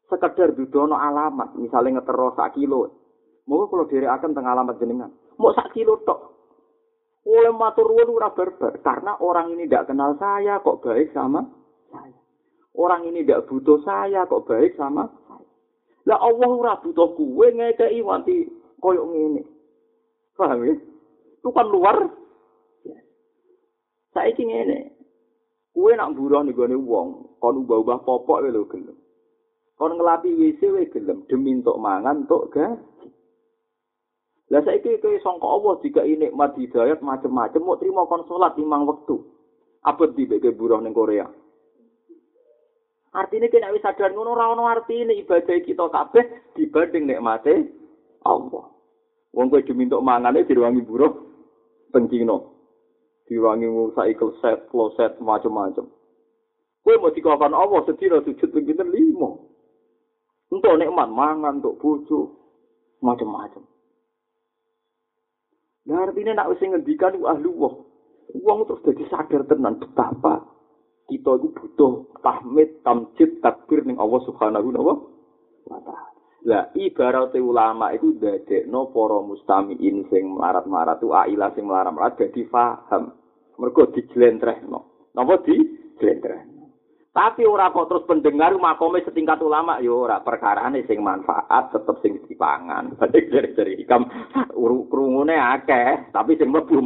Sekedar 0.05 0.53
dudono 0.53 1.01
alamat, 1.01 1.57
misalnya 1.57 1.97
ngetero 1.97 2.38
sak 2.38 2.53
kilo. 2.53 2.93
Mau 3.49 3.65
kalau 3.74 3.89
diri 3.89 4.05
akan 4.05 4.38
tengah 4.38 4.53
alamat 4.53 4.78
jenengan. 4.78 5.09
Mau 5.41 5.49
sak 5.57 5.74
kilo 5.74 5.97
tok. 6.05 6.30
Oleh 7.26 7.49
matur 7.57 7.89
ora 7.89 8.30
berber 8.38 8.86
karena 8.86 9.17
orang 9.17 9.57
ini 9.57 9.65
tidak 9.65 9.89
kenal 9.89 10.13
saya 10.22 10.61
kok 10.61 10.86
baik 10.86 11.09
sama 11.09 11.41
saya. 11.89 12.18
Orang 12.80 13.12
ini 13.12 13.28
tidak 13.28 13.52
butuh 13.52 13.84
saya, 13.84 14.24
kok 14.24 14.48
baik 14.48 14.80
sama 14.80 15.12
saya. 15.28 15.44
Lah 16.08 16.16
Allah 16.24 16.48
ora 16.48 16.74
butuh 16.80 17.12
kue 17.12 17.52
ngekei 17.52 18.00
wanti 18.00 18.48
koyok 18.80 19.04
ngene. 19.04 19.44
Paham 20.40 20.64
ya? 20.64 20.80
Itu 21.44 21.52
kan 21.52 21.68
luar. 21.68 22.08
Saya 24.16 24.32
ini 24.32 24.44
ngene. 24.48 24.80
Kue 25.76 25.92
nak 26.00 26.16
buruh 26.16 26.40
nih 26.48 26.56
gue 26.56 26.76
wong, 26.80 27.38
kon 27.44 27.68
ubah-ubah 27.68 28.08
popok 28.08 28.48
lho 28.48 28.64
gelem. 28.72 28.96
Kon 29.76 30.00
ngelapi 30.00 30.40
WC 30.40 30.62
we 30.72 30.88
gelem 30.88 31.28
demi 31.28 31.60
untuk 31.60 31.80
mangan 31.84 32.24
untuk 32.24 32.48
gaji. 32.52 33.08
Lah 34.50 34.64
saiki 34.66 34.98
kowe 34.98 35.14
sangka 35.22 35.46
Allah 35.46 35.74
jika 35.84 36.02
ini 36.08 36.32
nikmat 36.32 36.58
hidayat 36.58 37.06
macam-macam 37.06 37.62
mau 37.62 37.78
terima 37.78 38.08
kon 38.10 38.26
salat 38.26 38.56
limang 38.58 38.88
wektu. 38.88 39.20
Apa 39.86 40.10
di 40.16 40.26
buruh 40.26 40.82
ning 40.82 40.96
Korea? 40.96 41.30
Artinya 43.10 43.49
kena 43.49 43.74
wis 43.74 43.82
sadar 43.82 44.14
ngono 44.14 44.38
ora 44.38 44.53
ono 44.53 44.70
artine 44.70 45.18
ibadah 45.18 45.57
kita 45.66 45.86
kabeh 45.89 46.53
dibanding 46.53 47.10
nikmate 47.10 47.66
Allah. 48.22 48.70
Wong 49.34 49.49
kowe 49.49 49.62
dimintuk 49.66 50.01
mangane 50.05 50.45
diwangi 50.45 50.86
buruh 50.86 51.14
pencino. 51.89 52.57
Diwangi 53.26 53.66
ngusai 53.66 54.18
kleset, 54.18 54.70
kloset 54.70 55.18
macam-macam. 55.22 55.86
Kowe 56.82 56.95
mau 56.97 57.14
dikawani 57.14 57.53
Allah 57.53 57.82
sedina 57.86 58.22
sujud 58.26 58.49
ping 58.49 58.66
pinten 58.66 58.89
limo. 58.89 59.53
Untuk 60.49 60.82
nikmat 60.82 61.14
mangan, 61.14 61.62
untuk 61.62 61.78
bojo, 61.78 62.34
macam-macam. 63.05 63.62
Nah 65.86 66.10
artinya 66.10 66.34
nak 66.41 66.57
wis 66.57 66.62
ngendikan 66.62 67.22
ahli 67.22 67.49
wong. 67.53 67.86
Wong 68.41 68.66
terus 68.66 68.86
jadi 68.86 69.03
sadar 69.14 69.41
tenan 69.45 69.78
betapa 69.78 70.49
kita 71.10 71.41
itu 71.41 71.49
butuh 71.51 72.05
tahmid, 72.22 72.86
tamjid, 72.86 73.41
takbir 73.41 73.82
ning 73.82 73.97
Allah 73.97 74.22
Subhanahu 74.30 74.70
wa 74.78 75.80
taala. 75.82 76.10
Lah 76.47 76.72
ibarat 76.72 77.36
ulama 77.36 77.91
itu 77.91 78.16
dadekno 78.16 78.95
para 78.95 79.20
mustamiin 79.20 80.07
sing 80.07 80.24
melarat-marat 80.39 81.03
tu 81.03 81.12
aila 81.12 81.51
sing 81.51 81.68
melarat-marat 81.68 82.16
dadi 82.16 82.47
paham. 82.47 83.12
Mergo 83.60 83.91
dijlentrehno. 83.91 85.12
Napa 85.12 85.43
dijlentrehno? 85.43 86.60
Tapi 87.12 87.43
ora 87.43 87.74
kok 87.76 87.91
terus 87.91 88.07
pendengar 88.07 88.55
makome 88.55 89.03
setingkat 89.03 89.43
ulama 89.43 89.84
yo 89.84 90.07
ora 90.07 90.24
perkarane 90.24 90.88
sing 90.88 91.03
manfaat 91.03 91.76
tetep 91.76 91.99
sing 91.99 92.24
dipangan. 92.24 92.95
Berarti 92.95 93.51
dari 93.57 93.74
hikam 93.84 94.07
krungune 94.88 95.36
akeh, 95.36 96.14
tapi 96.16 96.39
sing 96.39 96.47
mlebu 96.53 96.80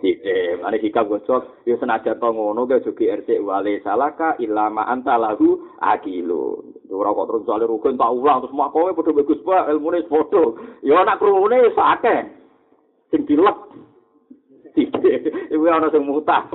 Sithik, 0.00 0.60
ane 0.60 0.76
hikam 0.82 1.08
gosok, 1.08 1.64
ya 1.64 1.76
senajan 1.80 2.20
to 2.20 2.28
ngono 2.28 2.66
ge 2.66 2.82
jogi 2.84 3.06
RC 3.08 3.40
wale 3.40 3.80
salaka 3.80 4.36
ilama 4.42 4.84
anta 4.88 5.14
lahu 5.14 5.72
akilu. 5.78 6.60
Ora 6.90 7.12
kok 7.12 7.26
terus 7.28 7.44
soal 7.44 7.62
rukun 7.68 8.00
tak 8.00 8.12
ulang 8.12 8.40
terus 8.40 8.56
mak 8.56 8.72
kowe 8.72 8.90
padha 8.96 9.12
bagus 9.12 9.40
pak 9.44 9.68
ilmune 9.70 10.02
padha. 10.08 10.44
Ya 10.82 11.04
nak 11.04 11.20
krungune 11.20 11.68
wis 11.68 11.76
akeh. 11.76 12.20
Sing 13.12 13.22
dilek. 13.28 13.58
Iku 15.52 15.64
ana 15.68 15.88
sing 15.92 16.04
mutah. 16.04 16.48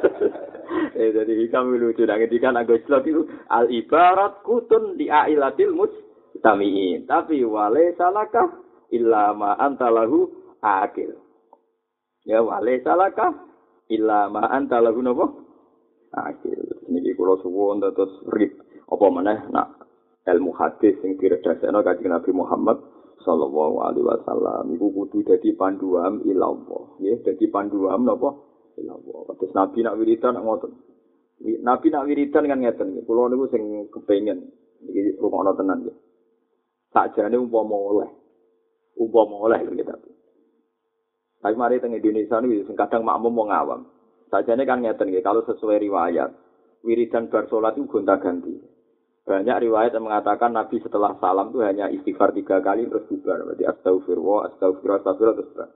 eh 1.00 1.08
jadi 1.12 1.32
hikam 1.44 1.76
lucu 1.76 2.04
nang 2.08 2.20
ngendikan 2.20 2.56
Agus 2.56 2.80
Slot 2.88 3.04
itu 3.04 3.28
al 3.52 3.68
ibarat 3.68 4.40
kutun 4.44 4.96
di 5.00 5.08
ailatil 5.08 5.72
mustamiin. 5.76 7.08
Tapi 7.08 7.44
wale 7.44 7.96
salaka 7.96 8.48
ilama 8.92 9.56
anta 9.56 9.88
lahu 9.88 10.28
akil. 10.60 11.23
Ya 12.24 12.40
wale 12.40 12.80
salaka 12.80 13.36
illa 13.92 14.32
ma 14.32 14.48
anta 14.48 14.80
lahu 14.80 15.04
napa? 15.04 15.28
Akhir. 16.14 16.56
Niki 16.88 17.12
kula 17.12 17.36
suwun 17.44 17.84
terus 17.84 18.12
rib. 18.32 18.56
Apa 18.88 19.06
meneh? 19.12 19.44
Nak 19.52 19.84
ilmu 20.24 20.56
hadis 20.56 20.96
sing 21.04 21.20
diredasekno 21.20 21.84
kanjeng 21.84 22.08
Nabi 22.08 22.32
Muhammad 22.32 22.80
sallallahu 23.20 23.76
alaihi 23.84 24.08
wasallam. 24.08 24.72
Iku 24.72 24.88
kudu 24.88 25.20
dadi 25.20 25.52
panduan 25.52 26.24
ila 26.24 26.44
Allah. 26.48 26.84
Ya 27.04 27.12
dadi 27.20 27.44
panduan 27.52 28.08
napa? 28.08 28.32
Ila 28.80 28.92
Allah. 28.96 29.20
Terus 29.36 29.52
Nabi 29.52 29.78
nak 29.84 29.96
wiridan 30.00 30.32
nak 30.40 30.44
ngoten. 30.48 30.72
Nabi 31.60 31.86
nak 31.92 32.06
wiridan 32.08 32.48
kan 32.48 32.58
ngeten. 32.62 32.88
Kula 33.04 33.28
niku 33.28 33.44
sing 33.52 33.92
kepengin. 33.92 34.48
Iki 34.84 35.20
rumono 35.20 35.52
tenan 35.56 35.84
ya 35.84 35.94
sakjane 36.94 37.36
umpama 37.36 37.74
oleh. 37.74 38.10
Umpama 38.94 39.50
oleh 39.50 39.58
gitu 39.74 40.13
Tapi 41.44 41.60
mari 41.60 41.76
teng 41.76 41.92
Indonesia 41.92 42.40
ini 42.40 42.64
kadang 42.72 43.04
makmum 43.04 43.36
mau 43.36 43.44
ngawam. 43.52 43.84
Sajane 44.32 44.64
kan 44.64 44.80
ngeten 44.80 45.12
nggih 45.12 45.20
kalau 45.20 45.44
sesuai 45.44 45.76
riwayat 45.76 46.32
wiridan 46.80 47.28
bar 47.28 47.44
salat 47.52 47.76
itu 47.76 47.84
gonta-ganti. 47.84 48.64
Banyak 49.28 49.68
riwayat 49.68 49.92
yang 49.92 50.08
mengatakan 50.08 50.56
Nabi 50.56 50.80
setelah 50.80 51.20
salam 51.20 51.52
itu 51.52 51.60
hanya 51.60 51.92
istighfar 51.92 52.32
tiga 52.32 52.64
kali 52.64 52.88
terus 52.88 53.04
bubar. 53.12 53.44
Berarti 53.44 53.64
astagfirullah, 53.68 54.40
astagfirullah, 54.56 54.98
astagfirullah 55.04 55.36
terus 55.36 55.50
bubar. 55.52 55.68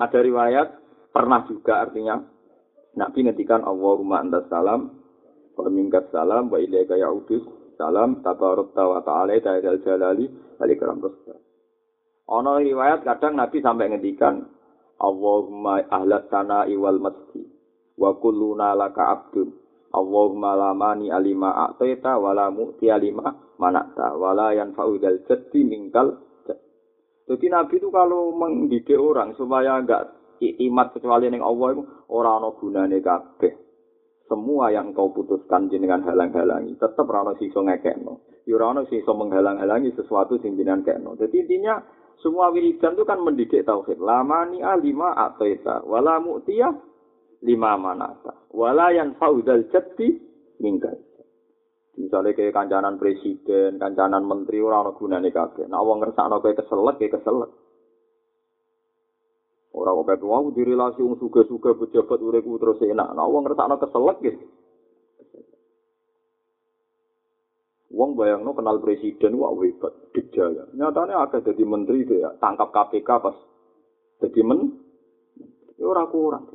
Ada 0.00 0.18
riwayat 0.24 0.68
pernah 1.12 1.40
juga 1.44 1.84
artinya 1.84 2.16
Nabi 2.96 3.18
ngetikan 3.28 3.60
Allahumma 3.60 4.24
antas 4.24 4.48
salam 4.48 4.96
wa 5.60 5.68
minkas 5.68 6.08
salam 6.08 6.48
wa 6.48 6.56
ilaika 6.56 6.96
ya'udus 6.96 7.44
salam 7.76 8.24
tabarut 8.24 8.72
wa 8.72 9.04
ta'ala 9.04 9.36
ta'ala 9.44 9.76
jalali 9.84 10.24
alikram 10.56 11.04
terus 11.04 11.36
Ono 12.30 12.62
riwayat 12.62 13.02
kadang 13.04 13.36
Nabi 13.36 13.58
sampai 13.60 13.90
ngetikan 13.92 14.59
Allahumma 15.00 15.80
ahlat 15.88 16.28
sana 16.28 16.68
iwal 16.68 17.00
masjid 17.00 17.48
wa 17.96 18.14
kulluna 18.20 18.76
laka 18.76 19.16
abdun 19.16 19.56
Allahumma 19.90 20.54
lamani 20.54 21.10
alima 21.10 21.50
a'taita 21.66 22.20
wa 22.20 22.36
la 22.36 22.52
mu'ti 22.52 22.92
alima 22.92 23.56
manakta 23.58 24.14
wa 24.14 24.36
la 24.36 24.54
yanfa'u 24.54 25.00
dal 25.02 25.24
jaddi 25.26 25.66
mingkal 25.66 26.30
jadi 27.30 27.46
Nabi 27.46 27.78
itu 27.78 27.94
kalau 27.94 28.34
mendidik 28.34 28.90
orang 28.98 29.38
supaya 29.38 29.78
enggak 29.78 30.18
imat 30.42 30.90
kecuali 30.90 31.30
yang 31.30 31.46
Allah 31.46 31.78
itu 31.78 31.82
orang 32.10 32.42
no 32.42 32.58
gunane 32.58 32.98
kabeh. 32.98 33.54
Semua 34.26 34.74
yang 34.74 34.90
kau 34.90 35.14
putuskan 35.14 35.70
jenengan 35.70 36.02
halang-halangi 36.02 36.74
tetap 36.74 37.06
rano 37.06 37.38
siso 37.38 37.62
ngekekno. 37.62 38.42
Ya 38.50 38.58
rano 38.58 38.82
siso 38.90 39.14
menghalang-halangi 39.14 39.94
sesuatu 39.94 40.42
sing 40.42 40.58
jenengan 40.58 40.82
kekno. 40.82 41.14
Jadi 41.22 41.46
intinya 41.46 41.78
semua 42.20 42.52
wiridan 42.52 42.96
itu 42.96 43.04
kan 43.08 43.20
mendidik 43.20 43.64
tauhid. 43.64 43.96
Lamani 44.00 44.60
alima 44.60 45.16
ataita 45.16 45.84
wala 45.88 46.20
mu'tiyah 46.20 46.72
lima 47.44 47.72
manata. 47.80 48.48
Wala 48.52 48.92
yang 48.92 49.16
faudal 49.16 49.64
jati 49.72 50.20
minggal. 50.60 50.96
Misalnya 52.00 52.32
kayak 52.32 52.56
kancanan 52.56 52.96
presiden, 52.96 53.76
kancanan 53.76 54.24
menteri 54.24 54.60
orang 54.64 54.96
gunane 54.96 55.28
kabeh. 55.32 55.68
Nah 55.68 55.84
wong 55.84 56.00
ngersakno 56.00 56.40
kayak 56.40 56.64
keselek 56.64 56.96
kayak 56.96 57.12
keselek. 57.20 57.50
Orang 59.70 60.02
kok 60.02 60.06
kabeh 60.16 60.28
wong 60.28 60.44
direlasi 60.56 61.00
wong 61.04 61.16
suga-suga 61.20 61.76
pejabat 61.76 62.18
uripku 62.20 62.56
terus 62.56 62.80
enak. 62.84 63.12
Nah 63.16 63.26
wong 63.28 63.48
ngersakno 63.48 63.76
keselek 63.80 64.18
gitu. 64.24 64.44
Wong 67.90 68.14
bayang 68.14 68.46
no 68.46 68.54
kenal 68.54 68.78
presiden 68.78 69.34
wah 69.34 69.50
hebat, 69.58 70.14
dijaya. 70.14 70.62
Nyatanya 70.78 71.26
agak 71.26 71.42
jadi 71.42 71.62
menteri 71.66 72.06
dia 72.06 72.30
tangkap 72.38 72.70
KPK 72.70 73.08
pas 73.18 73.34
jadi 74.22 74.40
men, 74.46 74.78
ya 75.74 75.90
ora 75.90 76.06
kurang. 76.06 76.46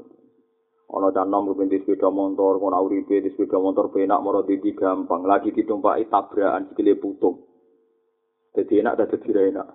Ono 0.86 1.10
canom 1.10 1.52
di 1.66 1.82
sepeda 1.82 2.14
motor, 2.14 2.62
kono 2.62 2.78
uripe 2.78 3.20
di 3.20 3.34
sepeda 3.34 3.58
motor 3.58 3.90
penak 3.90 4.22
moro 4.22 4.46
di 4.46 4.62
gampang, 4.72 5.26
lagi 5.26 5.50
ditumpaki 5.50 6.08
tabrakan 6.08 6.72
sikile 6.72 6.94
putung. 6.96 7.42
Jadi 8.54 8.86
enak 8.86 8.96
dan 8.96 9.08
jadi 9.12 9.52
enak. 9.52 9.68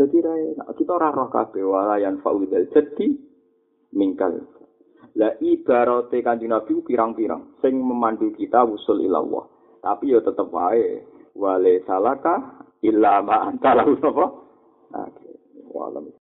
Jadi 0.00 0.16
ra 0.24 0.34
kita 0.72 0.96
ora 0.96 1.12
roh 1.12 1.28
kabeh 1.28 1.62
walayan 1.62 2.18
faudal 2.24 2.64
jadi 2.72 3.06
mingkal. 3.92 4.40
La 5.18 5.36
ibarate 5.42 6.22
kanjeng 6.22 6.54
Nabi 6.54 6.80
pirang-pirang 6.86 7.58
sing 7.60 7.76
memandu 7.76 8.32
kita 8.34 8.62
usul 8.64 9.04
ilallah. 9.04 9.49
Tapi 9.80 10.12
ya 10.12 10.20
tetep 10.20 10.48
wae 10.52 11.00
wale 11.32 11.80
salaka 11.88 12.64
illa 12.84 13.24
ma 13.24 13.48
antara 13.48 13.84
apa? 13.88 14.26
Nah, 14.90 15.08
walam 15.70 16.10